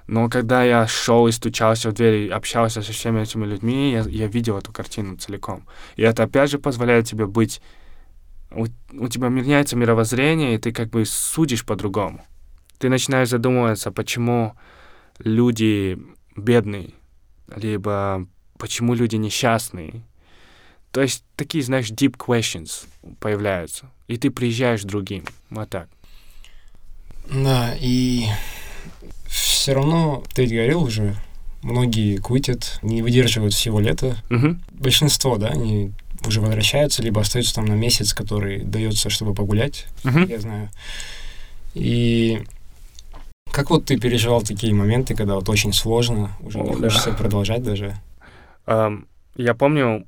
Но 0.09 0.29
когда 0.29 0.65
я 0.65 0.87
шел 0.89 1.29
и 1.29 1.33
стучался 1.33 1.91
в 1.91 1.95
дверь 1.95 2.31
общался 2.33 2.83
со 2.83 2.93
всеми 2.93 3.21
этими 3.21 3.47
людьми, 3.47 3.93
я, 3.93 4.01
я 4.01 4.27
видел 4.27 4.59
эту 4.59 4.73
картину 4.73 5.17
целиком. 5.17 5.65
И 5.95 6.03
это 6.03 6.25
опять 6.25 6.51
же 6.51 6.59
позволяет 6.59 7.07
тебе 7.07 7.27
быть... 7.27 7.63
У, 8.51 8.67
у 8.93 9.09
тебя 9.09 9.29
меняется 9.29 9.77
мировоззрение, 9.77 10.55
и 10.55 10.59
ты 10.59 10.73
как 10.73 10.91
бы 10.91 11.05
судишь 11.07 11.65
по-другому. 11.65 12.25
Ты 12.79 12.89
начинаешь 12.89 13.29
задумываться, 13.29 13.93
почему 13.93 14.55
люди 15.19 15.99
бедные, 16.37 16.91
либо 17.55 18.27
почему 18.59 18.95
люди 18.95 19.17
несчастные. 19.17 20.03
То 20.93 21.01
есть 21.01 21.24
такие, 21.36 21.64
знаешь, 21.64 21.90
deep 21.90 22.16
questions 22.16 22.84
появляются. 23.18 23.86
И 24.09 24.18
ты 24.18 24.30
приезжаешь 24.30 24.82
другим. 24.82 25.24
Вот 25.51 25.70
так. 25.70 25.88
Да, 27.30 27.74
и 27.80 28.26
все 29.26 29.72
равно, 29.74 30.22
ты 30.34 30.47
говорил 30.47 30.82
уже, 30.82 31.16
многие 31.62 32.18
кутят, 32.18 32.78
не 32.82 33.01
выдерживают 33.01 33.55
всего 33.55 33.80
лета. 33.80 34.16
Угу. 34.30 34.57
Большинство, 34.72 35.38
да, 35.38 35.49
они 35.49 35.93
уже 36.26 36.40
возвращаются, 36.40 37.03
либо 37.03 37.20
остаются 37.22 37.55
там 37.55 37.64
на 37.64 37.72
месяц, 37.72 38.12
который 38.12 38.61
дается, 38.62 39.09
чтобы 39.09 39.34
погулять, 39.34 39.86
Угу. 40.05 40.18
я 40.20 40.40
знаю. 40.40 40.70
И 41.74 42.45
как 43.51 43.70
вот 43.70 43.86
ты 43.86 43.99
переживал 43.99 44.43
такие 44.43 44.74
моменты, 44.74 45.14
когда 45.14 45.36
вот 45.36 45.49
очень 45.49 45.72
сложно, 45.72 46.36
уже 46.40 46.59
не 46.61 46.70
О, 46.70 46.74
хочется 46.74 47.11
да. 47.12 47.16
продолжать 47.16 47.62
даже? 47.62 47.97
Эм, 48.66 49.07
я 49.36 49.55
помню, 49.55 50.07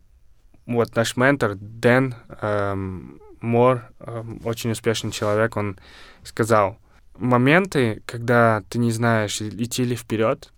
вот 0.67 0.97
наш 0.97 1.17
ментор 1.17 1.55
Дэн 1.57 2.15
эм, 2.41 3.21
Мор, 3.41 3.91
эм, 4.01 4.41
очень 4.45 4.71
успешный 4.71 5.11
человек, 5.11 5.57
он 5.57 5.79
сказал, 6.23 6.79
моменты, 7.17 8.03
когда 8.07 8.63
ты 8.69 8.79
не 8.79 8.91
знаешь, 8.91 9.41
идти 9.41 9.85
ли 9.85 9.97
вперед, 9.97 10.53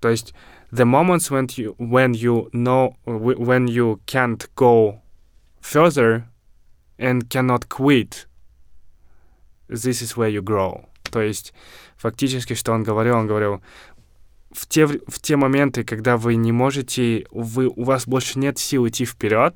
то 0.00 0.10
есть 0.10 0.34
the 0.70 0.84
moments 0.84 1.30
when 1.30 1.46
you, 1.56 1.74
when 1.78 2.12
you 2.12 2.50
know, 2.52 2.96
wh- 3.06 3.38
when 3.38 3.66
you 3.66 4.00
can't 4.06 4.46
go 4.54 5.00
further 5.60 6.24
and 6.98 7.28
cannot 7.30 7.68
quit, 7.68 8.26
this 9.68 10.02
is 10.02 10.16
where 10.16 10.28
you 10.28 10.42
grow. 10.42 10.86
То 11.10 11.22
есть 11.22 11.54
фактически, 11.96 12.54
что 12.54 12.72
он 12.72 12.82
говорил, 12.82 13.16
он 13.16 13.26
говорил, 13.26 13.62
в 14.54 14.66
те, 14.66 14.86
в 14.86 15.20
те 15.20 15.36
моменты, 15.36 15.84
когда 15.84 16.16
вы 16.16 16.36
не 16.36 16.52
можете, 16.52 17.26
вы, 17.30 17.66
у 17.66 17.84
вас 17.84 18.06
больше 18.06 18.38
нет 18.38 18.58
сил 18.58 18.86
идти 18.88 19.04
вперед, 19.04 19.54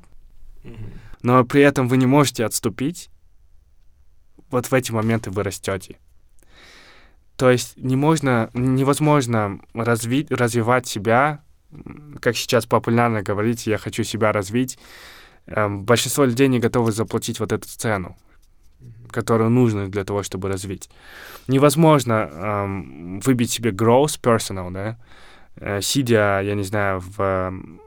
но 1.21 1.43
при 1.45 1.61
этом 1.61 1.87
вы 1.87 1.97
не 1.97 2.05
можете 2.05 2.45
отступить, 2.45 3.09
вот 4.51 4.67
в 4.67 4.73
эти 4.73 4.91
моменты 4.91 5.31
вы 5.31 5.43
растете. 5.43 5.97
То 7.37 7.49
есть 7.49 7.77
не 7.77 7.95
можно, 7.95 8.49
невозможно 8.53 9.59
развить, 9.73 10.29
развивать 10.29 10.87
себя, 10.87 11.41
как 12.21 12.35
сейчас 12.35 12.65
популярно 12.65 13.21
говорить, 13.21 13.67
я 13.67 13.77
хочу 13.77 14.03
себя 14.03 14.33
развить. 14.33 14.77
Эм, 15.45 15.85
большинство 15.85 16.25
людей 16.25 16.47
не 16.49 16.59
готовы 16.59 16.91
заплатить 16.91 17.39
вот 17.39 17.53
эту 17.53 17.67
цену, 17.67 18.17
которую 19.11 19.49
нужно 19.49 19.87
для 19.87 20.03
того, 20.03 20.23
чтобы 20.23 20.49
развить. 20.49 20.89
Невозможно 21.47 22.13
эм, 22.13 23.19
выбить 23.19 23.51
себе 23.51 23.71
growth 23.71 24.19
personal, 24.21 24.71
да, 24.71 24.97
э, 25.55 25.81
сидя, 25.81 26.41
я 26.41 26.55
не 26.55 26.63
знаю, 26.63 26.99
в 26.99 27.21
эм, 27.21 27.81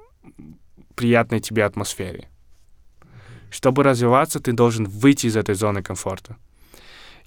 приятной 0.94 1.40
тебе 1.40 1.64
атмосфере. 1.64 2.28
Чтобы 3.50 3.82
развиваться, 3.82 4.40
ты 4.40 4.52
должен 4.52 4.86
выйти 4.86 5.26
из 5.26 5.36
этой 5.36 5.54
зоны 5.54 5.82
комфорта. 5.82 6.36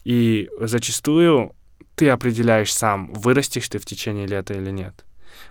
И 0.04 0.50
зачастую 0.60 1.52
ты 1.96 2.10
определяешь 2.10 2.74
сам, 2.74 3.14
вырастешь 3.14 3.70
ты 3.70 3.78
в 3.78 3.86
течение 3.86 4.28
лета 4.28 4.54
или 4.54 4.72
нет. 4.72 5.06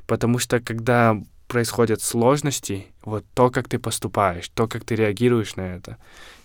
Потому 0.07 0.39
что 0.39 0.61
когда 0.61 1.17
происходят 1.47 2.01
сложности, 2.03 2.87
вот 3.05 3.25
то, 3.35 3.51
как 3.51 3.69
ты 3.69 3.79
поступаешь, 3.79 4.49
то, 4.49 4.67
как 4.67 4.85
ты 4.85 4.97
реагируешь 4.97 5.57
на 5.57 5.77
это, 5.77 5.97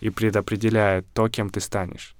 и 0.02 0.10
предопределяет 0.10 1.06
то, 1.14 1.30
кем 1.30 1.50
ты 1.50 1.60
станешь. 1.60 2.16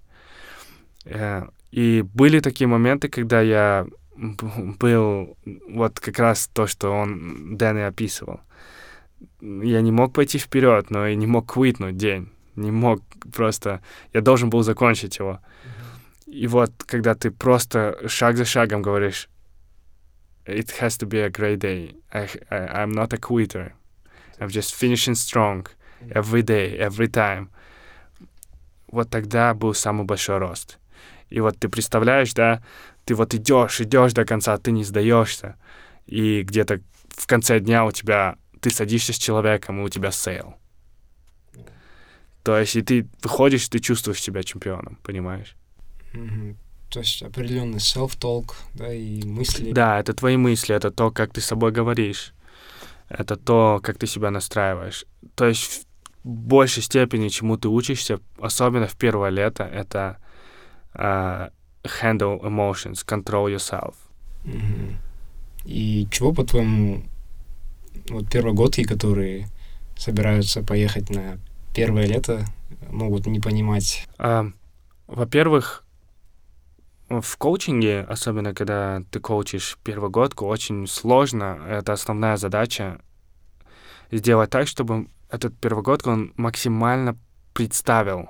Э, 1.06 1.48
И 1.72 2.02
были 2.02 2.40
такие 2.40 2.68
моменты, 2.68 3.10
когда 3.10 3.42
я 3.42 3.86
был 4.80 5.38
вот 5.70 6.00
как 6.00 6.20
раз 6.20 6.50
то, 6.54 6.68
что 6.68 6.92
он, 6.92 7.58
Дэн 7.58 7.78
и 7.78 7.82
описывал. 7.82 8.40
Я 9.42 9.82
не 9.82 9.92
мог 9.92 10.14
пойти 10.14 10.38
вперед, 10.40 10.92
но 10.92 11.08
и 11.08 11.16
не 11.16 11.28
мог 11.28 11.54
квитнуть 11.54 11.98
день. 11.98 12.28
Не 12.56 12.72
мог 12.72 13.02
просто... 13.34 13.80
Я 14.14 14.22
должен 14.22 14.50
был 14.50 14.64
закончить 14.64 15.20
его. 15.20 15.40
И 16.26 16.48
вот, 16.48 16.72
когда 16.86 17.14
ты 17.14 17.32
просто 17.32 17.98
шаг 18.08 18.36
за 18.38 18.46
шагом 18.46 18.82
говоришь, 18.82 19.30
it 20.50 20.72
has 20.80 20.98
to 20.98 21.06
be 21.06 21.20
a 21.22 21.30
great 21.30 21.60
day. 21.60 21.96
I, 22.14 22.28
I, 22.50 22.82
I'm 22.82 22.92
not 22.92 23.14
a 23.14 23.18
quitter. 23.18 23.74
I'm 24.40 24.50
just 24.50 24.74
finishing 24.74 25.16
strong 25.16 25.68
every 26.14 26.44
day, 26.44 26.78
every 26.78 27.08
time. 27.08 27.50
Вот 28.92 29.10
тогда 29.10 29.54
был 29.54 29.74
самый 29.74 30.06
большой 30.06 30.38
рост. 30.38 30.80
И 31.30 31.40
вот 31.42 31.60
ты 31.60 31.70
представляешь, 31.70 32.34
да, 32.34 32.62
ты 33.06 33.14
вот 33.14 33.34
идешь, 33.34 33.82
идешь 33.82 34.14
до 34.14 34.26
конца, 34.26 34.58
ты 34.58 34.72
не 34.72 34.84
сдаешься. 34.84 35.56
И 36.08 36.42
где-то 36.42 36.82
в 37.10 37.28
конце 37.28 37.60
дня 37.60 37.86
у 37.86 37.92
тебя 37.92 38.36
ты 38.62 38.72
садишься 38.72 39.14
с 39.14 39.18
человеком, 39.18 39.80
и 39.80 39.84
у 39.84 39.90
тебя 39.90 40.12
sale. 40.12 40.56
То 42.44 42.58
есть, 42.58 42.76
и 42.76 42.82
ты 42.82 43.08
выходишь, 43.22 43.68
ты 43.70 43.80
чувствуешь 43.80 44.22
себя 44.22 44.44
чемпионом, 44.44 44.98
понимаешь? 45.04 45.56
Мгм. 46.14 46.58
То 46.90 47.00
есть 47.00 47.22
определенный 47.22 47.78
self-talk, 47.78 48.54
да, 48.74 48.94
и 48.94 49.24
мысли. 49.24 49.72
Да, 49.72 50.00
это 50.00 50.14
твои 50.14 50.38
мысли, 50.38 50.76
это 50.76 50.90
то, 50.90 51.12
как 51.12 51.34
ты 51.34 51.42
с 51.42 51.46
собой 51.46 51.72
говоришь. 51.72 52.34
Это 53.10 53.36
то, 53.36 53.80
как 53.84 53.98
ты 53.98 54.08
себя 54.08 54.32
настраиваешь. 54.32 55.06
То 55.36 55.46
есть 55.46 55.88
в 56.24 56.30
большей 56.30 56.84
степени, 56.84 57.30
чему 57.30 57.58
ты 57.58 57.68
учишься, 57.68 58.20
особенно 58.40 58.88
в 58.88 58.96
первое 58.96 59.30
лето, 59.30 59.64
это 59.64 60.18
а, 60.94 61.52
handle 61.84 62.42
emotions, 62.42 63.06
control 63.06 63.56
yourself. 63.56 63.96
Мгм. 64.44 64.98
И 65.66 66.08
чего, 66.12 66.34
по-твоему, 66.34 67.04
вот 68.10 68.30
первогодки, 68.30 68.84
которые 68.84 69.48
собираются 69.98 70.64
поехать 70.64 71.10
на 71.10 71.40
первое 71.76 72.06
лето, 72.06 72.46
могут 72.90 73.28
не 73.28 73.40
понимать? 73.40 74.08
А, 74.18 74.48
во-первых, 75.08 75.84
в 77.10 77.38
коучинге, 77.38 78.06
особенно 78.08 78.54
когда 78.54 79.02
ты 79.12 79.20
коучишь 79.20 79.78
первогодку, 79.84 80.46
очень 80.46 80.88
сложно. 80.88 81.60
Это 81.68 81.94
основная 81.94 82.38
задача 82.38 83.02
сделать 84.12 84.50
так, 84.50 84.68
чтобы 84.68 85.08
этот 85.30 85.58
первогодка 85.60 86.10
он 86.10 86.34
максимально 86.38 87.18
представил, 87.54 88.30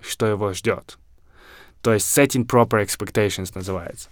что 0.00 0.26
его 0.26 0.52
ждет. 0.52 0.98
То 1.80 1.92
есть 1.92 2.06
setting 2.16 2.46
proper 2.46 2.84
expectations 2.84 3.50
называется. 3.54 4.08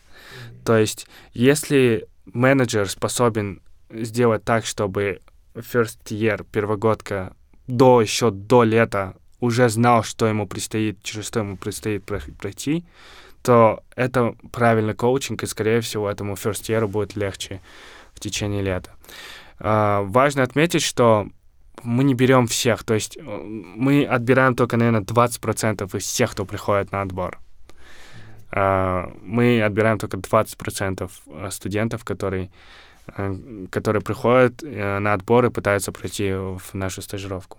То 0.64 0.76
есть 0.76 1.06
если 1.32 2.08
менеджер 2.26 2.88
способен 2.88 3.62
сделать 3.90 4.44
так, 4.44 4.66
чтобы 4.66 5.22
first 5.54 5.98
year, 6.06 6.44
первогодка, 6.50 7.34
до 7.66 8.00
еще 8.00 8.30
до 8.30 8.64
лета 8.64 9.14
уже 9.38 9.68
знал, 9.68 10.02
что 10.02 10.26
ему 10.26 10.46
предстоит, 10.46 11.02
через 11.02 11.26
что 11.28 11.40
ему 11.40 11.56
предстоит 11.56 12.04
про- 12.04 12.20
пройти, 12.38 12.84
то 13.42 13.82
это 13.96 14.34
правильный 14.52 14.94
коучинг, 14.94 15.42
и, 15.42 15.46
скорее 15.46 15.80
всего, 15.80 16.10
этому 16.10 16.34
first 16.34 16.68
year 16.68 16.86
будет 16.86 17.16
легче 17.16 17.60
в 18.14 18.20
течение 18.20 18.62
лета. 18.62 18.90
А, 19.58 20.02
важно 20.02 20.42
отметить, 20.42 20.82
что 20.82 21.28
мы 21.82 22.04
не 22.04 22.14
берем 22.14 22.46
всех, 22.46 22.84
то 22.84 22.94
есть 22.94 23.16
э, 23.16 23.20
мы 23.22 24.04
отбираем 24.04 24.54
только, 24.54 24.76
наверное, 24.76 25.02
20% 25.02 25.96
из 25.96 26.04
всех, 26.04 26.32
кто 26.32 26.44
приходит 26.44 26.92
на 26.92 27.02
отбор. 27.02 27.38
А, 28.52 29.10
мы 29.22 29.62
отбираем 29.62 29.98
только 29.98 30.18
20% 30.18 31.10
э, 31.26 31.50
студентов, 31.50 32.04
которые, 32.04 32.50
э, 33.16 33.66
которые 33.70 34.02
приходят 34.02 34.62
на 34.62 35.14
отбор 35.14 35.46
и 35.46 35.50
пытаются 35.50 35.92
пройти 35.92 36.32
в 36.32 36.74
нашу 36.74 37.02
стажировку. 37.02 37.58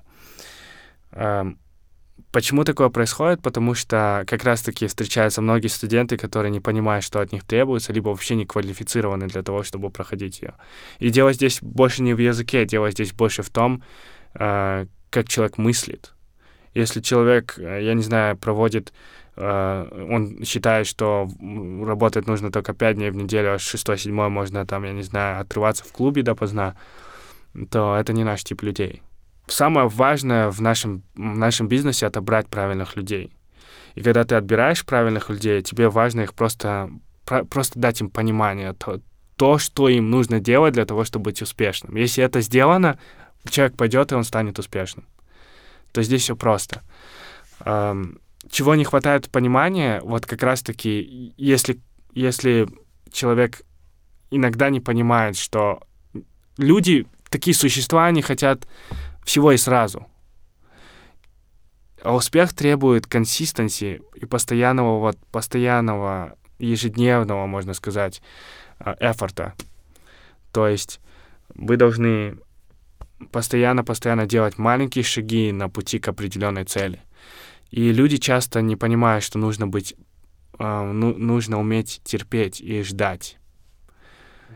Почему 2.31 2.63
такое 2.63 2.89
происходит? 2.89 3.41
Потому 3.41 3.73
что 3.73 4.23
как 4.25 4.45
раз-таки 4.45 4.87
встречаются 4.87 5.41
многие 5.41 5.67
студенты, 5.67 6.15
которые 6.15 6.49
не 6.49 6.61
понимают, 6.61 7.03
что 7.03 7.19
от 7.19 7.33
них 7.33 7.43
требуется, 7.43 7.91
либо 7.91 8.09
вообще 8.09 8.35
не 8.35 8.45
квалифицированы 8.45 9.27
для 9.27 9.43
того, 9.43 9.63
чтобы 9.63 9.89
проходить 9.89 10.41
ее. 10.41 10.53
И 10.99 11.09
дело 11.09 11.33
здесь 11.33 11.59
больше 11.61 12.03
не 12.03 12.13
в 12.13 12.19
языке, 12.19 12.65
дело 12.65 12.89
здесь 12.89 13.11
больше 13.11 13.43
в 13.43 13.49
том, 13.49 13.83
э, 14.35 14.85
как 15.09 15.27
человек 15.27 15.57
мыслит. 15.57 16.13
Если 16.73 17.01
человек, 17.01 17.55
э, 17.57 17.83
я 17.83 17.93
не 17.93 18.03
знаю, 18.03 18.37
проводит, 18.37 18.93
э, 19.35 20.07
он 20.09 20.45
считает, 20.45 20.87
что 20.87 21.27
работать 21.85 22.27
нужно 22.27 22.49
только 22.49 22.73
5 22.73 22.95
дней 22.95 23.11
в 23.11 23.15
неделю, 23.15 23.55
а 23.55 23.59
с 23.59 23.61
6-7 23.61 24.29
можно 24.29 24.65
там, 24.65 24.85
я 24.85 24.93
не 24.93 25.03
знаю, 25.03 25.41
отрываться 25.41 25.83
в 25.83 25.91
клубе 25.91 26.23
допоздна, 26.23 26.77
то 27.69 27.97
это 27.97 28.13
не 28.13 28.23
наш 28.23 28.45
тип 28.45 28.61
людей 28.63 29.01
самое 29.47 29.87
важное 29.87 30.49
в 30.49 30.61
нашем, 30.61 31.03
в 31.15 31.19
нашем 31.19 31.67
бизнесе— 31.67 32.05
это 32.07 32.21
брать 32.21 32.47
правильных 32.47 32.95
людей. 32.95 33.31
И 33.95 34.01
когда 34.01 34.23
ты 34.23 34.35
отбираешь 34.35 34.85
правильных 34.85 35.29
людей, 35.29 35.61
тебе 35.61 35.89
важно 35.89 36.21
их 36.21 36.33
просто, 36.33 36.89
про, 37.25 37.43
просто 37.43 37.79
дать 37.79 38.01
им 38.01 38.09
понимание, 38.09 38.73
то, 38.73 39.01
то, 39.35 39.57
что 39.57 39.89
им 39.89 40.09
нужно 40.09 40.39
делать 40.39 40.73
для 40.73 40.85
того, 40.85 41.03
чтобы 41.03 41.25
быть 41.25 41.41
успешным. 41.41 41.95
Если 41.95 42.23
это 42.23 42.41
сделано, 42.41 42.99
человек 43.49 43.75
пойдет, 43.75 44.11
и 44.11 44.15
он 44.15 44.23
станет 44.23 44.59
успешным. 44.59 45.05
То 45.91 46.03
здесь 46.03 46.21
все 46.21 46.35
просто. 46.35 46.83
Эм, 47.65 48.19
чего 48.49 48.75
не 48.75 48.85
хватает 48.85 49.29
понимания, 49.29 50.01
вот 50.01 50.25
как 50.25 50.43
раз-таки, 50.43 51.33
если, 51.37 51.79
если 52.13 52.67
человек 53.11 53.61
иногда 54.29 54.69
не 54.69 54.79
понимает, 54.79 55.37
что 55.37 55.83
люди, 56.57 57.05
такие 57.29 57.53
существа, 57.53 58.05
они 58.05 58.21
хотят 58.21 58.67
всего 59.23 59.51
и 59.51 59.57
сразу. 59.57 60.07
А 62.03 62.15
успех 62.15 62.53
требует 62.53 63.05
консистенции 63.05 64.01
и 64.15 64.25
постоянного, 64.25 64.99
вот, 64.99 65.17
постоянного, 65.31 66.35
ежедневного, 66.57 67.45
можно 67.45 67.73
сказать, 67.73 68.21
а, 68.79 68.95
эфорта. 68.99 69.53
То 70.51 70.67
есть 70.67 70.99
вы 71.53 71.77
должны 71.77 72.37
постоянно-постоянно 73.31 74.25
делать 74.25 74.57
маленькие 74.57 75.03
шаги 75.03 75.51
на 75.51 75.69
пути 75.69 75.99
к 75.99 76.07
определенной 76.07 76.65
цели. 76.65 77.01
И 77.69 77.91
люди 77.91 78.17
часто 78.17 78.61
не 78.61 78.75
понимают, 78.75 79.23
что 79.23 79.37
нужно 79.37 79.67
быть, 79.67 79.95
э, 80.59 80.91
ну, 80.91 81.15
нужно 81.15 81.59
уметь 81.59 82.01
терпеть 82.03 82.59
и 82.59 82.81
ждать. 82.83 83.37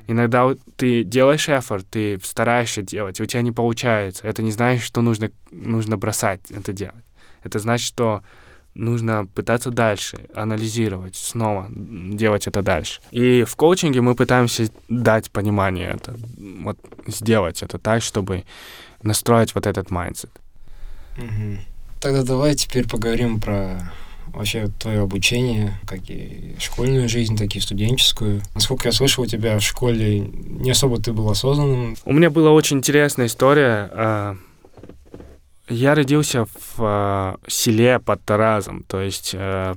Иногда 0.07 0.55
ты 0.77 1.03
делаешь 1.03 1.49
эфорт, 1.49 1.85
ты 1.89 2.19
стараешься 2.23 2.81
делать, 2.81 3.19
у 3.19 3.25
тебя 3.25 3.41
не 3.41 3.51
получается. 3.51 4.27
Это 4.27 4.43
не 4.43 4.51
значит, 4.51 4.83
что 4.83 5.01
нужно, 5.01 5.31
нужно 5.51 5.97
бросать 5.97 6.41
это 6.49 6.73
делать. 6.73 7.03
Это 7.43 7.59
значит, 7.59 7.87
что 7.87 8.23
нужно 8.75 9.25
пытаться 9.25 9.71
дальше, 9.71 10.27
анализировать, 10.35 11.15
снова 11.15 11.67
делать 11.69 12.45
это 12.47 12.61
дальше. 12.61 13.01
И 13.11 13.43
в 13.43 13.55
коучинге 13.55 14.01
мы 14.01 14.15
пытаемся 14.15 14.69
дать 14.89 15.31
понимание 15.31 15.91
это, 15.95 16.15
вот 16.37 16.77
сделать 17.07 17.63
это 17.63 17.79
так, 17.79 18.03
чтобы 18.03 18.43
настроить 19.01 19.55
вот 19.55 19.65
этот. 19.65 19.89
Угу. 19.91 21.57
Тогда 22.01 22.23
давай 22.23 22.55
теперь 22.55 22.87
поговорим 22.87 23.39
про 23.39 23.91
вообще 24.35 24.67
твое 24.79 25.01
обучение, 25.01 25.79
как 25.87 26.09
и 26.09 26.55
школьную 26.59 27.09
жизнь, 27.09 27.37
так 27.37 27.55
и 27.55 27.59
студенческую. 27.59 28.41
Насколько 28.53 28.89
я 28.89 28.91
слышал, 28.91 29.23
у 29.23 29.27
тебя 29.27 29.57
в 29.57 29.63
школе 29.63 30.19
не 30.19 30.71
особо 30.71 30.99
ты 31.01 31.13
был 31.13 31.29
осознанным. 31.29 31.95
У 32.05 32.13
меня 32.13 32.29
была 32.29 32.51
очень 32.51 32.77
интересная 32.77 33.27
история. 33.27 33.89
А, 33.91 34.37
я 35.69 35.95
родился 35.95 36.45
в 36.45 36.75
а, 36.79 37.37
селе 37.47 37.99
под 37.99 38.23
Таразом, 38.23 38.83
то 38.87 39.01
есть 39.01 39.33
а, 39.35 39.75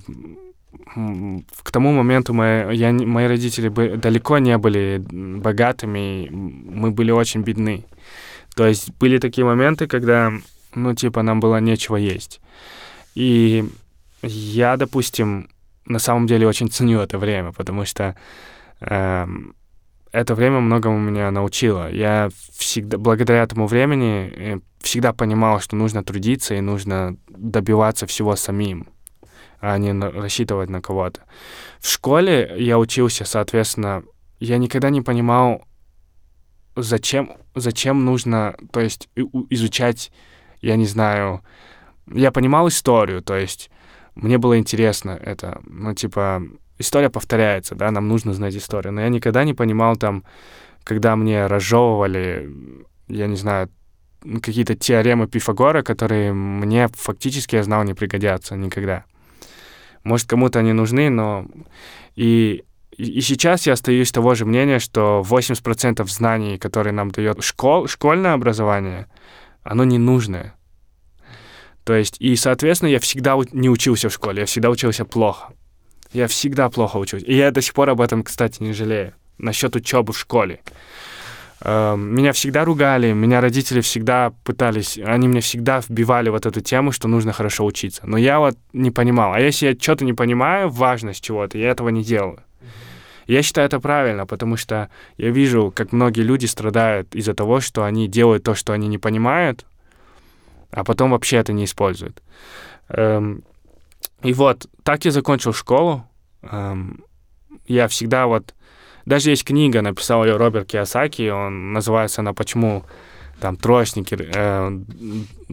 к 1.62 1.70
тому 1.70 1.92
моменту 1.92 2.34
мои, 2.34 2.76
я, 2.76 2.92
мои 2.92 3.26
родители 3.26 3.68
далеко 3.96 4.38
не 4.38 4.56
были 4.58 5.02
богатыми, 5.08 6.28
мы 6.30 6.90
были 6.90 7.10
очень 7.10 7.42
бедны. 7.42 7.84
То 8.56 8.66
есть 8.66 8.90
были 8.98 9.18
такие 9.18 9.44
моменты, 9.44 9.86
когда, 9.86 10.32
ну, 10.74 10.94
типа, 10.94 11.22
нам 11.22 11.38
было 11.38 11.60
нечего 11.60 11.96
есть. 11.96 12.40
И 13.14 13.64
я, 14.22 14.76
допустим, 14.76 15.48
на 15.84 15.98
самом 15.98 16.26
деле 16.26 16.46
очень 16.46 16.70
ценю 16.70 17.00
это 17.00 17.18
время, 17.18 17.52
потому 17.52 17.84
что 17.84 18.16
э, 18.80 19.26
это 20.12 20.34
время 20.34 20.60
многому 20.60 20.98
меня 20.98 21.30
научило. 21.30 21.90
Я 21.90 22.30
всегда, 22.56 22.98
благодаря 22.98 23.42
этому 23.42 23.66
времени, 23.66 24.32
э, 24.34 24.60
всегда 24.80 25.12
понимал, 25.12 25.60
что 25.60 25.76
нужно 25.76 26.04
трудиться 26.04 26.54
и 26.54 26.60
нужно 26.60 27.16
добиваться 27.28 28.06
всего 28.06 28.36
самим, 28.36 28.88
а 29.60 29.76
не 29.78 29.92
на, 29.92 30.10
рассчитывать 30.10 30.70
на 30.70 30.80
кого-то. 30.80 31.22
В 31.80 31.88
школе 31.88 32.54
я 32.58 32.78
учился, 32.78 33.24
соответственно, 33.24 34.02
я 34.40 34.58
никогда 34.58 34.90
не 34.90 35.02
понимал, 35.02 35.64
зачем, 36.76 37.32
зачем 37.54 38.04
нужно, 38.04 38.56
то 38.72 38.80
есть 38.80 39.08
изучать, 39.50 40.12
я 40.60 40.76
не 40.76 40.86
знаю, 40.86 41.42
я 42.12 42.30
понимал 42.30 42.68
историю, 42.68 43.22
то 43.22 43.36
есть 43.36 43.70
мне 44.18 44.38
было 44.38 44.58
интересно 44.58 45.10
это. 45.10 45.60
Ну, 45.64 45.94
типа, 45.94 46.42
история 46.78 47.08
повторяется, 47.08 47.74
да, 47.74 47.90
нам 47.90 48.08
нужно 48.08 48.34
знать 48.34 48.56
историю. 48.56 48.92
Но 48.92 49.00
я 49.00 49.08
никогда 49.08 49.44
не 49.44 49.54
понимал 49.54 49.96
там, 49.96 50.24
когда 50.82 51.14
мне 51.14 51.46
разжевывали, 51.46 52.50
я 53.08 53.26
не 53.28 53.36
знаю, 53.36 53.68
какие-то 54.42 54.74
теоремы 54.74 55.28
Пифагора, 55.28 55.82
которые 55.82 56.32
мне 56.32 56.88
фактически, 56.92 57.56
я 57.56 57.62
знал, 57.62 57.84
не 57.84 57.94
пригодятся 57.94 58.56
никогда. 58.56 59.04
Может, 60.02 60.28
кому-то 60.28 60.58
они 60.58 60.72
нужны, 60.72 61.10
но... 61.10 61.46
И, 62.16 62.64
и 62.96 63.20
сейчас 63.20 63.68
я 63.68 63.74
остаюсь 63.74 64.10
того 64.10 64.34
же 64.34 64.44
мнения, 64.44 64.80
что 64.80 65.22
80% 65.24 66.04
знаний, 66.08 66.58
которые 66.58 66.92
нам 66.92 67.12
дает 67.12 67.44
школ, 67.44 67.86
школьное 67.86 68.32
образование, 68.32 69.06
оно 69.62 69.84
не 69.84 69.98
нужное. 69.98 70.57
То 71.88 71.94
есть, 71.94 72.16
и, 72.20 72.36
соответственно, 72.36 72.90
я 72.90 73.00
всегда 73.00 73.34
не 73.52 73.70
учился 73.70 74.10
в 74.10 74.12
школе, 74.12 74.40
я 74.40 74.44
всегда 74.44 74.68
учился 74.68 75.06
плохо. 75.06 75.54
Я 76.12 76.26
всегда 76.26 76.68
плохо 76.68 76.98
учился. 76.98 77.24
И 77.24 77.34
я 77.34 77.50
до 77.50 77.62
сих 77.62 77.72
пор 77.72 77.88
об 77.88 78.02
этом, 78.02 78.22
кстати, 78.22 78.62
не 78.62 78.74
жалею. 78.74 79.14
Насчет 79.38 79.74
учебы 79.74 80.12
в 80.12 80.18
школе. 80.18 80.60
Эм, 81.62 82.14
меня 82.14 82.32
всегда 82.34 82.66
ругали, 82.66 83.12
меня 83.12 83.40
родители 83.40 83.80
всегда 83.80 84.34
пытались, 84.44 84.98
они 85.02 85.28
мне 85.28 85.40
всегда 85.40 85.80
вбивали 85.80 86.28
вот 86.28 86.44
эту 86.44 86.60
тему, 86.60 86.92
что 86.92 87.08
нужно 87.08 87.32
хорошо 87.32 87.64
учиться. 87.64 88.02
Но 88.04 88.18
я 88.18 88.38
вот 88.38 88.58
не 88.74 88.90
понимал. 88.90 89.32
А 89.32 89.40
если 89.40 89.68
я 89.68 89.74
что-то 89.74 90.04
не 90.04 90.12
понимаю, 90.12 90.68
важность 90.68 91.24
чего-то, 91.24 91.56
я 91.56 91.70
этого 91.70 91.88
не 91.88 92.04
делаю. 92.04 92.40
Я 93.26 93.42
считаю 93.42 93.66
это 93.66 93.80
правильно, 93.80 94.26
потому 94.26 94.58
что 94.58 94.90
я 95.16 95.30
вижу, 95.30 95.72
как 95.74 95.92
многие 95.92 96.20
люди 96.20 96.44
страдают 96.44 97.14
из-за 97.14 97.32
того, 97.32 97.60
что 97.60 97.84
они 97.84 98.08
делают 98.08 98.44
то, 98.44 98.54
что 98.54 98.74
они 98.74 98.88
не 98.88 98.98
понимают, 98.98 99.64
а 100.70 100.84
потом 100.84 101.10
вообще 101.10 101.38
это 101.38 101.52
не 101.52 101.64
используют. 101.64 102.22
Эм, 102.88 103.44
и 104.22 104.32
вот, 104.32 104.66
так 104.82 105.04
я 105.04 105.10
закончил 105.10 105.52
школу. 105.52 106.04
Эм, 106.42 107.04
я 107.66 107.88
всегда 107.88 108.26
вот... 108.26 108.54
Даже 109.06 109.30
есть 109.30 109.44
книга, 109.44 109.80
написал 109.80 110.24
ее 110.24 110.36
Роберт 110.36 110.68
Киосаки, 110.68 111.30
он 111.30 111.72
называется 111.72 112.20
она 112.20 112.34
«Почему 112.34 112.84
там 113.40 113.56
троечники, 113.56 114.18
э, 114.20 114.80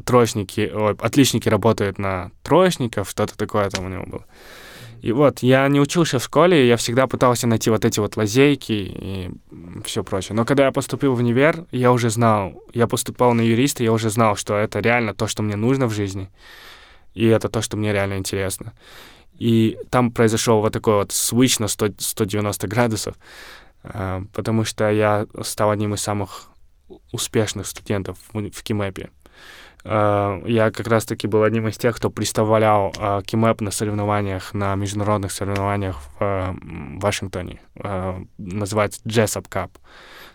троечники, 0.04 0.72
ой, 0.74 0.96
отличники 1.00 1.48
работают 1.48 1.98
на 1.98 2.32
троечников», 2.44 3.10
что-то 3.10 3.38
такое 3.38 3.70
там 3.70 3.86
у 3.86 3.90
него 3.90 4.04
было. 4.06 4.26
И 5.06 5.12
вот, 5.12 5.44
я 5.44 5.68
не 5.68 5.80
учился 5.80 6.18
в 6.18 6.24
школе, 6.24 6.68
я 6.68 6.78
всегда 6.78 7.06
пытался 7.06 7.46
найти 7.46 7.70
вот 7.70 7.86
эти 7.86 8.00
вот 8.00 8.18
лазейки 8.18 8.72
и 8.72 9.32
все 9.84 10.04
прочее. 10.04 10.36
Но 10.36 10.46
когда 10.46 10.66
я 10.66 10.72
поступил 10.72 11.14
в 11.14 11.20
универ, 11.20 11.66
я 11.72 11.92
уже 11.92 12.10
знал, 12.10 12.64
я 12.74 12.88
поступал 12.88 13.36
на 13.36 13.42
юриста, 13.42 13.84
я 13.84 13.92
уже 13.92 14.10
знал, 14.10 14.36
что 14.36 14.56
это 14.56 14.80
реально 14.80 15.14
то, 15.14 15.28
что 15.28 15.44
мне 15.44 15.56
нужно 15.56 15.86
в 15.86 15.94
жизни, 15.94 16.32
и 17.14 17.28
это 17.28 17.50
то, 17.50 17.62
что 17.62 17.78
мне 17.78 17.94
реально 17.94 18.18
интересно. 18.18 18.74
И 19.38 19.78
там 19.92 20.10
произошел 20.12 20.60
вот 20.60 20.74
такой 20.74 20.96
вот 20.96 21.12
switch 21.12 21.62
на 21.62 21.68
100, 21.68 21.90
190 22.00 22.68
градусов, 22.68 23.16
э, 23.84 24.24
потому 24.34 24.66
что 24.66 24.90
я 24.90 25.28
стал 25.44 25.70
одним 25.70 25.94
из 25.94 26.02
самых 26.02 26.50
успешных 27.12 27.68
студентов 27.68 28.18
в, 28.34 28.50
в 28.50 28.64
Кимэпе. 28.64 29.12
Э, 29.86 30.42
я 30.46 30.72
как 30.72 30.88
раз-таки 30.88 31.28
был 31.28 31.44
одним 31.44 31.68
из 31.68 31.78
тех, 31.78 31.96
кто 31.96 32.10
представлял 32.10 32.92
э, 32.98 33.22
Кимэп 33.24 33.62
на 33.62 33.72
соревнованиях, 33.72 34.54
на 34.54 34.76
международных 34.76 35.32
соревнованиях 35.32 36.02
в 36.20 36.24
э, 36.24 36.54
Вашингтоне. 37.00 37.62
Называется 38.38 39.02
Jessup 39.06 39.48
Cup. 39.48 39.72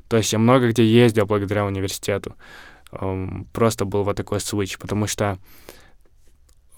То 0.08 0.16
есть 0.16 0.32
я 0.32 0.38
много 0.38 0.70
где 0.70 0.84
ездил 0.84 1.26
благодаря 1.26 1.64
университету. 1.64 2.36
Эм, 2.92 3.46
просто 3.52 3.84
был 3.84 4.04
вот 4.04 4.16
такой 4.16 4.38
switch, 4.38 4.78
потому 4.78 5.06
что 5.06 5.38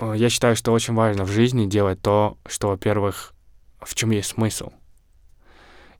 я 0.00 0.28
считаю, 0.30 0.56
что 0.56 0.72
очень 0.72 0.94
важно 0.94 1.24
в 1.24 1.30
жизни 1.30 1.66
делать 1.66 2.00
то, 2.02 2.36
что, 2.46 2.68
во-первых, 2.68 3.34
в 3.80 3.94
чем 3.94 4.10
есть 4.10 4.30
смысл. 4.30 4.72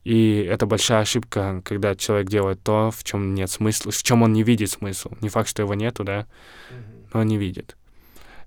И 0.04 0.38
это 0.50 0.66
большая 0.66 1.02
ошибка, 1.02 1.62
когда 1.64 1.94
человек 1.94 2.28
делает 2.28 2.62
то, 2.62 2.90
в 2.90 3.04
чем 3.04 3.34
нет 3.34 3.50
смысла, 3.50 3.92
в 3.92 4.02
чем 4.02 4.22
он 4.22 4.32
не 4.32 4.42
видит 4.42 4.70
смысл. 4.70 5.12
Не 5.20 5.28
факт, 5.28 5.48
что 5.48 5.62
его 5.62 5.74
нету, 5.74 6.02
да, 6.02 6.26
но 7.12 7.20
он 7.20 7.26
не 7.26 7.38
видит. 7.38 7.76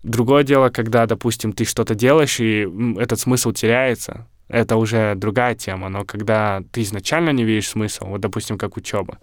Другое 0.03 0.43
дело, 0.43 0.69
когда, 0.69 1.05
допустим, 1.05 1.53
ты 1.53 1.65
что-то 1.65 1.95
делаешь, 1.95 2.39
и 2.39 2.67
этот 2.97 3.19
смысл 3.19 3.53
теряется, 3.53 4.27
это 4.49 4.75
уже 4.75 5.15
другая 5.15 5.55
тема. 5.55 5.89
Но 5.89 6.03
когда 6.03 6.61
ты 6.71 6.81
изначально 6.83 7.31
не 7.31 7.43
видишь 7.43 7.69
смысла, 7.69 8.05
вот, 8.07 8.21
допустим, 8.21 8.57
как 8.57 8.77
учеба 8.77 9.17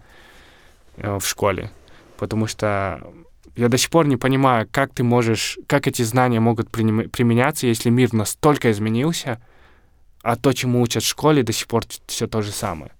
э, 0.97 1.19
в 1.19 1.25
школе, 1.25 1.71
потому 2.17 2.47
что 2.47 3.13
я 3.55 3.69
до 3.69 3.77
сих 3.77 3.91
пор 3.91 4.07
не 4.07 4.17
понимаю, 4.17 4.67
как 4.71 4.93
ты 4.93 5.03
можешь, 5.03 5.59
как 5.67 5.87
эти 5.87 6.01
знания 6.01 6.39
могут 6.39 6.69
применяться, 6.71 7.67
если 7.67 7.89
мир 7.89 8.11
настолько 8.13 8.71
изменился, 8.71 9.39
а 10.23 10.35
то, 10.35 10.53
чему 10.53 10.81
учат 10.81 11.03
в 11.03 11.07
школе, 11.07 11.43
до 11.43 11.53
сих 11.53 11.67
пор 11.67 11.83
все 12.07 12.27
то 12.27 12.41
же 12.41 12.51
самое. 12.51 12.91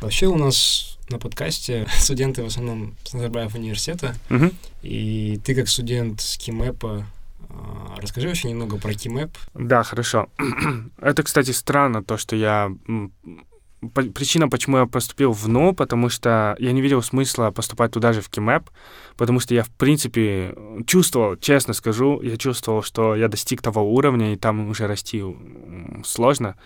Вообще 0.00 0.26
у 0.26 0.36
нас 0.36 0.98
на 1.08 1.18
подкасте 1.18 1.86
студенты 1.98 2.42
в 2.42 2.46
основном 2.46 2.96
с 3.04 3.12
Назарбаев 3.12 3.54
университета, 3.54 4.16
mm-hmm. 4.28 4.54
и 4.82 5.40
ты 5.44 5.54
как 5.54 5.68
студент 5.68 6.20
с 6.20 6.36
Кимэпа 6.36 7.06
а, 7.50 7.96
Расскажи 8.00 8.28
вообще 8.28 8.48
немного 8.48 8.78
про 8.78 8.94
Кимэп. 8.94 9.36
Да, 9.54 9.82
хорошо. 9.82 10.28
Это, 11.00 11.22
кстати, 11.22 11.52
странно, 11.52 12.02
то, 12.02 12.16
что 12.16 12.34
я 12.36 12.72
причина, 13.90 14.48
почему 14.48 14.78
я 14.78 14.86
поступил 14.86 15.32
в 15.32 15.48
НУ, 15.48 15.74
потому 15.74 16.08
что 16.08 16.56
я 16.58 16.72
не 16.72 16.82
видел 16.82 17.02
смысла 17.02 17.50
поступать 17.50 17.92
туда 17.92 18.12
же 18.12 18.20
в 18.20 18.28
КИМЭП, 18.28 18.70
потому 19.16 19.40
что 19.40 19.54
я, 19.54 19.62
в 19.62 19.70
принципе, 19.70 20.54
чувствовал, 20.86 21.36
честно 21.36 21.74
скажу, 21.74 22.20
я 22.22 22.36
чувствовал, 22.36 22.82
что 22.82 23.16
я 23.16 23.28
достиг 23.28 23.62
того 23.62 23.82
уровня, 23.94 24.32
и 24.32 24.36
там 24.36 24.68
уже 24.68 24.86
расти 24.86 25.22
сложно. 26.04 26.56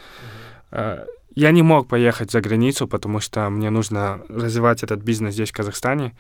Mm-hmm. 0.73 1.07
Я 1.35 1.53
не 1.53 1.62
мог 1.62 1.89
поехать 1.89 2.33
за 2.33 2.41
границу, 2.41 2.89
потому 2.89 3.21
что 3.21 3.49
мне 3.51 3.71
нужно 3.71 4.21
развивать 4.29 4.83
этот 4.83 5.03
бизнес 5.03 5.35
здесь, 5.35 5.51
в 5.51 5.57
Казахстане. 5.57 6.16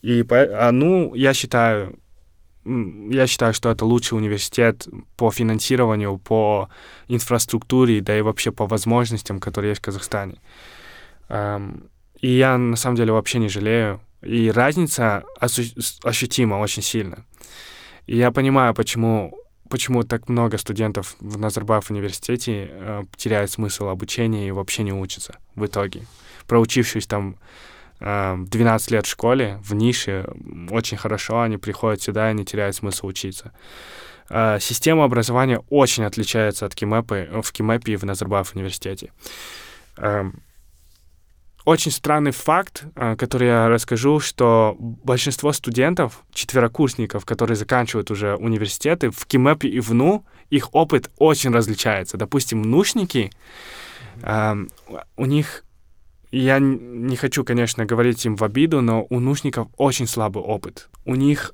И, 0.00 0.24
а, 0.30 0.70
ну, 0.72 1.14
я 1.14 1.34
считаю, 1.34 1.98
я 2.64 3.26
считаю, 3.26 3.52
что 3.54 3.70
это 3.70 3.84
лучший 3.84 4.16
университет 4.16 4.88
по 5.16 5.30
финансированию, 5.30 6.18
по 6.18 6.68
инфраструктуре, 7.08 8.00
да 8.00 8.18
и 8.18 8.22
вообще 8.22 8.52
по 8.52 8.66
возможностям, 8.66 9.40
которые 9.40 9.70
есть 9.70 9.80
в 9.80 9.84
Казахстане. 9.84 10.36
И 11.28 12.28
я 12.28 12.56
на 12.56 12.76
самом 12.76 12.96
деле 12.96 13.12
вообще 13.12 13.38
не 13.38 13.48
жалею. 13.48 14.00
И 14.22 14.50
разница 14.50 15.24
ощутима 15.40 16.54
очень 16.56 16.82
сильно. 16.82 17.26
И 18.06 18.16
я 18.16 18.30
понимаю, 18.30 18.74
почему, 18.74 19.38
почему 19.68 20.02
так 20.04 20.28
много 20.28 20.56
студентов 20.58 21.16
в 21.20 21.38
Назарбаев 21.38 21.90
университете 21.90 22.68
э, 22.70 23.04
теряют 23.16 23.50
смысл 23.50 23.88
обучения 23.88 24.48
и 24.48 24.50
вообще 24.50 24.82
не 24.82 24.92
учатся 24.92 25.38
в 25.54 25.66
итоге. 25.66 26.06
Проучившись 26.46 27.06
там 27.06 27.36
12 28.00 28.90
лет 28.90 29.06
в 29.06 29.10
школе, 29.10 29.60
в 29.62 29.74
нише, 29.74 30.26
очень 30.70 30.96
хорошо, 30.96 31.40
они 31.40 31.56
приходят 31.56 32.02
сюда 32.02 32.30
и 32.30 32.34
не 32.34 32.44
теряют 32.44 32.76
смысл 32.76 33.06
учиться. 33.06 33.52
А, 34.28 34.58
система 34.58 35.04
образования 35.04 35.62
очень 35.70 36.04
отличается 36.04 36.66
от 36.66 36.74
КИМЭПа, 36.74 37.42
в 37.42 37.52
КИМЭПе 37.52 37.92
и 37.92 37.96
в 37.96 38.04
Назарбаев 38.04 38.54
университете. 38.54 39.12
Очень 41.64 41.92
странный 41.92 42.32
факт, 42.32 42.84
а, 42.94 43.16
который 43.16 43.48
я 43.48 43.68
расскажу, 43.68 44.20
что 44.20 44.76
большинство 44.78 45.50
студентов, 45.52 46.22
четверокурсников, 46.32 47.24
которые 47.24 47.56
заканчивают 47.56 48.10
уже 48.10 48.36
университеты, 48.36 49.10
в 49.10 49.24
КИМЭПе 49.24 49.68
и 49.68 49.80
в 49.80 49.94
НУ, 49.94 50.26
их 50.50 50.74
опыт 50.74 51.10
очень 51.16 51.52
различается. 51.52 52.18
Допустим, 52.18 52.60
нушники, 52.60 53.30
у 54.22 55.24
них 55.24 55.63
я 56.38 56.58
не 56.58 57.16
хочу, 57.16 57.44
конечно, 57.44 57.84
говорить 57.84 58.24
им 58.26 58.36
в 58.36 58.42
обиду, 58.42 58.80
но 58.80 59.06
у 59.08 59.20
наушников 59.20 59.68
очень 59.76 60.06
слабый 60.06 60.42
опыт. 60.42 60.88
У 61.04 61.14
них 61.14 61.52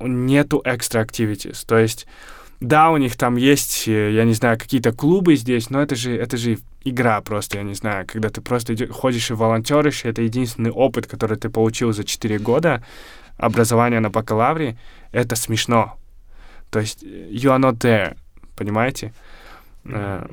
нету 0.00 0.62
extra 0.64 1.04
activities. 1.04 1.64
То 1.66 1.78
есть, 1.78 2.06
да, 2.60 2.90
у 2.90 2.96
них 2.96 3.16
там 3.16 3.36
есть, 3.36 3.86
э, 3.86 4.12
я 4.12 4.24
не 4.24 4.34
знаю, 4.34 4.58
какие-то 4.58 4.92
клубы 4.92 5.36
здесь, 5.36 5.70
но 5.70 5.80
это 5.80 5.94
же, 5.94 6.16
это 6.16 6.36
же 6.36 6.58
игра 6.84 7.20
просто, 7.20 7.58
я 7.58 7.62
не 7.62 7.74
знаю. 7.74 8.06
Когда 8.06 8.30
ты 8.30 8.40
просто 8.40 8.74
ходишь 8.88 9.30
и 9.30 9.34
волонтеришь, 9.34 10.04
это 10.04 10.22
единственный 10.22 10.70
опыт, 10.70 11.06
который 11.06 11.36
ты 11.36 11.48
получил 11.48 11.92
за 11.92 12.04
4 12.04 12.38
года 12.38 12.82
образования 13.36 14.00
на 14.00 14.10
бакалавре, 14.10 14.76
это 15.12 15.36
смешно. 15.36 15.98
То 16.70 16.80
есть, 16.80 17.02
you 17.02 17.50
are 17.50 17.60
not 17.60 17.78
there, 17.78 18.16
понимаете? 18.56 19.12
Э, 19.84 20.26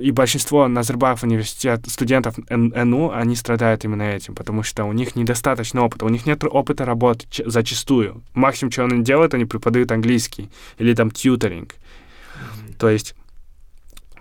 и 0.00 0.10
большинство 0.10 0.66
Назарбаев 0.68 1.22
университет 1.22 1.86
студентов 1.86 2.36
НУ, 2.48 3.10
они 3.12 3.36
страдают 3.36 3.84
именно 3.84 4.02
этим, 4.02 4.34
потому 4.34 4.62
что 4.62 4.84
у 4.84 4.92
них 4.92 5.16
недостаточно 5.16 5.84
опыта, 5.84 6.04
у 6.04 6.08
них 6.08 6.26
нет 6.26 6.42
опыта 6.44 6.84
работы 6.84 7.26
зачастую. 7.46 8.22
Максимум, 8.34 8.72
что 8.72 8.84
они 8.84 9.02
делают, 9.02 9.34
они 9.34 9.44
преподают 9.44 9.92
английский 9.92 10.50
или 10.78 10.94
там 10.94 11.10
тьюторинг. 11.10 11.74
То 12.78 12.88
есть 12.88 13.14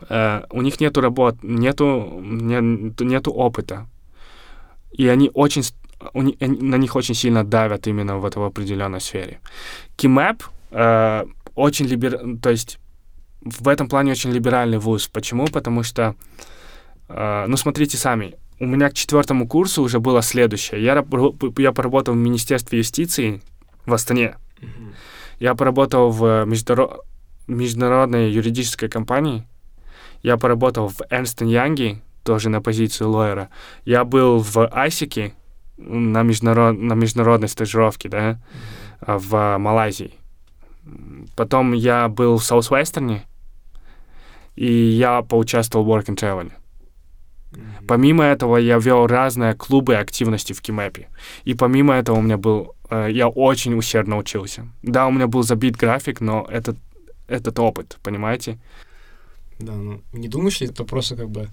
э, 0.09 0.43
у 0.51 0.61
них 0.61 0.80
нету 0.80 1.01
работ, 1.01 1.38
нету, 1.43 2.19
не, 2.21 2.59
нету 3.03 3.32
опыта. 3.32 3.88
И 4.91 5.07
они 5.07 5.32
очень, 5.34 5.63
у, 6.13 6.21
на 6.21 6.75
них 6.75 6.95
очень 6.95 7.15
сильно 7.15 7.43
давят 7.43 7.88
именно 7.88 8.17
в 8.17 8.25
этой 8.25 8.45
определенной 8.45 9.01
сфере. 9.01 9.39
Кимэп 9.95 10.43
э, 10.71 11.25
очень 11.55 11.86
либер... 11.86 12.19
То 12.41 12.51
есть 12.51 12.80
в 13.59 13.67
этом 13.67 13.87
плане 13.87 14.11
очень 14.11 14.31
либеральный 14.31 14.77
вуз. 14.77 15.07
Почему? 15.07 15.47
Потому 15.47 15.83
что, 15.83 16.15
э, 17.09 17.45
ну, 17.47 17.57
смотрите 17.57 17.97
сами, 17.97 18.35
у 18.59 18.65
меня 18.65 18.89
к 18.89 18.93
четвертому 18.93 19.47
курсу 19.47 19.83
уже 19.83 19.99
было 19.99 20.21
следующее. 20.21 20.83
Я, 20.83 21.05
я 21.57 21.71
поработал 21.71 22.13
в 22.13 22.17
Министерстве 22.17 22.79
юстиции 22.79 23.41
в 23.85 23.93
Астане. 23.93 24.35
Mm-hmm. 24.59 24.93
Я 25.39 25.55
поработал 25.55 26.09
в 26.09 26.45
междуро... 26.45 26.97
международной 27.47 28.31
юридической 28.31 28.89
компании. 28.89 29.47
Я 30.23 30.37
поработал 30.37 30.89
в 30.89 31.01
Ernst 31.11 31.45
Young, 31.45 31.97
тоже 32.23 32.49
на 32.49 32.61
позиции 32.61 33.05
лоера. 33.05 33.49
Я 33.85 34.03
был 34.03 34.39
в 34.39 34.67
Айсике 34.71 35.33
на, 35.77 36.23
международ... 36.23 36.77
на 36.77 36.93
международной 36.93 37.47
стажировке, 37.47 38.09
да, 38.09 38.31
mm-hmm. 38.31 39.17
в 39.19 39.57
Малайзии. 39.59 40.13
Потом 41.35 41.73
я 41.73 42.07
был 42.07 42.37
в 42.37 42.43
Саусвестерне, 42.43 43.27
и 44.57 44.71
я 44.71 45.21
поучаствовал 45.21 45.85
в 45.85 45.89
Work 45.89 46.07
and 46.07 46.17
Travel. 46.17 46.51
Mm-hmm. 47.51 47.85
Помимо 47.87 48.23
этого, 48.23 48.57
я 48.57 48.77
вел 48.79 49.07
разные 49.07 49.53
клубы 49.53 49.95
активности 49.95 50.53
в 50.53 50.61
Кимэпе. 50.61 51.07
И 51.45 51.53
помимо 51.53 51.93
этого 51.93 52.17
у 52.17 52.21
меня 52.21 52.37
был... 52.37 52.75
Э, 52.89 53.07
я 53.11 53.27
очень 53.27 53.75
усердно 53.75 54.17
учился. 54.17 54.67
Да, 54.81 55.07
у 55.07 55.11
меня 55.11 55.27
был 55.27 55.43
забит 55.43 55.77
график, 55.77 56.21
но 56.21 56.45
этот, 56.49 56.75
этот 57.27 57.59
опыт, 57.59 57.97
понимаете? 58.03 58.57
Да, 59.59 59.73
ну 59.73 60.01
не 60.11 60.27
думаешь 60.27 60.59
ли 60.61 60.67
это 60.67 60.83
просто 60.83 61.15
как 61.15 61.29
бы... 61.29 61.47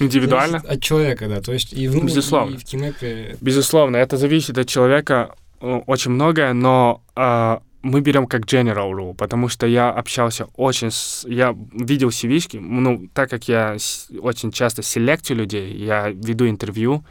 Индивидуально? 0.00 0.58
От 0.58 0.80
человека, 0.80 1.28
да. 1.28 1.40
То 1.40 1.52
есть 1.52 1.72
и 1.72 1.88
в, 1.88 2.04
Безусловно. 2.04 2.54
и 2.54 2.58
в 2.58 2.64
Кимэпе... 2.64 3.36
Безусловно, 3.40 3.96
это 3.96 4.16
зависит 4.16 4.56
от 4.56 4.68
человека 4.68 5.34
э, 5.60 5.80
очень 5.86 6.12
многое, 6.12 6.54
но 6.54 7.02
э, 7.14 7.58
мы 7.82 8.00
берем 8.00 8.26
как 8.26 8.44
general 8.44 8.92
rule, 8.92 9.14
потому 9.14 9.48
что 9.48 9.66
я 9.66 9.90
общался 9.90 10.46
очень 10.56 10.90
с... 10.90 11.24
Я 11.28 11.54
видел 11.72 12.08
cv 12.08 12.58
ну, 12.60 13.08
так 13.14 13.30
как 13.30 13.48
я 13.48 13.76
очень 14.20 14.52
часто 14.52 14.82
селектю 14.82 15.34
людей, 15.34 15.72
я 15.76 16.08
веду 16.10 16.48
интервью, 16.48 17.04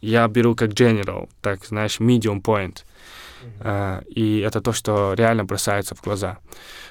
я 0.00 0.28
беру 0.28 0.54
как 0.54 0.70
general, 0.70 1.28
так, 1.40 1.64
знаешь, 1.64 2.00
medium 2.00 2.42
point. 2.42 2.84
Mm-hmm. 3.42 3.62
Uh, 3.62 4.04
и 4.08 4.38
это 4.40 4.60
то, 4.60 4.72
что 4.72 5.14
реально 5.14 5.44
бросается 5.44 5.94
в 5.94 6.02
глаза. 6.02 6.38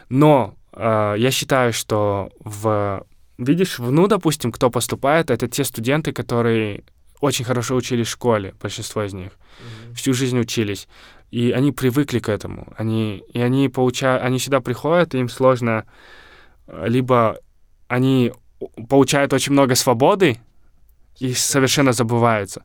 Но 0.10 0.56
uh, 0.74 1.18
я 1.18 1.32
считаю, 1.32 1.74
что 1.74 2.32
в... 2.40 3.06
Видишь, 3.38 3.80
в 3.80 3.92
НУ, 3.92 4.08
допустим, 4.08 4.52
кто 4.52 4.70
поступает, 4.70 5.32
это 5.32 5.48
те 5.48 5.64
студенты, 5.64 6.12
которые 6.12 6.84
очень 7.22 7.46
хорошо 7.46 7.76
учились 7.76 8.08
в 8.08 8.12
школе, 8.12 8.54
большинство 8.62 9.04
из 9.04 9.14
них. 9.14 9.32
Mm-hmm. 9.32 9.94
Всю 9.96 10.14
жизнь 10.14 10.40
учились. 10.40 10.88
И 11.32 11.52
они 11.52 11.72
привыкли 11.72 12.20
к 12.20 12.30
этому. 12.30 12.74
Они, 12.76 13.24
и 13.34 13.42
они, 13.42 13.70
получают, 13.70 14.24
они 14.24 14.38
сюда 14.38 14.60
приходят, 14.60 15.16
и 15.16 15.20
им 15.20 15.30
сложно... 15.30 15.86
Э, 16.68 16.86
либо 16.88 17.40
они 17.88 18.32
получают 18.90 19.34
очень 19.34 19.54
много 19.54 19.76
свободы 19.76 20.38
и 21.20 21.34
совершенно 21.34 21.94
забываются. 21.94 22.64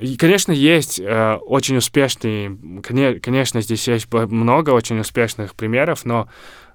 И, 0.00 0.16
конечно, 0.16 0.52
есть 0.52 1.00
э, 1.00 1.34
очень 1.36 1.76
успешные, 1.76 2.58
конечно, 3.20 3.60
здесь 3.60 3.86
есть 3.88 4.12
много 4.12 4.70
очень 4.70 4.98
успешных 4.98 5.54
примеров, 5.54 6.04
но 6.04 6.28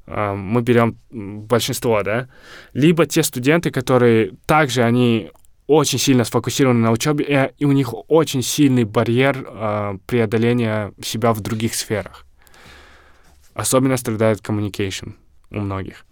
э, 0.05 0.33
мы 0.33 0.61
берем 0.61 0.97
большинство, 1.09 2.03
да. 2.03 2.29
Либо 2.73 3.05
те 3.05 3.23
студенты, 3.23 3.71
которые 3.71 4.33
также 4.45 4.83
они 4.83 5.31
очень 5.67 5.99
сильно 5.99 6.23
сфокусированы 6.23 6.79
на 6.79 6.91
учебе, 6.91 7.25
и, 7.27 7.63
и 7.63 7.65
у 7.65 7.71
них 7.73 7.93
очень 8.09 8.41
сильный 8.41 8.85
барьер 8.85 9.45
э, 9.45 9.97
преодоления 10.07 10.93
себя 11.03 11.33
в 11.33 11.41
других 11.41 11.75
сферах. 11.75 12.25
Особенно 13.53 13.97
страдает 13.97 14.39
communication 14.39 15.13
у 15.51 15.59
многих. 15.59 16.05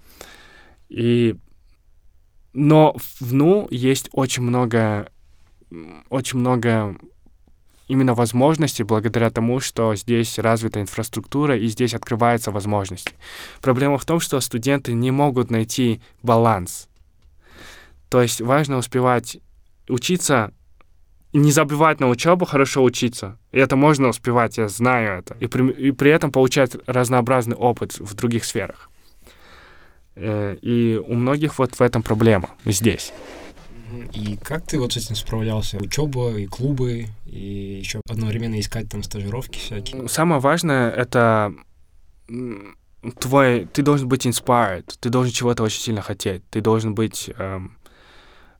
И, 0.89 1.35
но 2.53 2.95
в 3.19 3.33
НУ 3.33 3.67
есть 3.71 4.09
очень 4.11 4.43
много, 4.43 5.09
очень 6.09 6.39
много 6.39 6.97
именно 7.87 8.13
возможности 8.13 8.83
благодаря 8.83 9.29
тому, 9.29 9.59
что 9.59 9.95
здесь 9.95 10.39
развита 10.39 10.81
инфраструктура 10.81 11.57
и 11.57 11.67
здесь 11.67 11.93
открываются 11.93 12.51
возможности. 12.51 13.11
Проблема 13.61 13.97
в 13.97 14.05
том, 14.05 14.19
что 14.19 14.39
студенты 14.41 14.93
не 14.93 15.11
могут 15.11 15.51
найти 15.51 16.01
баланс. 16.23 16.89
То 18.09 18.21
есть 18.21 18.41
важно 18.41 18.77
успевать 18.77 19.37
учиться, 19.89 20.51
не 21.33 21.51
забивать 21.51 21.99
на 21.99 22.07
учебу, 22.07 22.45
хорошо 22.45 22.83
учиться. 22.83 23.37
И 23.51 23.59
это 23.59 23.75
можно 23.75 24.07
успевать, 24.07 24.57
я 24.57 24.67
знаю 24.67 25.19
это. 25.19 25.35
И 25.39 25.47
при, 25.47 25.69
и 25.71 25.91
при 25.91 26.11
этом 26.11 26.31
получать 26.31 26.77
разнообразный 26.85 27.55
опыт 27.55 27.99
в 27.99 28.13
других 28.13 28.45
сферах. 28.45 28.89
Э, 30.15 30.55
и 30.61 30.97
у 30.97 31.13
многих 31.13 31.59
вот 31.59 31.75
в 31.75 31.81
этом 31.81 32.03
проблема 32.03 32.49
здесь. 32.65 33.11
И 34.13 34.37
как 34.37 34.65
ты 34.65 34.79
вот 34.79 34.93
с 34.93 34.97
этим 34.97 35.15
справлялся? 35.15 35.77
Учеба 35.77 36.35
и 36.37 36.45
клубы, 36.47 37.07
и 37.25 37.79
еще 37.79 38.01
одновременно 38.09 38.59
искать 38.59 38.89
там 38.89 39.03
стажировки 39.03 39.57
всякие? 39.59 40.07
Самое 40.07 40.41
важное— 40.41 40.89
это 40.91 41.53
твой... 43.19 43.67
Ты 43.73 43.81
должен 43.83 44.07
быть 44.07 44.25
inspired, 44.25 44.91
ты 44.99 45.09
должен 45.09 45.33
чего-то 45.33 45.63
очень 45.63 45.81
сильно 45.81 46.01
хотеть, 46.01 46.47
ты 46.49 46.61
должен 46.61 46.95
быть... 46.95 47.29
Эм, 47.37 47.77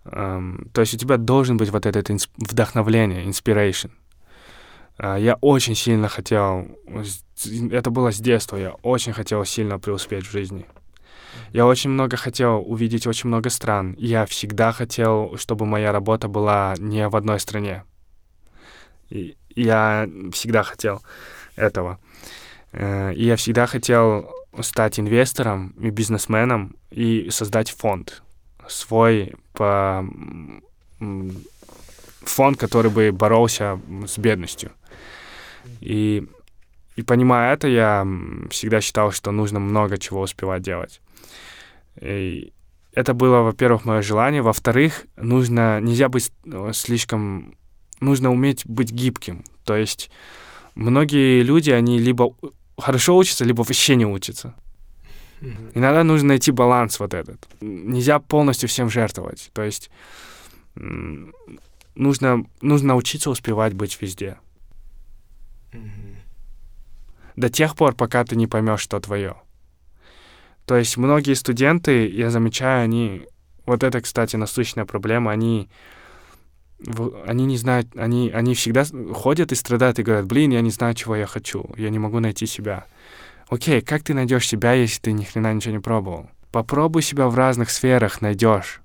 эм, 0.06 0.70
то 0.74 0.82
есть 0.82 0.94
у 0.94 0.98
тебя 0.98 1.18
должен 1.18 1.58
быть 1.58 1.70
вот 1.70 1.86
это 1.86 2.18
вдохновление, 2.38 3.26
inspiration. 3.26 3.92
Uh, 4.98 5.20
я 5.20 5.36
очень 5.42 5.76
сильно 5.76 6.08
хотел... 6.08 6.68
Это 7.70 7.90
было 7.90 8.14
с 8.14 8.20
детства, 8.20 8.56
я 8.56 8.72
очень 8.82 9.12
хотел 9.12 9.44
сильно 9.44 9.78
преуспеть 9.78 10.26
в 10.26 10.32
жизни. 10.32 10.66
Я 11.52 11.66
очень 11.66 11.90
много 11.90 12.16
хотел 12.18 12.64
увидеть 12.66 13.08
очень 13.08 13.28
много 13.28 13.50
стран. 13.50 13.96
Я 13.98 14.26
всегда 14.26 14.72
хотел, 14.72 15.36
чтобы 15.38 15.66
моя 15.66 15.92
работа 15.92 16.30
была 16.30 16.76
не 16.78 17.08
в 17.10 17.16
одной 17.16 17.40
стране. 17.40 17.84
И 19.10 19.38
я 19.56 20.10
всегда 20.32 20.64
хотел 20.64 21.02
этого. 21.56 22.00
Э, 22.72 23.14
и 23.14 23.26
я 23.26 23.36
всегда 23.36 23.66
хотел 23.68 24.32
стать 24.62 25.00
инвестором 25.00 25.70
и 25.80 25.90
бизнесменом 25.90 26.78
и 26.90 27.30
создать 27.30 27.70
фонд 27.70 28.24
свой 28.68 29.34
по 29.54 30.06
фонд, 32.22 32.58
который 32.58 32.92
бы 32.92 33.12
боролся 33.12 33.80
с 34.08 34.18
бедностью. 34.18 34.72
И, 35.82 36.28
и 36.96 37.02
понимая 37.02 37.54
это, 37.54 37.68
я 37.68 38.08
всегда 38.50 38.82
считал, 38.82 39.12
что 39.12 39.32
нужно 39.32 39.60
много 39.60 39.98
чего 39.98 40.22
успевать 40.22 40.62
делать. 40.62 41.02
И 42.02 42.54
это 42.94 43.14
было, 43.14 43.42
во-первых, 43.42 43.86
мое 43.86 44.02
желание. 44.02 44.42
Во-вторых, 44.42 45.06
нужно, 45.18 45.80
нельзя 45.82 46.10
быть 46.10 46.32
э, 46.46 46.72
слишком... 46.74 47.56
Нужно 48.02 48.32
уметь 48.32 48.66
быть 48.66 48.92
гибким. 48.92 49.44
То 49.64 49.76
есть 49.76 50.10
многие 50.76 51.42
люди, 51.42 51.72
они 51.72 52.00
либо 52.00 52.36
хорошо 52.78 53.18
учатся, 53.18 53.46
либо 53.46 53.62
вообще 53.64 53.96
не 53.96 54.06
учатся. 54.06 54.54
Mm-hmm. 55.42 55.72
Иногда 55.76 56.04
нужно 56.04 56.30
найти 56.30 56.52
баланс 56.52 57.00
вот 57.00 57.14
этот. 57.14 57.48
Нельзя 57.62 58.20
полностью 58.20 58.70
всем 58.70 58.90
жертвовать. 58.90 59.50
То 59.54 59.64
есть 59.64 59.90
нужно, 61.96 62.46
нужно 62.62 62.88
научиться 62.90 63.30
успевать 63.30 63.74
быть 63.74 64.02
везде. 64.02 64.38
Mm-hmm. 65.72 66.16
До 67.36 67.50
тех 67.50 67.76
пор, 67.76 67.96
пока 67.96 68.24
ты 68.24 68.36
не 68.36 68.48
поймешь, 68.48 68.80
что 68.80 69.00
твое. 69.00 69.36
То 70.66 70.78
есть 70.78 70.98
многие 70.98 71.34
студенты, 71.34 72.08
я 72.10 72.30
замечаю, 72.30 72.84
они... 72.84 73.24
Вот 73.66 73.84
это, 73.84 74.00
кстати, 74.02 74.36
насущная 74.36 74.86
проблема. 74.86 75.32
Они, 75.32 75.70
они 77.26 77.46
не 77.46 77.58
знают... 77.58 77.88
Они, 77.96 78.32
они 78.32 78.56
всегда 78.56 78.86
ходят 79.14 79.52
и 79.52 79.56
страдают 79.56 80.00
и 80.00 80.04
говорят, 80.04 80.26
блин, 80.26 80.52
я 80.52 80.62
не 80.62 80.72
знаю, 80.72 80.96
чего 80.96 81.16
я 81.16 81.26
хочу. 81.26 81.70
Я 81.78 81.90
не 81.90 82.00
могу 82.00 82.20
найти 82.20 82.46
себя. 82.46 82.86
Окей, 83.50 83.82
как 83.82 84.04
ты 84.04 84.14
найдешь 84.14 84.48
себя, 84.48 84.74
если 84.74 85.02
ты 85.02 85.12
ни 85.12 85.24
хрена 85.24 85.54
ничего 85.54 85.74
не 85.74 85.80
пробовал? 85.80 86.30
Попробуй 86.52 87.02
себя 87.02 87.28
в 87.28 87.36
разных 87.36 87.70
сферах, 87.70 88.22
найдешь. 88.22 88.82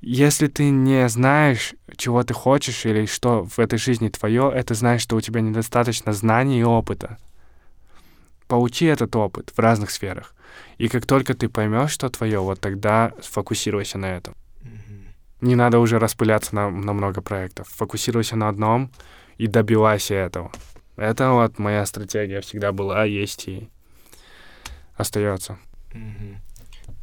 Если 0.00 0.48
ты 0.48 0.70
не 0.70 1.08
знаешь, 1.08 1.74
чего 1.96 2.22
ты 2.24 2.34
хочешь 2.34 2.84
или 2.86 3.06
что 3.06 3.44
в 3.44 3.58
этой 3.58 3.78
жизни 3.78 4.08
твое, 4.08 4.50
это 4.52 4.74
значит, 4.74 5.02
что 5.02 5.16
у 5.16 5.20
тебя 5.20 5.40
недостаточно 5.40 6.12
знаний 6.12 6.60
и 6.60 6.64
опыта. 6.64 7.18
Поучи 8.48 8.86
этот 8.86 9.14
опыт 9.16 9.52
в 9.54 9.58
разных 9.58 9.90
сферах. 9.90 10.34
И 10.78 10.88
как 10.88 11.06
только 11.06 11.34
ты 11.34 11.48
поймешь, 11.48 11.92
что 11.92 12.10
твое, 12.10 12.40
вот 12.40 12.60
тогда 12.60 13.12
сфокусируйся 13.22 13.98
на 13.98 14.06
этом. 14.06 14.34
Не 15.40 15.54
надо 15.56 15.78
уже 15.78 15.98
распыляться 15.98 16.54
на, 16.54 16.70
на 16.70 16.92
много 16.92 17.20
проектов. 17.20 17.68
Фокусируйся 17.68 18.36
на 18.36 18.48
одном 18.48 18.90
и 19.38 19.46
добивайся 19.46 20.14
этого. 20.14 20.52
Это 20.96 21.30
вот 21.30 21.58
моя 21.58 21.84
стратегия 21.86 22.40
всегда 22.40 22.72
была, 22.72 23.04
есть 23.04 23.48
и 23.48 23.68
остается. 24.96 25.58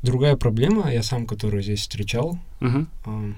Другая 0.01 0.35
проблема, 0.35 0.91
я 0.91 1.03
сам, 1.03 1.25
которую 1.25 1.61
здесь 1.61 1.81
встречал, 1.81 2.39
mm-hmm. 2.61 2.85
э, 3.05 3.33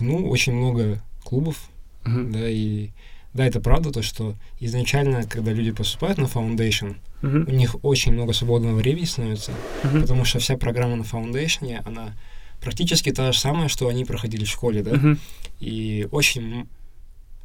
НУ 0.00 0.28
очень 0.28 0.54
много 0.54 1.02
клубов, 1.24 1.68
mm-hmm. 2.04 2.30
да, 2.30 2.48
и 2.48 2.90
да, 3.34 3.46
это 3.46 3.60
правда, 3.60 3.92
то, 3.92 4.02
что 4.02 4.34
изначально, 4.58 5.24
когда 5.24 5.52
люди 5.52 5.70
поступают 5.70 6.18
на 6.18 6.24
Foundation, 6.24 6.96
uh-huh. 7.22 7.48
у 7.48 7.54
них 7.54 7.76
очень 7.84 8.12
много 8.12 8.32
свободного 8.32 8.74
времени 8.74 9.04
становится, 9.04 9.52
uh-huh. 9.82 10.00
потому 10.00 10.24
что 10.24 10.38
вся 10.38 10.56
программа 10.56 10.96
на 10.96 11.02
Foundation, 11.02 11.80
она 11.84 12.16
практически 12.60 13.12
та 13.12 13.30
же 13.32 13.38
самая, 13.38 13.68
что 13.68 13.86
они 13.88 14.04
проходили 14.04 14.44
в 14.44 14.48
школе, 14.48 14.82
да, 14.82 14.92
uh-huh. 14.92 15.18
и 15.60 16.08
очень 16.10 16.68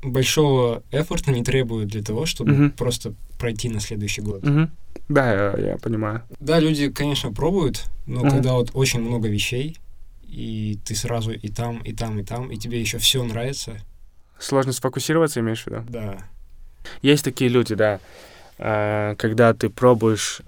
большого 0.03 0.83
эфорта 0.91 1.31
не 1.31 1.43
требует 1.43 1.87
для 1.87 2.03
того, 2.03 2.25
чтобы 2.25 2.51
uh-huh. 2.51 2.69
просто 2.71 3.13
пройти 3.39 3.69
на 3.69 3.79
следующий 3.79 4.21
год. 4.21 4.43
Uh-huh. 4.43 4.69
Да, 5.09 5.33
я, 5.33 5.69
я 5.71 5.77
понимаю. 5.77 6.23
Да, 6.39 6.59
люди, 6.59 6.89
конечно, 6.89 7.31
пробуют, 7.31 7.85
но 8.05 8.21
uh-huh. 8.21 8.29
когда 8.29 8.53
вот 8.53 8.71
очень 8.73 9.01
много 9.01 9.27
вещей, 9.27 9.77
и 10.23 10.79
ты 10.85 10.95
сразу 10.95 11.31
и 11.31 11.47
там, 11.49 11.79
и 11.79 11.93
там, 11.93 12.19
и 12.19 12.23
там, 12.23 12.51
и 12.51 12.57
тебе 12.57 12.79
еще 12.79 12.97
все 12.97 13.23
нравится, 13.23 13.79
Сложно 14.43 14.73
сфокусироваться, 14.73 15.39
имеешь 15.39 15.63
в 15.63 15.67
виду? 15.67 15.83
Да. 15.87 16.17
Есть 17.01 17.23
такие 17.23 17.49
люди, 17.49 17.75
да, 17.75 17.99
э, 18.57 19.15
когда 19.17 19.53
ты 19.53 19.69
пробуешь 19.69 20.41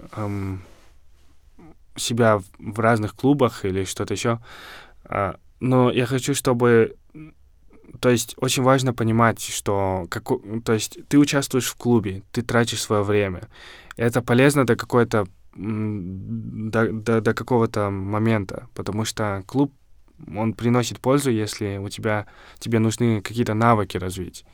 себя 1.96 2.42
в 2.58 2.78
разных 2.78 3.14
клубах 3.14 3.64
или 3.64 3.84
что-то 3.84 4.12
еще. 4.12 4.38
А, 5.04 5.36
но 5.60 5.90
я 5.90 6.04
хочу, 6.04 6.34
чтобы... 6.34 6.94
То 8.00 8.10
есть 8.10 8.34
очень 8.38 8.62
важно 8.62 8.92
понимать, 8.92 9.40
что... 9.40 10.06
Как, 10.10 10.24
то 10.64 10.72
есть 10.72 10.98
ты 11.08 11.18
участвуешь 11.18 11.68
в 11.68 11.76
клубе, 11.76 12.22
ты 12.32 12.42
тратишь 12.42 12.82
свое 12.82 13.02
время. 13.02 13.48
Это 13.96 14.22
полезно 14.22 14.66
до 14.66 14.76
какой-то... 14.76 15.26
До, 15.58 16.92
до, 16.92 17.20
до 17.22 17.32
какого-то 17.32 17.88
момента, 17.90 18.68
потому 18.74 19.06
что 19.06 19.42
клуб 19.46 19.72
он 20.36 20.52
приносит 20.52 21.00
пользу, 21.00 21.30
если 21.30 21.78
у 21.78 21.88
тебя, 21.88 22.26
тебе 22.58 22.78
нужны 22.78 23.22
какие-то 23.22 23.54
навыки 23.54 23.96
развить 23.96 24.44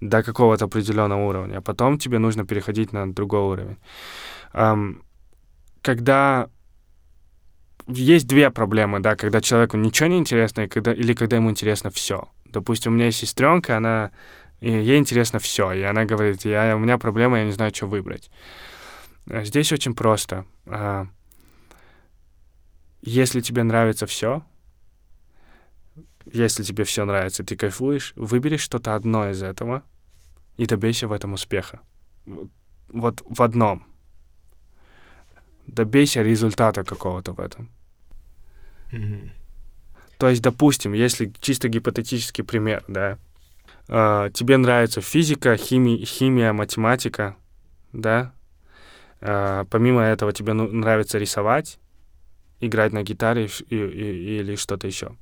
до 0.00 0.22
какого-то 0.22 0.66
определенного 0.66 1.26
уровня, 1.26 1.58
а 1.58 1.60
потом 1.62 1.98
тебе 1.98 2.18
нужно 2.18 2.44
переходить 2.44 2.92
на 2.92 3.12
другой 3.12 3.40
уровень. 3.40 3.78
Um, 4.52 5.02
когда 5.82 6.48
есть 7.88 8.26
две 8.26 8.50
проблемы, 8.50 9.00
да, 9.00 9.16
когда 9.16 9.40
человеку 9.40 9.76
ничего 9.76 10.08
не 10.08 10.18
интересно, 10.18 10.62
и 10.62 10.68
когда, 10.68 10.92
или 10.92 11.14
когда 11.14 11.36
ему 11.36 11.50
интересно 11.50 11.90
все. 11.90 12.28
Допустим, 12.56 12.92
у 12.92 12.94
меня 12.94 13.06
есть 13.06 13.18
сестренка, 13.18 13.76
она 13.76 14.12
ей 14.62 14.96
интересно 14.96 15.38
все, 15.38 15.72
и 15.72 15.82
она 15.82 16.06
говорит, 16.06 16.46
я, 16.46 16.74
у 16.74 16.78
меня 16.78 16.96
проблема, 16.96 17.36
я 17.38 17.44
не 17.44 17.52
знаю, 17.52 17.70
что 17.74 17.86
выбрать. 17.86 18.30
Здесь 19.26 19.72
очень 19.72 19.94
просто. 19.94 20.46
А, 20.64 21.06
если 23.02 23.42
тебе 23.42 23.62
нравится 23.62 24.06
все, 24.06 24.42
если 26.24 26.62
тебе 26.62 26.84
все 26.84 27.04
нравится, 27.04 27.44
ты 27.44 27.56
кайфуешь, 27.56 28.14
выбери 28.16 28.56
что-то 28.56 28.94
одно 28.94 29.28
из 29.28 29.42
этого 29.42 29.82
и 30.56 30.64
добейся 30.64 31.08
в 31.08 31.12
этом 31.12 31.34
успеха. 31.34 31.80
Вот 32.88 33.22
в 33.28 33.42
одном. 33.42 33.84
Добейся 35.66 36.22
результата 36.22 36.84
какого-то 36.84 37.34
в 37.34 37.40
этом. 37.40 37.68
Mm-hmm. 38.92 39.30
То 40.18 40.28
есть, 40.28 40.42
допустим, 40.42 40.92
если 40.92 41.32
чисто 41.40 41.68
гипотетический 41.68 42.44
пример, 42.44 42.84
да, 42.88 43.18
э, 43.88 44.30
тебе 44.32 44.56
нравится 44.56 45.00
физика, 45.00 45.56
химия, 45.56 46.04
химия 46.04 46.52
математика, 46.52 47.36
да, 47.92 48.32
э, 49.20 49.64
помимо 49.70 50.02
этого 50.02 50.32
тебе 50.32 50.52
ну, 50.52 50.68
нравится 50.68 51.18
рисовать, 51.18 51.78
играть 52.60 52.92
на 52.92 53.02
гитаре 53.02 53.48
и, 53.68 53.76
и, 53.76 54.38
или 54.38 54.56
что-то 54.56 54.86
еще 54.86 55.16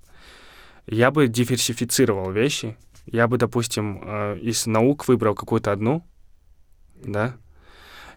я 0.87 1.11
бы 1.11 1.29
диверсифицировал 1.29 2.31
вещи. 2.31 2.77
Я 3.07 3.29
бы, 3.29 3.39
допустим, 3.39 4.01
э, 4.03 4.39
из 4.41 4.67
наук 4.67 5.09
выбрал 5.09 5.35
какую-то 5.35 5.73
одну, 5.73 6.07
да, 7.03 7.37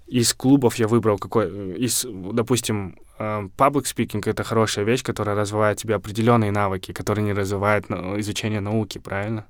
из 0.08 0.34
клубов 0.34 0.76
я 0.76 0.88
выбрал 0.88 1.18
какой, 1.18 1.76
из, 1.78 2.06
допустим, 2.10 2.98
э, 3.20 3.50
public 3.58 3.84
speaking— 3.84 4.24
это 4.30 4.44
хорошая 4.44 4.86
вещь, 4.86 5.04
которая 5.04 5.36
развивает 5.36 5.78
тебе 5.78 5.96
определенные 5.96 6.52
навыки, 6.52 6.94
которые 6.94 7.26
не 7.26 7.34
развивает 7.34 7.92
изучение 7.92 8.62
науки, 8.62 9.00
правильно? 9.00 9.46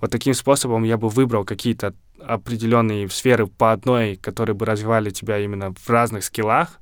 Вот 0.00 0.10
таким 0.10 0.34
способом 0.34 0.84
я 0.84 0.96
бы 0.96 1.08
выбрал 1.08 1.44
какие-то 1.44 1.94
определенные 2.18 3.08
сферы 3.10 3.46
по 3.46 3.72
одной, 3.72 4.16
которые 4.16 4.54
бы 4.54 4.66
развивали 4.66 5.10
тебя 5.10 5.38
именно 5.38 5.74
в 5.74 5.90
разных 5.90 6.24
скиллах, 6.24 6.80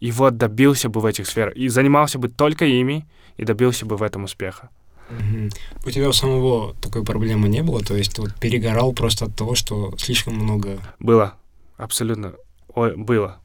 и 0.00 0.12
вот 0.12 0.36
добился 0.36 0.88
бы 0.88 1.00
в 1.00 1.06
этих 1.06 1.26
сферах, 1.26 1.56
и 1.56 1.68
занимался 1.68 2.18
бы 2.18 2.28
только 2.28 2.66
ими, 2.66 3.06
и 3.36 3.44
добился 3.44 3.86
бы 3.86 3.96
в 3.96 4.02
этом 4.02 4.24
успеха. 4.24 4.68
Угу. 5.10 5.48
У 5.86 5.90
тебя 5.90 6.08
у 6.08 6.12
самого 6.12 6.74
такой 6.74 7.04
проблемы 7.04 7.48
не 7.48 7.62
было? 7.62 7.80
То 7.80 7.96
есть 7.96 8.14
ты 8.14 8.22
вот 8.22 8.34
перегорал 8.34 8.92
просто 8.92 9.24
от 9.24 9.34
того, 9.34 9.54
что 9.54 9.94
слишком 9.96 10.34
много... 10.34 10.78
Было, 10.98 11.34
абсолютно. 11.78 12.34
Ой, 12.74 12.94
было. 12.96 13.40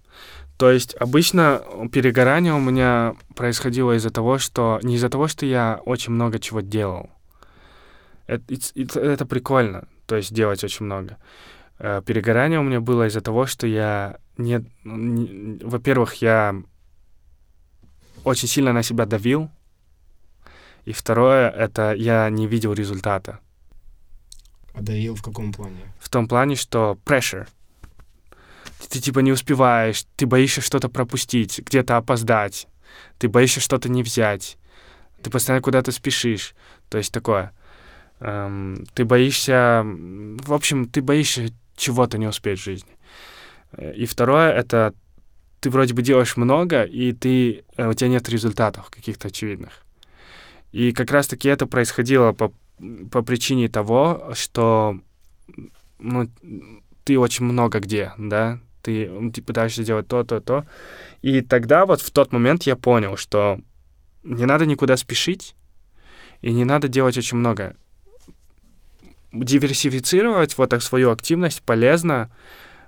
То 0.57 0.69
есть 0.69 0.95
обычно 0.99 1.61
перегорание 1.91 2.53
у 2.53 2.59
меня 2.59 3.15
происходило 3.35 3.95
из-за 3.95 4.09
того, 4.09 4.37
что... 4.37 4.79
Не 4.83 4.95
из-за 4.95 5.09
того, 5.09 5.27
что 5.27 5.45
я 5.45 5.81
очень 5.85 6.13
много 6.13 6.39
чего 6.39 6.61
делал. 6.61 7.09
Это, 8.27 8.53
это, 8.75 8.99
это 8.99 9.25
прикольно, 9.25 9.87
то 10.05 10.15
есть 10.15 10.33
делать 10.33 10.63
очень 10.63 10.85
много. 10.85 11.17
Э, 11.79 12.01
перегорание 12.05 12.59
у 12.59 12.63
меня 12.63 12.79
было 12.79 13.07
из-за 13.07 13.21
того, 13.21 13.45
что 13.45 13.67
я 13.67 14.17
не, 14.37 14.65
не 14.83 15.59
во-первых, 15.63 16.15
я 16.21 16.55
очень 18.23 18.47
сильно 18.47 18.73
на 18.73 18.83
себя 18.83 19.05
давил, 19.05 19.49
и 20.85 20.93
второе, 20.93 21.49
это 21.49 21.93
я 21.93 22.29
не 22.29 22.47
видел 22.47 22.73
результата. 22.73 23.39
А 24.73 24.81
давил 24.81 25.15
в 25.15 25.21
каком 25.21 25.51
плане? 25.51 25.93
В 25.99 26.09
том 26.09 26.27
плане, 26.27 26.55
что 26.55 26.97
pressure. 27.05 27.47
Ты, 28.89 28.99
типа 28.99 29.19
не 29.19 29.31
успеваешь, 29.31 30.05
ты 30.15 30.25
боишься 30.25 30.61
что-то 30.61 30.89
пропустить, 30.89 31.59
где-то 31.59 31.97
опоздать, 31.97 32.67
ты 33.17 33.27
боишься 33.27 33.59
что-то 33.59 33.89
не 33.89 34.03
взять, 34.03 34.57
ты 35.21 35.29
постоянно 35.29 35.61
куда-то 35.61 35.91
спешишь. 35.91 36.53
То 36.89 36.97
есть 36.97 37.11
такое. 37.11 37.53
Эм, 38.19 38.85
ты 38.93 39.05
боишься... 39.05 39.83
В 39.83 40.53
общем, 40.53 40.87
ты 40.87 41.01
боишься 41.01 41.47
чего-то 41.75 42.17
не 42.17 42.27
успеть 42.27 42.59
в 42.59 42.63
жизни. 42.63 42.91
И 43.95 44.05
второе, 44.05 44.51
это 44.51 44.93
ты 45.59 45.69
вроде 45.69 45.93
бы 45.93 46.01
делаешь 46.01 46.37
много, 46.37 46.83
и 46.83 47.13
ты, 47.13 47.63
э, 47.77 47.87
у 47.87 47.93
тебя 47.93 48.09
нет 48.09 48.27
результатов 48.29 48.89
каких-то 48.89 49.29
очевидных. 49.29 49.85
И 50.73 50.91
как 50.91 51.09
раз-таки 51.09 51.47
это 51.47 51.65
происходило 51.65 52.33
по, 52.33 52.53
по 53.09 53.21
причине 53.21 53.69
того, 53.69 54.33
что 54.33 54.99
ну, 55.99 56.29
ты 57.05 57.17
очень 57.17 57.45
много 57.45 57.79
где, 57.79 58.11
да, 58.17 58.59
ты, 58.83 59.31
ты 59.31 59.41
пытаешься 59.41 59.83
делать 59.83 60.07
то, 60.07 60.23
то, 60.23 60.39
то. 60.39 60.65
И 61.21 61.41
тогда 61.41 61.85
вот 61.85 62.01
в 62.01 62.11
тот 62.11 62.31
момент 62.31 62.63
я 62.63 62.75
понял, 62.75 63.17
что 63.17 63.59
не 64.23 64.45
надо 64.45 64.65
никуда 64.65 64.97
спешить, 64.97 65.55
и 66.41 66.51
не 66.51 66.65
надо 66.65 66.87
делать 66.87 67.17
очень 67.17 67.37
много. 67.37 67.75
Диверсифицировать 69.31 70.57
вот 70.57 70.69
так 70.69 70.83
свою 70.83 71.09
активность 71.09 71.63
полезно, 71.63 72.29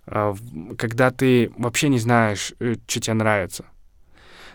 а, 0.05 0.35
когда 0.77 1.09
ты 1.09 1.51
вообще 1.57 1.89
не 1.89 1.97
знаешь, 1.97 2.53
э, 2.59 2.75
что 2.85 2.99
тебе 2.99 3.13
нравится. 3.15 3.65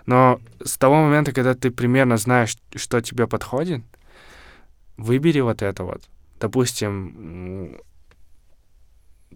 Но 0.06 0.40
с 0.62 0.76
того 0.76 0.96
момента, 0.96 1.32
когда 1.32 1.54
ты 1.54 1.70
примерно 1.70 2.16
знаешь, 2.16 2.56
что 2.76 3.00
тебе 3.00 3.26
подходит, 3.26 3.82
выбери 4.96 5.40
вот 5.40 5.62
это 5.62 5.84
вот. 5.84 6.02
Допустим, 6.38 7.80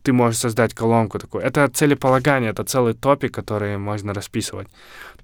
ты 0.04 0.12
можешь 0.12 0.40
создать 0.40 0.74
колонку 0.74 1.18
такую. 1.18 1.42
Это 1.44 1.66
целеполагание, 1.68 2.50
это 2.50 2.62
целый 2.62 2.94
топик, 2.94 3.34
который 3.34 3.78
можно 3.78 4.12
расписывать. 4.12 4.68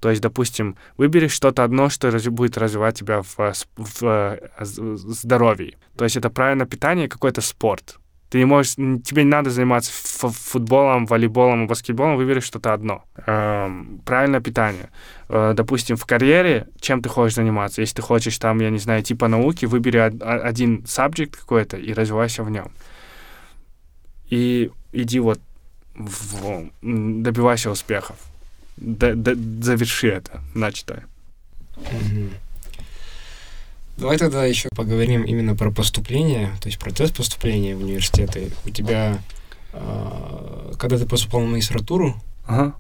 То 0.00 0.08
есть, 0.08 0.22
допустим, 0.22 0.76
выбери 0.96 1.28
что-то 1.28 1.62
одно, 1.64 1.90
что 1.90 2.10
раз, 2.10 2.26
будет 2.26 2.56
развивать 2.58 2.98
тебя 2.98 3.20
в, 3.20 3.36
в, 3.36 3.54
в, 3.76 4.38
в 4.58 4.96
здоровье. 4.96 5.76
То 5.96 6.04
есть 6.04 6.16
это 6.16 6.30
правильное 6.30 6.66
питание 6.66 7.06
и 7.06 7.08
какой-то 7.08 7.42
спорт. 7.42 7.98
Ты 8.30 8.38
не 8.38 8.44
можешь, 8.44 8.76
тебе 8.76 9.24
не 9.24 9.30
надо 9.30 9.50
заниматься 9.50 9.92
футболом, 9.92 11.04
волейболом, 11.06 11.66
баскетболом, 11.66 12.16
выбери 12.16 12.40
что-то 12.40 12.72
одно. 12.72 13.02
Эм, 13.26 14.00
правильное 14.06 14.40
питание. 14.40 14.88
Э, 15.28 15.52
допустим, 15.54 15.96
в 15.96 16.06
карьере, 16.06 16.68
чем 16.80 17.02
ты 17.02 17.08
хочешь 17.08 17.34
заниматься? 17.34 17.82
Если 17.82 17.96
ты 17.96 18.02
хочешь 18.02 18.38
там, 18.38 18.60
я 18.60 18.70
не 18.70 18.78
знаю, 18.78 19.02
типа 19.02 19.28
науки, 19.28 19.66
выбери 19.66 19.98
один 19.98 20.84
subject 20.84 21.36
какой-то 21.40 21.76
и 21.76 21.92
развивайся 21.92 22.44
в 22.44 22.50
нем. 22.50 22.70
И 24.30 24.70
иди 24.92 25.20
вот 25.20 25.40
в, 25.94 26.70
добивайся 26.82 27.70
успехов. 27.70 28.16
Д, 28.76 29.14
д, 29.14 29.34
заверши 29.62 30.08
это, 30.08 30.40
начатое. 30.54 31.04
Давай 33.96 34.16
тогда 34.16 34.46
еще 34.46 34.70
поговорим 34.74 35.24
именно 35.24 35.54
про 35.54 35.70
поступление, 35.70 36.52
то 36.62 36.68
есть 36.68 36.78
процесс 36.78 37.10
поступления 37.10 37.76
в 37.76 37.80
университеты. 37.80 38.50
У 38.64 38.70
тебя, 38.70 39.18
э, 39.74 40.72
когда 40.78 40.96
ты 40.96 41.04
поступал 41.04 41.42
на 41.42 41.48
магистратуру, 41.48 42.14
ага. 42.46 42.74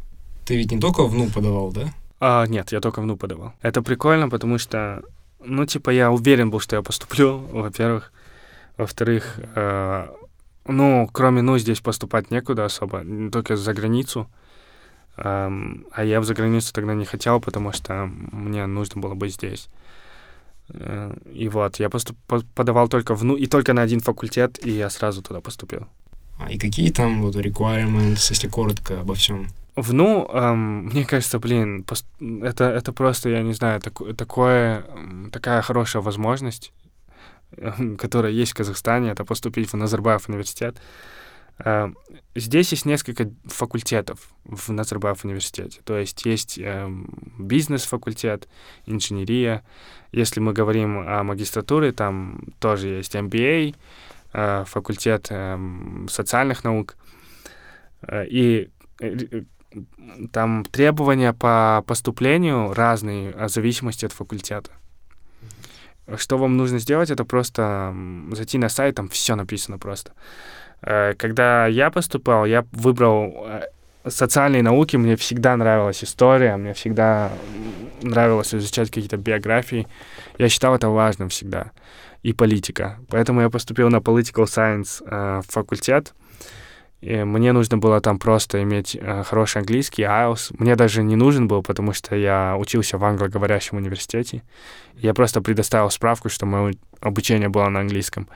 ты 0.46 0.56
ведь 0.56 0.72
не 0.72 0.80
только 0.80 1.04
в 1.04 1.14
НУ 1.14 1.28
подавал, 1.28 1.72
да? 1.72 1.92
А, 2.20 2.46
нет, 2.46 2.72
я 2.72 2.80
только 2.80 3.02
в 3.02 3.06
НУ 3.06 3.18
подавал. 3.18 3.52
Это 3.60 3.82
прикольно, 3.82 4.30
потому 4.30 4.56
что, 4.56 5.02
ну, 5.44 5.66
типа, 5.66 5.90
я 5.90 6.10
уверен 6.10 6.50
был, 6.50 6.60
что 6.60 6.76
я 6.76 6.82
поступлю, 6.82 7.36
во-первых. 7.36 8.12
Во-вторых, 8.78 9.40
э, 9.54 10.08
ну, 10.66 11.08
кроме 11.12 11.42
НУ 11.42 11.58
здесь 11.58 11.80
поступать 11.80 12.30
некуда 12.30 12.64
особо, 12.64 13.04
только 13.30 13.56
за 13.56 13.72
границу. 13.74 14.28
А 15.16 16.04
я 16.04 16.20
в 16.20 16.24
заграницу 16.24 16.72
тогда 16.72 16.94
не 16.94 17.04
хотел, 17.04 17.40
потому 17.40 17.72
что 17.72 18.10
мне 18.32 18.66
нужно 18.66 19.00
было 19.00 19.14
быть 19.14 19.34
здесь. 19.34 19.68
Э, 20.72 21.14
и 21.32 21.48
вот, 21.48 21.80
я 21.80 21.90
поступ, 21.90 22.16
подавал 22.54 22.88
только 22.88 23.14
в, 23.14 23.24
ну, 23.24 23.36
и 23.36 23.46
только 23.46 23.72
на 23.72 23.82
один 23.82 24.00
факультет, 24.00 24.64
и 24.64 24.70
я 24.70 24.90
сразу 24.90 25.22
туда 25.22 25.40
поступил. 25.40 25.86
А 26.38 26.50
и 26.50 26.58
какие 26.58 26.90
там 26.90 27.22
вот 27.22 27.36
requirements, 27.36 28.30
если 28.30 28.48
коротко 28.48 29.00
обо 29.00 29.14
всем? 29.14 29.48
В 29.76 29.92
ну, 29.92 30.28
эм, 30.32 30.86
мне 30.86 31.04
кажется, 31.04 31.38
блин, 31.38 31.84
пост... 31.84 32.06
это, 32.42 32.64
это 32.64 32.92
просто, 32.92 33.28
я 33.28 33.42
не 33.42 33.52
знаю, 33.52 33.80
так, 33.80 34.00
такое, 34.16 34.84
такая 35.32 35.62
хорошая 35.62 36.02
возможность, 36.02 36.72
которая 37.98 38.32
есть 38.32 38.52
в 38.52 38.56
Казахстане, 38.56 39.10
это 39.10 39.24
поступить 39.24 39.72
в 39.72 39.76
Назарбаев 39.76 40.28
университет. 40.28 40.76
Э, 41.58 41.88
здесь 42.34 42.70
есть 42.72 42.86
несколько 42.86 43.30
факультетов 43.44 44.30
в 44.44 44.72
Назарбаев 44.72 45.24
университете. 45.24 45.80
То 45.84 45.98
есть 45.98 46.24
есть 46.24 46.58
э, 46.58 46.88
бизнес-факультет, 47.38 48.48
инженерия. 48.86 49.62
Если 50.12 50.40
мы 50.40 50.52
говорим 50.52 50.98
о 51.06 51.22
магистратуре, 51.22 51.92
там 51.92 52.40
тоже 52.58 52.88
есть 52.88 53.14
MBA, 53.14 53.74
э, 54.32 54.64
факультет 54.66 55.26
э, 55.30 55.58
социальных 56.08 56.64
наук. 56.64 56.96
Э, 58.02 58.26
и 58.26 58.70
там 60.32 60.64
требования 60.64 61.32
по 61.32 61.84
поступлению 61.86 62.74
разные, 62.74 63.32
в 63.32 63.48
зависимости 63.48 64.04
от 64.04 64.12
факультета. 64.12 64.72
Что 66.16 66.38
вам 66.38 66.56
нужно 66.56 66.78
сделать, 66.78 67.10
это 67.10 67.24
просто 67.24 67.94
зайти 68.32 68.58
на 68.58 68.68
сайт, 68.68 68.94
там 68.94 69.08
все 69.08 69.36
написано 69.36 69.78
просто. 69.78 70.12
Э, 70.82 71.14
когда 71.14 71.66
я 71.66 71.90
поступал, 71.90 72.46
я 72.46 72.64
выбрал 72.72 73.46
э, 73.46 73.62
социальные 74.08 74.62
науки, 74.62 74.96
мне 74.96 75.16
всегда 75.16 75.56
нравилась 75.56 76.02
история, 76.02 76.56
мне 76.56 76.72
всегда 76.72 77.30
нравилось 78.02 78.54
изучать 78.54 78.88
какие-то 78.88 79.16
биографии. 79.16 79.86
Я 80.38 80.48
считал 80.48 80.74
это 80.74 80.88
важным 80.88 81.28
всегда. 81.28 81.70
И 82.22 82.32
политика. 82.32 82.98
Поэтому 83.08 83.40
я 83.40 83.48
поступил 83.50 83.88
на 83.88 83.96
Political 83.96 84.44
Science 84.44 85.02
э, 85.06 85.42
факультет. 85.48 86.14
И 87.00 87.24
мне 87.24 87.52
нужно 87.52 87.78
было 87.78 88.00
там 88.00 88.18
просто 88.18 88.62
иметь 88.62 88.96
э, 89.00 89.22
хороший 89.22 89.58
английский, 89.58 90.02
IELTS. 90.02 90.54
Мне 90.58 90.76
даже 90.76 91.02
не 91.02 91.16
нужен 91.16 91.48
был, 91.48 91.62
потому 91.62 91.94
что 91.94 92.14
я 92.14 92.56
учился 92.58 92.98
в 92.98 93.04
англоговорящем 93.04 93.78
университете. 93.78 94.42
Я 94.96 95.14
просто 95.14 95.40
предоставил 95.40 95.90
справку, 95.90 96.28
что 96.28 96.44
мое 96.44 96.74
обучение 97.00 97.48
было 97.48 97.68
на 97.70 97.80
английском. 97.80 98.28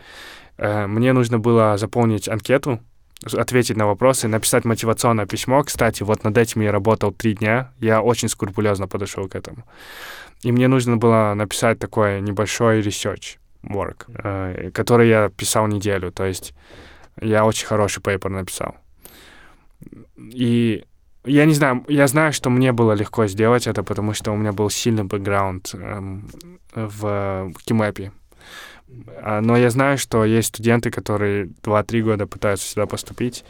Э, 0.56 0.86
мне 0.86 1.12
нужно 1.12 1.38
было 1.38 1.76
заполнить 1.76 2.26
анкету, 2.26 2.80
ответить 3.32 3.76
на 3.76 3.86
вопросы, 3.86 4.28
написать 4.28 4.64
мотивационное 4.64 5.26
письмо. 5.26 5.62
Кстати, 5.62 6.02
вот 6.02 6.24
над 6.24 6.38
этим 6.38 6.62
я 6.62 6.72
работал 6.72 7.12
три 7.12 7.34
дня. 7.34 7.70
Я 7.80 8.00
очень 8.00 8.28
скрупулезно 8.28 8.88
подошел 8.88 9.28
к 9.28 9.34
этому. 9.34 9.64
И 10.42 10.52
мне 10.52 10.68
нужно 10.68 10.96
было 10.96 11.34
написать 11.34 11.78
такой 11.78 12.22
небольшой 12.22 12.80
research 12.80 13.36
work, 13.62 14.06
э, 14.08 14.70
который 14.70 15.08
я 15.08 15.28
писал 15.28 15.66
неделю. 15.66 16.10
То 16.12 16.24
есть 16.24 16.54
я 17.24 17.44
очень 17.44 17.66
хороший 17.66 18.02
пейпер 18.02 18.30
написал. 18.30 18.76
И 20.18 20.84
я 21.24 21.46
не 21.46 21.54
знаю, 21.54 21.84
я 21.88 22.06
знаю, 22.06 22.32
что 22.32 22.50
мне 22.50 22.72
было 22.72 22.92
легко 22.92 23.26
сделать 23.26 23.66
это, 23.66 23.82
потому 23.82 24.12
что 24.12 24.32
у 24.32 24.36
меня 24.36 24.52
был 24.52 24.68
сильный 24.68 25.04
бэкграунд 25.04 25.74
эм, 25.74 26.28
в 26.74 27.52
Кимэпе 27.64 28.12
А, 29.22 29.40
но 29.40 29.56
я 29.56 29.70
знаю, 29.70 29.96
что 29.96 30.24
есть 30.24 30.48
студенты, 30.48 30.90
которые 30.90 31.46
2-3 31.62 32.02
года 32.02 32.26
пытаются 32.26 32.68
сюда 32.68 32.86
поступить, 32.86 33.44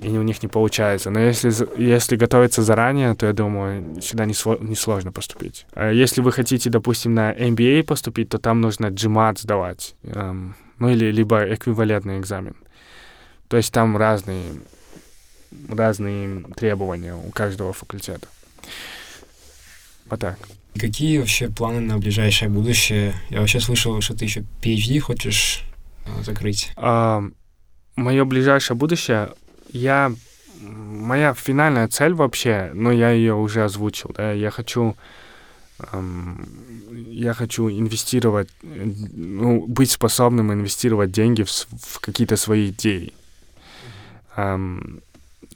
и 0.00 0.16
у 0.16 0.22
них 0.22 0.42
не 0.42 0.48
получается. 0.48 1.10
Но 1.10 1.18
если, 1.18 1.52
если 1.76 2.14
готовиться 2.14 2.62
заранее, 2.62 3.14
то 3.14 3.26
я 3.26 3.32
думаю, 3.32 4.00
сюда 4.00 4.24
не, 4.24 4.34
сло, 4.34 4.56
не 4.60 4.76
сложно 4.76 5.10
поступить. 5.10 5.66
А 5.72 5.90
если 5.90 6.20
вы 6.20 6.30
хотите, 6.30 6.70
допустим, 6.70 7.14
на 7.14 7.32
MBA 7.32 7.82
поступить, 7.82 8.28
то 8.28 8.38
там 8.38 8.60
нужно 8.60 8.86
GMAT 8.86 9.40
сдавать, 9.40 9.96
эм, 10.04 10.54
ну 10.78 10.88
или 10.88 11.10
либо 11.10 11.42
эквивалентный 11.52 12.20
экзамен. 12.20 12.54
То 13.48 13.56
есть 13.56 13.72
там 13.72 13.96
разные, 13.96 14.60
разные 15.68 16.44
требования 16.56 17.14
у 17.14 17.30
каждого 17.30 17.72
факультета. 17.72 18.28
Вот 20.10 20.20
так. 20.20 20.38
Какие 20.78 21.18
вообще 21.18 21.48
планы 21.48 21.80
на 21.80 21.98
ближайшее 21.98 22.48
будущее? 22.48 23.14
Я 23.30 23.40
вообще 23.40 23.60
слышал, 23.60 24.00
что 24.00 24.14
ты 24.14 24.26
еще 24.26 24.44
PhD 24.62 25.00
хочешь 25.00 25.64
а, 26.06 26.22
закрыть. 26.22 26.72
А, 26.76 27.24
мое 27.96 28.24
ближайшее 28.24 28.76
будущее, 28.76 29.30
я 29.72 30.12
моя 30.60 31.34
финальная 31.34 31.88
цель 31.88 32.14
вообще, 32.14 32.70
но 32.74 32.92
я 32.92 33.10
ее 33.10 33.34
уже 33.34 33.64
озвучил, 33.64 34.12
да, 34.16 34.32
я 34.32 34.50
хочу 34.50 34.96
эм, 35.92 36.46
я 37.10 37.34
хочу 37.34 37.68
инвестировать, 37.68 38.48
ну, 38.62 39.66
быть 39.66 39.90
способным 39.90 40.52
инвестировать 40.52 41.12
деньги 41.12 41.42
в, 41.42 41.50
в 41.50 42.00
какие-то 42.00 42.36
свои 42.36 42.70
идеи. 42.70 43.12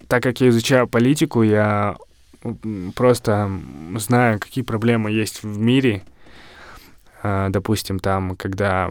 Так 0.09 0.23
как 0.23 0.41
я 0.41 0.49
изучаю 0.49 0.89
политику, 0.89 1.43
я 1.43 1.97
просто 2.95 3.51
знаю, 3.97 4.41
какие 4.41 4.65
проблемы 4.65 5.11
есть 5.11 5.43
в 5.43 5.59
мире. 5.59 6.03
А, 7.23 7.49
допустим, 7.51 7.99
там, 7.99 8.37
когда 8.37 8.91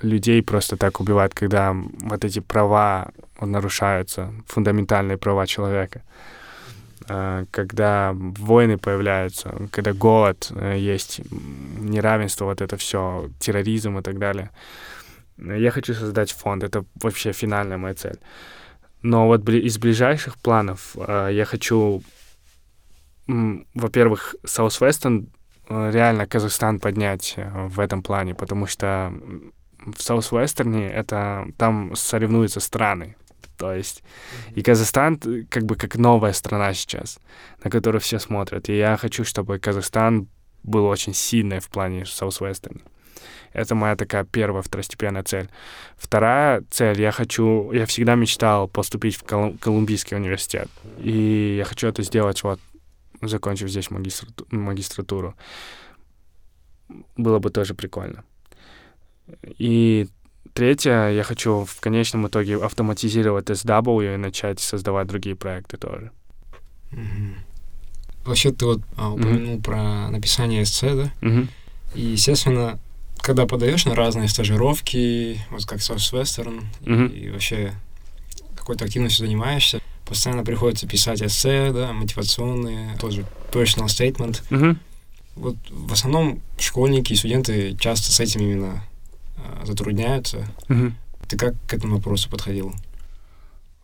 людей 0.00 0.42
просто 0.42 0.76
так 0.76 1.00
убивают, 1.00 1.34
когда 1.34 1.74
вот 1.74 2.24
эти 2.24 2.40
права 2.40 3.10
нарушаются, 3.40 4.32
фундаментальные 4.46 5.18
права 5.18 5.46
человека. 5.46 6.02
А, 7.08 7.44
когда 7.50 8.12
войны 8.14 8.78
появляются, 8.78 9.68
когда 9.70 9.92
голод 9.92 10.50
э, 10.54 10.78
есть, 10.78 11.20
неравенство, 11.78 12.46
вот 12.46 12.60
это 12.60 12.76
все, 12.76 13.28
терроризм 13.38 13.98
и 13.98 14.02
так 14.02 14.18
далее. 14.18 14.50
Я 15.36 15.70
хочу 15.70 15.94
создать 15.94 16.32
фонд, 16.32 16.64
это 16.64 16.84
вообще 17.02 17.32
финальная 17.32 17.78
моя 17.78 17.94
цель. 17.94 18.18
Но 19.02 19.26
вот 19.26 19.48
из 19.48 19.78
ближайших 19.78 20.38
планов 20.38 20.96
э, 20.96 21.30
я 21.32 21.44
хочу 21.44 22.02
во-первых, 23.74 24.36
Southwestern 24.44 25.28
э, 25.68 25.90
реально 25.92 26.26
Казахстан 26.26 26.80
поднять 26.80 27.34
э, 27.36 27.68
в 27.68 27.78
этом 27.78 28.02
плане, 28.02 28.34
потому 28.34 28.66
что 28.66 29.12
в 29.78 29.98
Southwestern 29.98 30.88
это 30.88 31.46
там 31.58 31.94
соревнуются 31.94 32.60
страны. 32.60 33.16
То 33.58 33.74
есть 33.74 34.02
и 34.54 34.62
Казахстан 34.62 35.18
как 35.50 35.64
бы 35.64 35.76
как 35.76 35.96
новая 35.96 36.32
страна 36.32 36.72
сейчас, 36.74 37.18
на 37.64 37.70
которую 37.70 38.00
все 38.00 38.18
смотрят. 38.18 38.68
И 38.68 38.76
я 38.76 38.96
хочу, 38.96 39.24
чтобы 39.24 39.58
Казахстан 39.58 40.28
был 40.62 40.86
очень 40.86 41.14
сильный 41.14 41.58
в 41.58 41.68
плане 41.68 42.02
Southwestern. 42.02 42.80
Это 43.58 43.74
моя 43.74 43.96
такая 43.96 44.24
первая 44.24 44.62
второстепенная 44.62 45.22
цель. 45.22 45.48
Вторая 45.96 46.62
цель, 46.70 47.00
я 47.00 47.10
хочу, 47.10 47.72
я 47.72 47.86
всегда 47.86 48.14
мечтал 48.14 48.68
поступить 48.68 49.16
в 49.16 49.24
Колумбийский 49.24 50.16
университет. 50.16 50.68
И 50.98 51.56
я 51.58 51.64
хочу 51.64 51.88
это 51.88 52.02
сделать 52.02 52.42
вот 52.42 52.60
закончив 53.22 53.68
здесь 53.68 53.90
магистрату 53.90 54.46
магистратуру. 54.50 55.34
Было 57.16 57.38
бы 57.38 57.50
тоже 57.50 57.74
прикольно. 57.74 58.24
И 59.58 60.08
третье, 60.54 61.10
я 61.10 61.22
хочу 61.22 61.64
в 61.64 61.80
конечном 61.80 62.28
итоге 62.28 62.56
автоматизировать 62.56 63.50
SW 63.50 64.14
и 64.14 64.16
начать 64.16 64.60
создавать 64.60 65.06
другие 65.08 65.36
проекты 65.36 65.76
тоже. 65.76 66.10
Mm-hmm. 66.92 67.34
Вообще 68.24 68.52
ты 68.52 68.64
вот 68.64 68.80
а, 68.96 69.12
упомянул 69.12 69.56
mm-hmm. 69.56 69.62
про 69.62 70.10
написание 70.10 70.62
эссе, 70.62 70.94
да? 70.94 71.12
Mm-hmm. 71.20 71.48
И, 71.94 72.00
естественно, 72.00 72.78
когда 73.20 73.46
подаешь 73.46 73.84
на 73.84 73.94
разные 73.94 74.28
стажировки, 74.28 75.40
вот 75.50 75.64
как 75.66 75.78
Southwestern, 75.78 76.64
mm-hmm. 76.80 77.12
и, 77.12 77.18
и 77.26 77.30
вообще 77.30 77.74
какой-то 78.56 78.84
активностью 78.84 79.26
занимаешься, 79.26 79.80
постоянно 80.04 80.44
приходится 80.44 80.86
писать 80.86 81.22
эссе, 81.22 81.72
да, 81.72 81.92
мотивационные, 81.92 82.96
тоже 82.98 83.26
personal 83.52 83.86
statement. 83.86 84.42
Mm-hmm. 84.50 84.76
Вот 85.36 85.56
в 85.70 85.92
основном 85.92 86.42
школьники 86.58 87.12
и 87.12 87.16
студенты 87.16 87.76
часто 87.78 88.10
с 88.10 88.18
этим 88.20 88.40
именно 88.40 88.84
э, 89.36 89.66
затрудняются. 89.66 90.48
Mm-hmm. 90.68 90.92
Ты 91.28 91.36
как 91.36 91.54
к 91.66 91.74
этому 91.74 91.96
вопросу 91.96 92.28
подходил? 92.30 92.74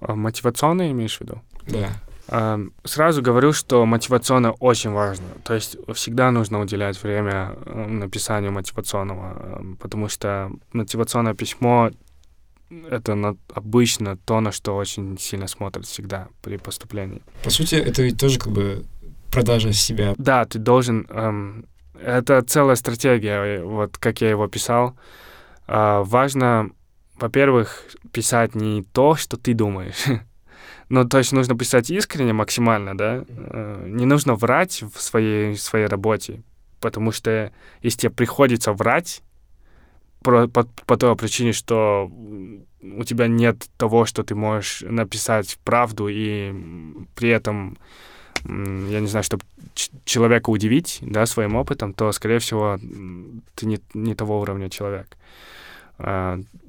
А, 0.00 0.14
мотивационные 0.14 0.90
имеешь 0.92 1.16
в 1.16 1.20
виду? 1.20 1.40
Да. 1.66 1.92
А, 2.28 2.58
сразу 2.84 3.22
говорю, 3.22 3.52
что 3.52 3.84
мотивационно 3.84 4.52
очень 4.52 4.90
важно. 4.90 5.26
То 5.44 5.54
есть 5.54 5.76
всегда 5.94 6.30
нужно 6.30 6.60
уделять 6.60 7.02
время 7.02 7.54
э, 7.66 7.86
написанию 7.86 8.52
мотивационного, 8.52 9.36
э, 9.36 9.74
потому 9.80 10.08
что 10.08 10.50
мотивационное 10.72 11.34
письмо 11.34 11.90
это 12.90 13.14
на, 13.14 13.36
обычно 13.52 14.16
то, 14.16 14.40
на 14.40 14.52
что 14.52 14.76
очень 14.76 15.18
сильно 15.18 15.46
смотрят 15.48 15.86
всегда 15.86 16.28
при 16.42 16.56
поступлении. 16.56 17.22
По 17.42 17.50
сути, 17.50 17.74
это 17.74 18.02
ведь 18.02 18.18
тоже 18.18 18.38
как 18.38 18.52
бы 18.52 18.84
продажа 19.30 19.72
себя. 19.72 20.14
Да, 20.16 20.44
ты 20.44 20.58
должен... 20.58 21.06
Эм, 21.10 21.66
это 22.00 22.42
целая 22.42 22.76
стратегия, 22.76 23.62
вот 23.62 23.98
как 23.98 24.20
я 24.20 24.30
его 24.30 24.48
писал. 24.48 24.96
Э, 25.66 26.02
важно, 26.04 26.70
во-первых, 27.18 27.84
писать 28.12 28.54
не 28.54 28.82
то, 28.82 29.14
что 29.14 29.36
ты 29.36 29.54
думаешь. 29.54 30.04
ну, 30.88 31.04
то 31.04 31.18
есть 31.18 31.32
нужно 31.32 31.56
писать 31.56 31.90
искренне 31.90 32.32
максимально, 32.32 32.96
да? 32.96 33.24
Э, 33.28 33.86
не 33.88 34.06
нужно 34.06 34.34
врать 34.34 34.82
в 34.82 35.00
своей, 35.00 35.56
своей 35.56 35.86
работе, 35.86 36.42
потому 36.80 37.12
что 37.12 37.52
если 37.82 38.00
тебе 38.00 38.10
приходится 38.10 38.72
врать, 38.72 39.22
про, 40.24 40.48
по, 40.48 40.64
по 40.86 40.96
той 40.96 41.14
причине, 41.16 41.52
что 41.52 42.10
у 42.80 43.04
тебя 43.04 43.28
нет 43.28 43.68
того, 43.76 44.06
что 44.06 44.22
ты 44.22 44.34
можешь 44.34 44.82
написать 44.86 45.58
правду, 45.64 46.08
и 46.08 46.52
при 47.14 47.28
этом, 47.28 47.76
я 48.44 49.00
не 49.00 49.06
знаю, 49.06 49.22
чтобы 49.22 49.44
человека 50.04 50.50
удивить, 50.50 50.98
да, 51.02 51.26
своим 51.26 51.56
опытом, 51.56 51.92
то, 51.92 52.10
скорее 52.12 52.38
всего, 52.38 52.78
ты 53.54 53.66
не, 53.66 53.80
не 53.92 54.14
того 54.14 54.40
уровня 54.40 54.70
человек. 54.70 55.16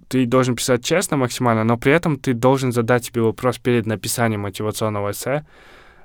А, 0.06 0.10
ты 0.10 0.26
должен 0.26 0.56
писать 0.56 0.84
честно 0.84 1.18
максимально, 1.18 1.64
но 1.64 1.78
при 1.78 1.91
этом 1.93 2.18
ты 2.18 2.34
должен 2.34 2.72
задать 2.72 3.06
себе 3.06 3.22
вопрос 3.22 3.58
перед 3.58 3.86
написанием 3.86 4.41
мотивационного 4.41 5.12
эссе, 5.12 5.45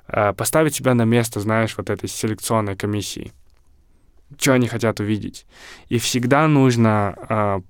а, 0.07 0.33
поставить 0.33 0.75
себя 0.75 0.93
на 0.93 1.05
место, 1.05 1.39
знаешь, 1.39 1.75
вот 1.77 1.89
этой 1.89 2.09
селекционной 2.09 2.75
комиссии 2.75 3.31
что 4.39 4.53
они 4.53 4.67
хотят 4.67 5.01
увидеть. 5.01 5.45
И 5.89 5.97
всегда 5.97 6.47
нужно 6.47 7.15
э, 7.27 7.61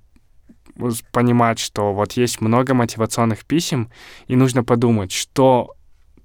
понимать, 1.10 1.58
что 1.58 1.92
вот 1.92 2.12
есть 2.12 2.40
много 2.40 2.72
мотивационных 2.72 3.44
писем, 3.44 3.90
и 4.28 4.36
нужно 4.36 4.62
подумать, 4.62 5.10
что 5.10 5.74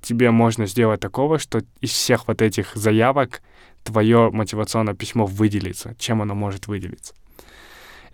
тебе 0.02 0.30
можно 0.30 0.68
сделать 0.68 1.00
такого, 1.00 1.40
что 1.40 1.64
из 1.82 1.90
всех 1.90 2.28
вот 2.28 2.44
этих 2.44 2.76
заявок 2.76 3.42
твое 3.84 4.30
мотивационное 4.30 4.94
письмо 4.94 5.26
выделится, 5.26 5.96
чем 5.98 6.22
оно 6.22 6.36
может 6.36 6.68
выделиться. 6.68 7.16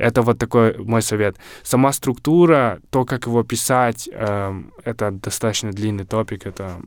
Это 0.04 0.22
вот 0.22 0.38
такой 0.38 0.78
мой 0.78 1.02
совет. 1.02 1.36
Сама 1.64 1.94
структура, 1.94 2.80
то, 2.90 3.06
как 3.06 3.26
его 3.26 3.44
писать, 3.44 4.10
э, 4.12 4.64
это 4.86 5.12
достаточно 5.12 5.72
длинный 5.72 6.06
топик, 6.06 6.46
это 6.46 6.82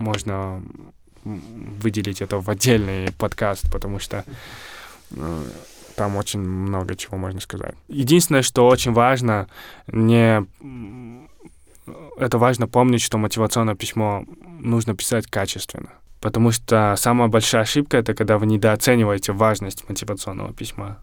можно 0.00 0.62
выделить 1.24 2.22
это 2.22 2.40
в 2.40 2.50
отдельный 2.50 3.12
подкаст, 3.12 3.70
потому 3.72 4.00
что 4.00 4.24
Э, 5.16 5.44
там 5.96 6.16
очень 6.16 6.40
много 6.40 6.96
чего 6.96 7.18
можно 7.18 7.40
сказать. 7.40 7.74
Единственное, 7.88 8.42
что 8.42 8.66
очень 8.66 8.92
важно, 8.92 9.48
не... 9.88 10.46
Это 12.16 12.38
важно 12.38 12.68
помнить, 12.68 13.02
что 13.02 13.18
мотивационное 13.18 13.74
письмо 13.74 14.24
нужно 14.60 14.94
писать 14.94 15.26
качественно. 15.26 15.90
Потому 16.20 16.52
что 16.52 16.94
самая 16.96 17.28
большая 17.28 17.62
ошибка— 17.62 17.96
это 17.98 18.14
когда 18.14 18.38
вы 18.38 18.46
недооцениваете 18.46 19.32
важность 19.32 19.88
мотивационного 19.88 20.52
письма. 20.54 21.02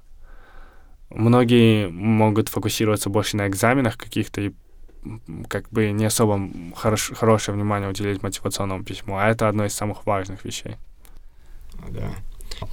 Многие 1.09 1.87
могут 1.89 2.49
фокусироваться 2.49 3.09
больше 3.09 3.37
на 3.37 3.47
экзаменах 3.47 3.97
каких-то 3.97 4.41
и 4.41 4.51
как 5.47 5.69
бы 5.69 5.91
не 5.91 6.05
особо 6.05 6.49
хорош, 6.75 7.11
хорошее 7.15 7.55
внимание 7.55 7.89
уделить 7.89 8.21
мотивационному 8.21 8.83
письму, 8.83 9.17
а 9.17 9.29
это 9.29 9.47
одно 9.47 9.65
из 9.65 9.73
самых 9.73 10.05
важных 10.05 10.43
вещей. 10.45 10.75
Да. 11.89 12.11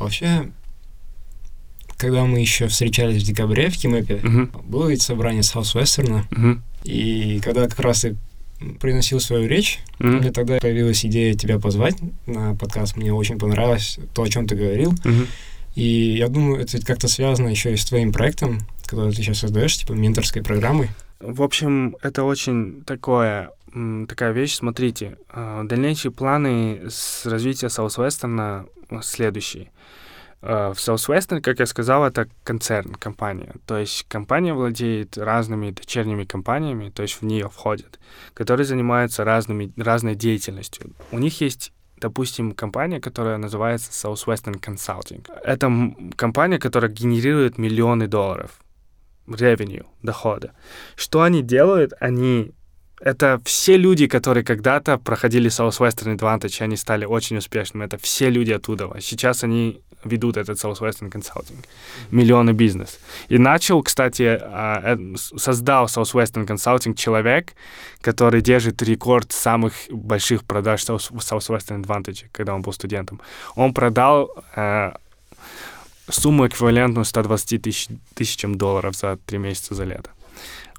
Вообще, 0.01 0.51
когда 1.97 2.25
мы 2.25 2.41
еще 2.41 2.67
встречались 2.69 3.23
в 3.23 3.27
декабре 3.27 3.71
в 3.71 3.77
Кимэпе, 3.77 4.17
uh-huh. 4.17 4.63
было 4.65 4.89
ведь 4.89 5.03
собрание 5.03 5.43
Southwestern, 5.43 6.29
uh-huh. 6.29 6.61
и 6.85 7.41
когда 7.43 7.69
как 7.69 7.79
раз 7.81 8.03
ты 8.03 8.17
произносил 8.81 9.21
свою 9.21 9.47
речь, 9.49 9.81
uh-huh. 9.99 10.19
мне 10.19 10.33
тогда 10.33 10.59
появилась 10.59 11.05
идея 11.07 11.35
тебя 11.35 11.59
позвать 11.59 11.97
на 12.27 12.55
подкаст. 12.57 12.97
Мне 12.97 13.13
очень 13.13 13.39
понравилось 13.39 13.99
то, 14.15 14.23
о 14.23 14.29
чем 14.29 14.47
ты 14.47 14.57
говорил. 14.57 14.93
Uh-huh. 14.93 15.27
И 15.77 16.17
я 16.17 16.29
думаю, 16.29 16.61
это 16.61 16.85
как-то 16.85 17.07
связано 17.07 17.49
еще 17.49 17.73
и 17.73 17.77
с 17.77 17.85
твоим 17.85 18.13
проектом 18.13 18.67
которую 18.87 19.13
ты 19.13 19.23
сейчас 19.23 19.39
создаешь, 19.39 19.77
типа 19.77 19.93
менторской 19.93 20.43
программой? 20.43 20.91
В 21.21 21.43
общем, 21.43 21.97
это 22.03 22.25
очень 22.25 22.83
такое, 22.85 23.51
такая 24.09 24.33
вещь. 24.33 24.55
Смотрите, 24.55 25.19
а, 25.29 25.65
дальнейшие 25.65 26.13
планы 26.13 26.83
с 26.89 27.27
развития 27.27 27.67
Southwestern 27.67 28.69
следующие. 29.03 29.71
А, 30.43 30.73
в 30.73 30.79
Southwestern, 30.79 31.41
как 31.41 31.59
я 31.59 31.67
сказал, 31.67 32.05
это 32.05 32.29
концерн, 32.45 32.95
компания. 32.95 33.55
То 33.67 33.79
есть 33.79 34.05
компания 34.09 34.55
владеет 34.55 35.17
разными 35.17 35.71
дочерними 35.71 36.25
компаниями, 36.25 36.91
то 36.91 37.03
есть 37.03 37.21
в 37.21 37.23
нее 37.23 37.49
входят, 37.49 37.99
которые 38.35 38.67
занимаются 38.67 39.25
разными, 39.25 39.73
разной 39.77 40.15
деятельностью. 40.15 40.93
У 41.11 41.19
них 41.19 41.41
есть 41.41 41.73
допустим, 42.01 42.53
компания, 42.53 43.01
которая 43.01 43.39
называется 43.39 43.91
Southwestern 43.91 44.61
Consulting. 44.61 45.27
Это 45.45 45.95
компания, 46.17 46.59
которая 46.59 46.91
генерирует 46.91 47.59
миллионы 47.59 48.07
долларов 48.07 48.61
revenue, 49.27 49.85
дохода. 50.03 50.53
Что 50.97 51.23
они 51.23 51.43
делают? 51.43 51.93
Они 52.01 52.53
это 53.01 53.41
все 53.45 53.77
люди, 53.77 54.07
которые 54.07 54.45
когда-то 54.45 54.99
проходили 54.99 55.51
Southwestern 55.51 56.17
Advantage, 56.17 56.63
они 56.63 56.77
стали 56.77 57.05
очень 57.05 57.37
успешными. 57.37 57.85
Это 57.85 57.99
все 57.99 58.31
люди 58.31 58.53
оттуда. 58.53 58.91
Сейчас 59.01 59.45
они 59.45 59.83
ведут 60.05 60.37
этот 60.37 60.59
Southwestern 60.59 61.11
Consulting. 61.11 61.65
Миллионы 62.11 62.53
бизнес. 62.53 62.99
И 63.29 63.39
начал, 63.39 63.83
кстати, 63.83 64.39
а, 64.41 64.97
э, 64.97 65.17
создал 65.17 65.87
Southwestern 65.87 66.47
Consulting 66.47 66.95
человек, 66.95 67.55
который 68.01 68.41
держит 68.41 68.83
рекорд 68.83 69.33
самых 69.33 69.75
больших 69.91 70.45
продаж 70.45 70.85
Southwestern 70.85 71.83
Advantage, 71.83 72.27
когда 72.33 72.55
он 72.55 72.63
был 72.63 72.73
студентом. 72.73 73.21
Он 73.57 73.73
продал 73.73 74.31
э, 74.55 74.93
сумму 76.09 76.47
эквивалентную 76.47 77.05
120 77.05 77.63
тысяч, 77.63 77.89
тысячам 78.15 78.55
долларов 78.55 78.95
за 78.95 79.17
три 79.27 79.39
месяца 79.39 79.75
за 79.75 79.85
лето. 79.85 80.11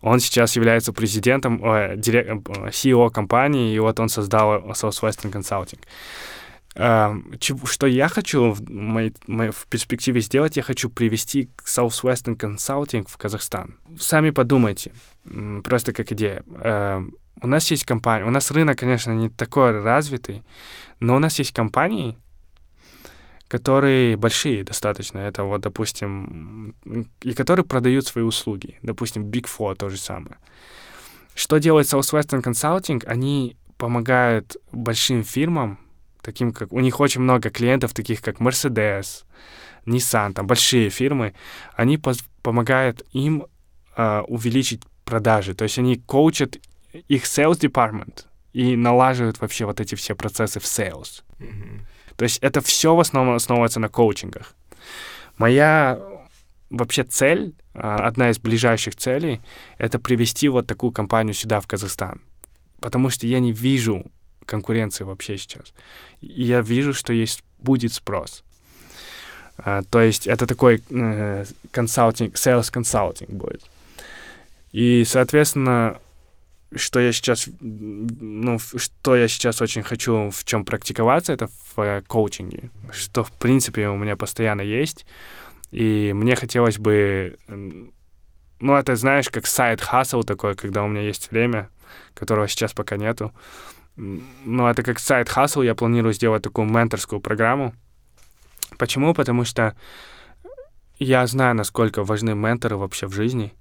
Он 0.02 0.20
сейчас 0.20 0.56
является 0.56 0.94
президентом, 0.94 1.64
э, 1.64 1.96
дирек, 1.98 2.28
э, 2.28 2.70
CEO 2.70 3.10
компании, 3.10 3.74
и 3.74 3.80
вот 3.80 4.00
он 4.00 4.10
создал 4.10 4.72
Southwestern 4.72 5.32
Consulting. 5.32 5.80
Э, 6.78 7.16
что 7.66 7.88
я 7.88 8.08
хочу 8.08 8.52
в, 8.52 8.70
моей, 8.70 9.14
в 9.28 9.68
перспективе 9.68 10.22
сделать, 10.22 10.58
я 10.58 10.64
хочу 10.64 10.90
привести 10.90 11.50
Southwestern 11.66 12.38
Consulting 12.38 13.08
в 13.10 13.18
Казахстан. 13.18 13.80
Сами 14.00 14.30
подумайте, 14.30 14.92
просто 15.64 15.92
как 15.92 16.12
идея. 16.12 16.44
Э, 16.64 17.02
у 17.42 17.48
нас 17.48 17.72
есть 17.72 17.86
компания, 17.86 18.26
у 18.26 18.30
нас 18.30 18.52
рынок, 18.52 18.78
конечно, 18.78 19.12
не 19.12 19.30
такой 19.30 19.82
развитый, 19.82 20.44
но 21.00 21.16
у 21.16 21.20
нас 21.20 21.40
есть 21.40 21.52
компании, 21.52 22.16
которые 23.48 24.16
большие 24.16 24.64
достаточно. 24.64 25.18
Это 25.20 25.44
вот, 25.44 25.62
допустим, 25.62 26.76
и 27.22 27.34
которые 27.34 27.66
продают 27.66 28.06
свои 28.06 28.24
услуги. 28.24 28.78
Допустим, 28.84 29.24
Big 29.24 29.46
Four 29.46 29.76
то 29.76 29.90
же 29.90 29.98
самое. 29.98 30.38
Что 31.34 31.58
делает 31.58 31.88
Southwestern 31.88 32.44
Consulting? 32.44 33.04
Они 33.08 33.56
помогают 33.78 34.58
большим 34.72 35.24
фирмам, 35.24 35.80
таким 36.28 36.52
как... 36.52 36.74
У 36.74 36.82
них 36.82 37.00
очень 37.00 37.22
много 37.22 37.50
клиентов, 37.50 37.94
таких 37.94 38.22
как 38.22 38.42
Mercedes, 38.42 39.24
Nissan, 39.86 40.34
там 40.34 40.46
большие 40.46 40.90
фирмы. 40.90 41.34
Они 41.74 41.98
помогают 42.42 43.02
им 43.14 43.46
э, 43.96 44.20
увеличить 44.28 44.82
продажи. 45.06 45.54
То 45.54 45.64
есть 45.64 45.80
они 45.80 45.96
коучат 45.96 46.58
их 47.08 47.24
sales 47.24 47.62
department 47.62 48.26
и 48.52 48.76
налаживают 48.76 49.40
вообще 49.40 49.64
вот 49.64 49.80
эти 49.80 49.96
все 49.96 50.16
процессы 50.16 50.60
в 50.60 50.64
sales. 50.64 51.24
Mm-hmm. 51.40 51.80
То 52.18 52.24
есть 52.24 52.40
это 52.40 52.60
все 52.60 52.94
в 52.94 53.00
основном 53.00 53.36
основывается 53.36 53.80
на 53.80 53.88
коучингах. 53.88 54.54
Моя 55.38 55.98
вообще 56.70 57.04
цель, 57.06 57.54
а, 57.74 58.06
одна 58.06 58.32
из 58.32 58.40
ближайших 58.40 58.98
целей, 58.98 59.40
это 59.78 59.98
привести 59.98 60.50
вот 60.50 60.68
такую 60.68 60.92
компанию 60.92 61.34
сюда, 61.34 61.62
в 61.62 61.68
Казахстан. 61.68 62.20
Потому 62.82 63.10
что 63.12 63.28
я 63.28 63.40
не 63.40 63.54
вижу 63.54 64.12
конкуренции 64.48 65.04
вообще 65.04 65.38
сейчас. 65.38 65.74
И 66.22 66.44
я 66.44 66.62
вижу, 66.62 66.94
что 66.94 67.14
есть 67.14 67.44
будет 67.60 67.94
спрос. 67.94 68.44
Uh, 69.58 69.86
то 69.90 70.02
есть 70.02 70.28
это 70.28 70.46
такой 70.46 70.84
консалтинг, 71.72 72.34
uh, 72.34 72.38
sales 72.38 72.72
консалтинг 72.72 73.30
будет. 73.30 73.64
И, 74.72 75.04
соответственно, 75.06 76.00
что 76.76 77.00
я 77.00 77.12
сейчас, 77.14 77.48
ну, 77.62 78.60
что 78.60 79.16
я 79.16 79.28
сейчас 79.28 79.62
очень 79.62 79.84
хочу 79.84 80.30
в 80.30 80.44
чем 80.44 80.66
практиковаться, 80.66 81.34
это 81.34 81.48
в 81.48 81.80
э, 81.82 82.02
коучинге, 82.06 82.70
что, 82.92 83.24
в 83.24 83.32
принципе, 83.32 83.88
у 83.88 83.96
меня 83.96 84.16
постоянно 84.16 84.62
есть, 84.62 85.06
и 85.72 86.12
мне 86.14 86.36
хотелось 86.36 86.78
бы, 86.78 87.38
ну, 87.48 88.76
это, 88.76 88.96
знаешь, 88.96 89.30
как 89.30 89.48
сайт-хасл 89.48 90.24
такой, 90.24 90.56
когда 90.56 90.84
у 90.84 90.88
меня 90.88 91.02
есть 91.02 91.32
время, 91.32 91.70
которого 92.14 92.48
сейчас 92.48 92.74
пока 92.74 92.98
нету, 92.98 93.32
но 93.98 94.70
это 94.70 94.84
как 94.84 95.00
сайт-хасл, 95.00 95.62
я 95.62 95.76
планирую 95.76 96.14
сделать 96.14 96.44
такую 96.44 96.70
менторскую 96.70 97.20
программу. 97.20 97.74
Почему? 98.78 99.14
Потому 99.14 99.44
что 99.44 99.76
я 101.00 101.26
знаю, 101.28 101.56
насколько 101.56 102.04
важны 102.04 102.36
менторы 102.36 102.78
вообще 102.78 103.08
в 103.08 103.14
жизни, 103.14 103.54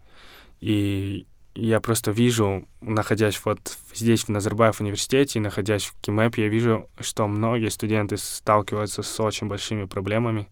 и 0.60 1.26
я 1.54 1.80
просто 1.80 2.10
вижу, 2.10 2.68
находясь 2.82 3.40
вот 3.44 3.78
здесь, 3.94 4.24
в 4.24 4.28
Назарбаев 4.28 4.80
университете, 4.80 5.40
находясь 5.40 5.86
в 5.86 6.00
КИМЭП, 6.02 6.36
я 6.36 6.48
вижу, 6.48 6.88
что 7.00 7.26
многие 7.26 7.70
студенты 7.70 8.18
сталкиваются 8.18 9.02
с 9.02 9.20
очень 9.20 9.48
большими 9.48 9.84
проблемами. 9.84 10.48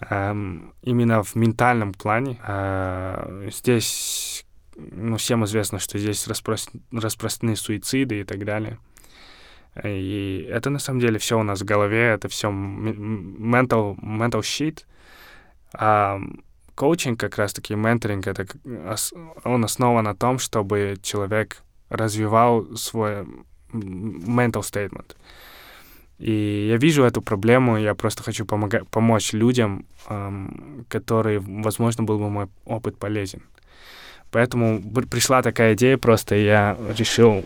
Эм, 0.00 0.74
именно 0.82 1.22
в 1.22 1.34
ментальном 1.34 1.92
плане. 1.92 2.38
Э, 2.46 3.48
здесь, 3.52 4.44
ну, 4.76 5.16
всем 5.16 5.44
известно, 5.44 5.78
что 5.78 5.98
здесь 5.98 6.26
распро 6.28 6.56
распространены 6.92 7.56
суициды 7.56 8.20
и 8.20 8.24
так 8.24 8.44
далее. 8.44 8.78
И 9.84 10.48
это 10.50 10.70
на 10.70 10.78
самом 10.78 11.00
деле 11.00 11.18
все 11.18 11.38
у 11.38 11.42
нас 11.42 11.60
в 11.60 11.64
голове, 11.64 12.14
это 12.14 12.28
все 12.28 12.48
mental, 12.48 13.96
mental 14.00 14.40
shit. 14.40 14.84
Um, 15.74 16.42
коучинг, 16.74 17.20
как 17.20 17.36
раз-таки 17.38 17.74
менторинг, 17.74 18.26
это, 18.26 18.46
он 19.44 19.64
основан 19.64 20.04
на 20.04 20.14
том, 20.14 20.38
чтобы 20.38 20.96
человек 21.02 21.62
развивал 21.90 22.76
свой 22.76 23.26
mental 23.72 24.62
statement. 24.62 25.16
И 26.18 26.68
я 26.70 26.76
вижу 26.76 27.04
эту 27.04 27.22
проблему, 27.22 27.78
я 27.78 27.94
просто 27.94 28.22
хочу 28.22 28.44
помогать, 28.44 28.88
помочь 28.88 29.32
людям, 29.32 29.86
эм, 30.08 30.84
которые, 30.88 31.38
возможно, 31.38 32.04
был 32.04 32.18
бы 32.18 32.30
мой 32.30 32.48
опыт 32.64 32.98
полезен. 32.98 33.42
Поэтому 34.30 34.82
пришла 35.10 35.42
такая 35.42 35.74
идея, 35.74 35.96
просто 35.96 36.34
я 36.34 36.76
решил 36.96 37.44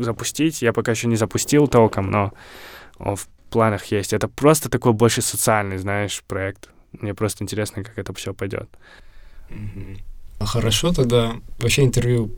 запустить. 0.00 0.62
Я 0.62 0.72
пока 0.72 0.92
еще 0.92 1.08
не 1.08 1.16
запустил 1.16 1.68
толком, 1.68 2.10
но 2.10 2.32
в 2.98 3.26
планах 3.50 3.84
есть. 3.86 4.12
Это 4.12 4.28
просто 4.28 4.68
такой 4.68 4.92
больше 4.92 5.22
социальный, 5.22 5.78
знаешь, 5.78 6.22
проект. 6.26 6.70
Мне 6.92 7.14
просто 7.14 7.44
интересно, 7.44 7.84
как 7.84 7.98
это 7.98 8.12
все 8.14 8.32
пойдет. 8.32 8.68
А 10.38 10.46
хорошо, 10.46 10.92
тогда 10.92 11.32
вообще 11.58 11.84
интервью 11.84 12.30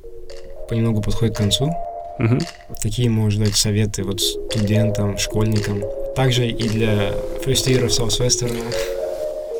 понемногу 0.68 1.02
подходит 1.02 1.34
к 1.34 1.38
концу. 1.38 1.72
Угу. 2.18 2.38
Какие 2.82 3.08
можешь 3.08 3.38
дать 3.38 3.56
советы 3.56 4.02
вот 4.02 4.20
студентам, 4.20 5.18
школьникам? 5.18 5.82
Также 6.14 6.48
и 6.48 6.68
для 6.68 7.10
year 7.44 7.86
Southwestern. 7.88 8.56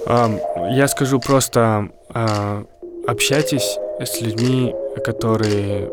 Um, 0.07 0.41
я 0.75 0.89
скажу 0.89 1.21
просто, 1.21 1.91
uh, 2.11 2.67
общайтесь 3.07 3.79
с 4.01 4.21
людьми, 4.21 4.75
которые, 5.05 5.91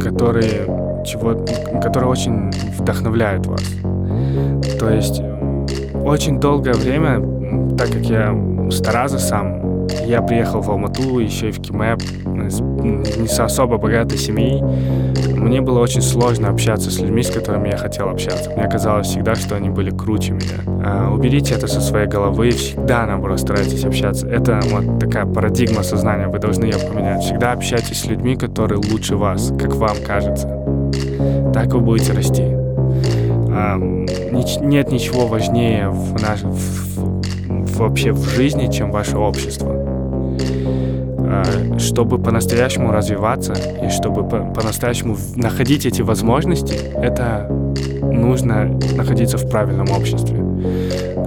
которые, 0.00 1.04
чего, 1.06 1.34
которые 1.80 2.10
очень 2.10 2.50
вдохновляют 2.78 3.46
вас. 3.46 3.62
То 4.78 4.90
есть 4.90 5.20
очень 6.04 6.40
долгое 6.40 6.74
время 6.74 7.20
так 7.76 7.90
как 7.90 8.04
я 8.06 8.34
с 8.70 8.80
Тараза 8.80 9.18
сам, 9.18 9.73
я 10.06 10.22
приехал 10.22 10.60
в 10.60 10.70
Алмату, 10.70 11.18
еще 11.18 11.48
и 11.48 11.52
в 11.52 11.60
Кимэп, 11.60 12.00
не 12.26 13.28
с 13.28 13.40
особо 13.40 13.78
богатой 13.78 14.18
семьи, 14.18 14.62
мне 15.44 15.60
было 15.60 15.80
очень 15.80 16.02
сложно 16.02 16.48
общаться 16.48 16.90
с 16.90 16.98
людьми, 16.98 17.22
с 17.22 17.30
которыми 17.30 17.68
я 17.68 17.76
хотел 17.76 18.08
общаться. 18.08 18.50
Мне 18.56 18.68
казалось 18.68 19.08
всегда, 19.08 19.34
что 19.34 19.56
они 19.56 19.70
были 19.70 19.90
круче 19.90 20.32
меня. 20.32 20.64
А, 20.84 21.10
уберите 21.12 21.54
это 21.54 21.66
со 21.66 21.80
своей 21.80 22.06
головы, 22.06 22.50
всегда, 22.50 23.06
наоборот, 23.06 23.40
старайтесь 23.40 23.84
общаться. 23.84 24.26
Это 24.26 24.60
вот 24.70 24.98
такая 24.98 25.26
парадигма 25.26 25.82
сознания, 25.82 26.28
вы 26.28 26.38
должны 26.38 26.64
ее 26.64 26.78
поменять. 26.78 27.22
Всегда 27.22 27.52
общайтесь 27.52 28.00
с 28.00 28.06
людьми, 28.06 28.36
которые 28.36 28.78
лучше 28.78 29.16
вас, 29.16 29.52
как 29.58 29.74
вам 29.74 29.96
кажется. 30.06 30.48
Так 31.52 31.72
вы 31.74 31.80
будете 31.80 32.12
расти. 32.12 32.44
А, 33.56 33.76
нет 33.78 34.90
ничего 34.90 35.26
важнее 35.26 35.88
в, 35.88 36.20
наш, 36.20 36.42
в, 36.42 37.78
вообще 37.78 38.12
в 38.12 38.24
жизни, 38.24 38.70
чем 38.70 38.90
ваше 38.90 39.16
общество. 39.18 39.83
А, 41.26 41.78
чтобы 41.78 42.18
по-настоящему 42.18 42.92
развиваться 42.92 43.54
и 43.82 43.90
чтобы 43.90 44.24
по-настоящему 44.24 45.16
находить 45.36 45.86
эти 45.86 46.02
возможности, 46.02 46.74
это 46.94 47.48
нужно 48.02 48.78
находиться 48.96 49.38
в 49.38 49.48
правильном 49.48 49.90
обществе. 49.90 50.38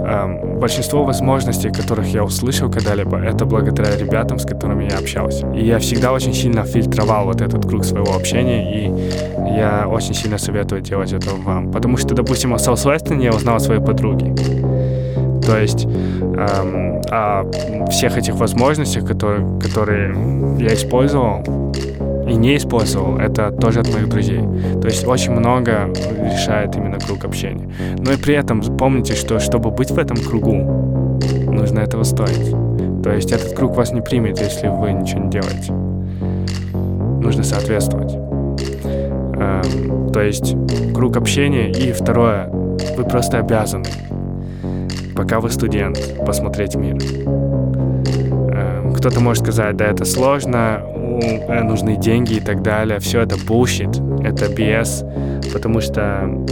эм, 0.07 0.59
большинство 0.59 1.03
возможностей, 1.03 1.69
которых 1.69 2.07
я 2.07 2.23
услышал 2.23 2.71
когда-либо, 2.71 3.17
это 3.17 3.45
благодаря 3.45 3.97
ребятам, 3.97 4.39
с 4.39 4.45
которыми 4.45 4.89
я 4.89 4.97
общался. 4.97 5.47
И 5.51 5.65
я 5.65 5.79
всегда 5.79 6.13
очень 6.13 6.33
сильно 6.33 6.63
фильтровал 6.63 7.25
вот 7.25 7.41
этот 7.41 7.65
круг 7.65 7.83
своего 7.83 8.15
общения, 8.15 8.61
и 8.73 9.57
я 9.57 9.87
очень 9.87 10.13
сильно 10.13 10.37
советую 10.37 10.81
делать 10.81 11.11
это 11.13 11.31
вам. 11.31 11.71
Потому 11.71 11.97
что, 11.97 12.15
допустим, 12.15 12.53
о 12.53 12.57
Саус-Вестоне 12.57 13.25
я 13.25 13.31
узнал 13.31 13.55
о 13.55 13.59
своей 13.59 13.81
подруге. 13.81 14.33
То 15.47 15.57
есть 15.57 15.85
эм, 15.85 17.01
о 17.09 17.49
всех 17.89 18.17
этих 18.17 18.35
возможностях, 18.35 19.05
которые, 19.07 19.59
которые 19.59 20.13
я 20.59 20.73
использовал, 20.73 21.41
и 22.27 22.35
не 22.35 22.57
использовал, 22.57 23.17
это 23.17 23.51
тоже 23.51 23.79
от 23.79 23.93
моих 23.93 24.09
друзей. 24.09 24.41
То 24.81 24.89
есть 24.89 25.07
очень 25.07 25.31
много 25.31 25.87
решает 26.21 26.75
именно 26.75 26.99
круг 26.99 27.23
общения. 27.23 27.69
Но 27.97 28.11
и 28.11 28.17
при 28.17 28.35
этом 28.35 28.61
помните, 28.77 29.15
что 29.15 29.39
чтобы 29.39 29.71
быть 29.71 29.89
в 29.89 29.97
этом 29.97 30.17
кругу, 30.17 30.53
нужно 31.49 31.79
этого 31.79 32.03
стоить. 32.03 32.51
То 33.01 33.13
есть 33.13 33.31
этот 33.31 33.53
круг 33.53 33.77
вас 33.77 33.93
не 33.93 34.01
примет, 34.01 34.39
если 34.39 34.67
вы 34.67 34.91
ничего 34.91 35.21
не 35.21 35.29
делаете. 35.29 35.71
Нужно 37.21 37.43
соответствовать. 37.43 38.13
Эм, 39.39 40.11
то 40.11 40.21
есть 40.21 40.57
круг 40.93 41.15
общения 41.15 41.71
и 41.71 41.93
второе, 41.93 42.49
вы 42.49 43.05
просто 43.05 43.39
обязаны, 43.39 43.85
пока 45.17 45.39
вы 45.39 45.49
студент, 45.49 45.99
посмотреть 46.25 46.75
мир. 46.75 46.97
Эм, 48.53 48.93
кто-то 48.93 49.19
может 49.19 49.43
сказать, 49.43 49.75
да, 49.75 49.85
это 49.85 50.05
сложно, 50.05 50.81
Э, 51.19 51.63
нужны 51.63 51.97
деньги 51.97 52.35
и 52.35 52.39
так 52.39 52.61
далее. 52.61 52.99
Все 52.99 53.21
это 53.21 53.35
bullshit, 53.35 54.23
это 54.23 54.45
BS, 54.45 55.51
потому 55.51 55.81
что 55.81 56.45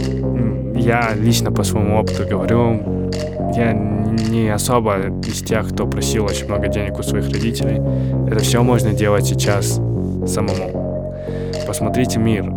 я 0.74 1.12
лично 1.14 1.52
по 1.52 1.62
своему 1.62 1.98
опыту 1.98 2.26
говорю, 2.28 3.10
я 3.54 3.72
не 3.72 4.48
особо 4.48 4.96
из 5.26 5.42
тех, 5.42 5.68
кто 5.68 5.86
просил 5.86 6.24
очень 6.24 6.46
много 6.46 6.68
денег 6.68 6.98
у 6.98 7.02
своих 7.02 7.26
родителей. 7.30 7.80
Это 8.28 8.40
все 8.40 8.62
можно 8.62 8.92
делать 8.92 9.26
сейчас 9.26 9.80
самому. 10.26 11.14
Посмотрите 11.66 12.18
мир, 12.18 12.52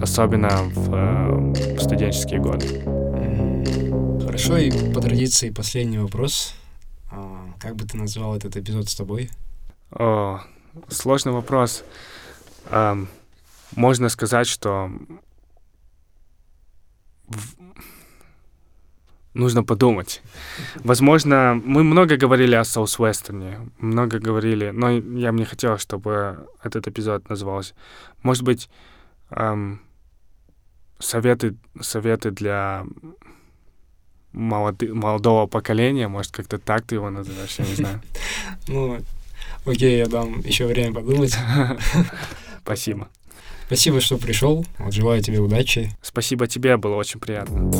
особенно 0.00 0.50
в, 0.74 0.94
э, 0.94 1.76
в 1.76 1.80
студенческие 1.80 2.40
годы. 2.40 2.91
Хорошо, 4.42 4.58
и 4.58 4.92
по 4.92 5.00
традиции 5.00 5.50
последний 5.50 5.98
вопрос. 5.98 6.54
А, 7.12 7.54
как 7.60 7.76
бы 7.76 7.84
ты 7.84 7.96
назвал 7.96 8.36
этот 8.36 8.56
эпизод 8.56 8.88
с 8.88 8.94
тобой? 8.96 9.30
О, 9.92 10.40
сложный 10.88 11.32
вопрос. 11.32 11.84
Um, 12.68 13.06
можно 13.76 14.08
сказать, 14.08 14.48
что 14.48 14.90
в... 17.28 17.54
нужно 19.32 19.62
подумать. 19.62 20.22
Возможно, 20.82 21.60
мы 21.64 21.84
много 21.84 22.16
говорили 22.16 22.56
о 22.56 22.64
Southwestern 22.64 23.55
е, 23.55 23.70
много 23.78 24.18
говорили, 24.18 24.70
но 24.70 24.90
я 24.90 25.30
бы 25.30 25.38
не 25.38 25.44
хотел, 25.44 25.78
чтобы 25.78 26.48
этот 26.64 26.88
эпизод 26.88 27.28
назывался. 27.28 27.74
Может 28.24 28.42
быть, 28.42 28.68
um, 29.30 29.78
советы, 30.98 31.56
советы 31.80 32.32
для 32.32 32.84
молоды, 34.32 34.92
молодого 34.92 35.46
поколения, 35.46 36.08
может, 36.08 36.32
как-то 36.32 36.58
так 36.58 36.82
ты 36.82 36.96
его 36.96 37.10
называешь, 37.10 37.56
я 37.58 37.64
не 37.64 37.74
знаю. 37.74 38.02
Ну, 38.68 38.98
Окей, 39.64 39.98
я 39.98 40.06
дам 40.06 40.40
еще 40.40 40.66
время 40.66 40.94
подумать. 40.94 41.36
Спасибо. 42.64 43.08
Спасибо, 43.66 44.00
что 44.00 44.18
пришел. 44.18 44.66
Вот, 44.78 44.92
желаю 44.92 45.22
тебе 45.22 45.38
удачи. 45.38 45.90
Спасибо 46.02 46.46
тебе, 46.46 46.76
было 46.76 46.96
очень 46.96 47.20
приятно. 47.20 47.70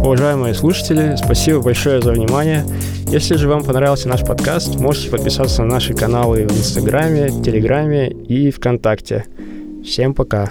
Уважаемые 0.00 0.54
слушатели, 0.54 1.16
спасибо 1.16 1.60
большое 1.60 2.00
за 2.00 2.12
внимание. 2.12 2.64
Если 3.06 3.36
же 3.36 3.48
вам 3.48 3.62
понравился 3.62 4.08
наш 4.08 4.22
подкаст, 4.22 4.76
можете 4.76 5.10
подписаться 5.10 5.62
на 5.62 5.74
наши 5.74 5.94
каналы 5.94 6.46
в 6.48 6.58
Инстаграме, 6.58 7.28
Телеграме 7.28 8.10
и 8.10 8.50
ВКонтакте. 8.50 9.26
Всем 9.84 10.14
пока. 10.14 10.50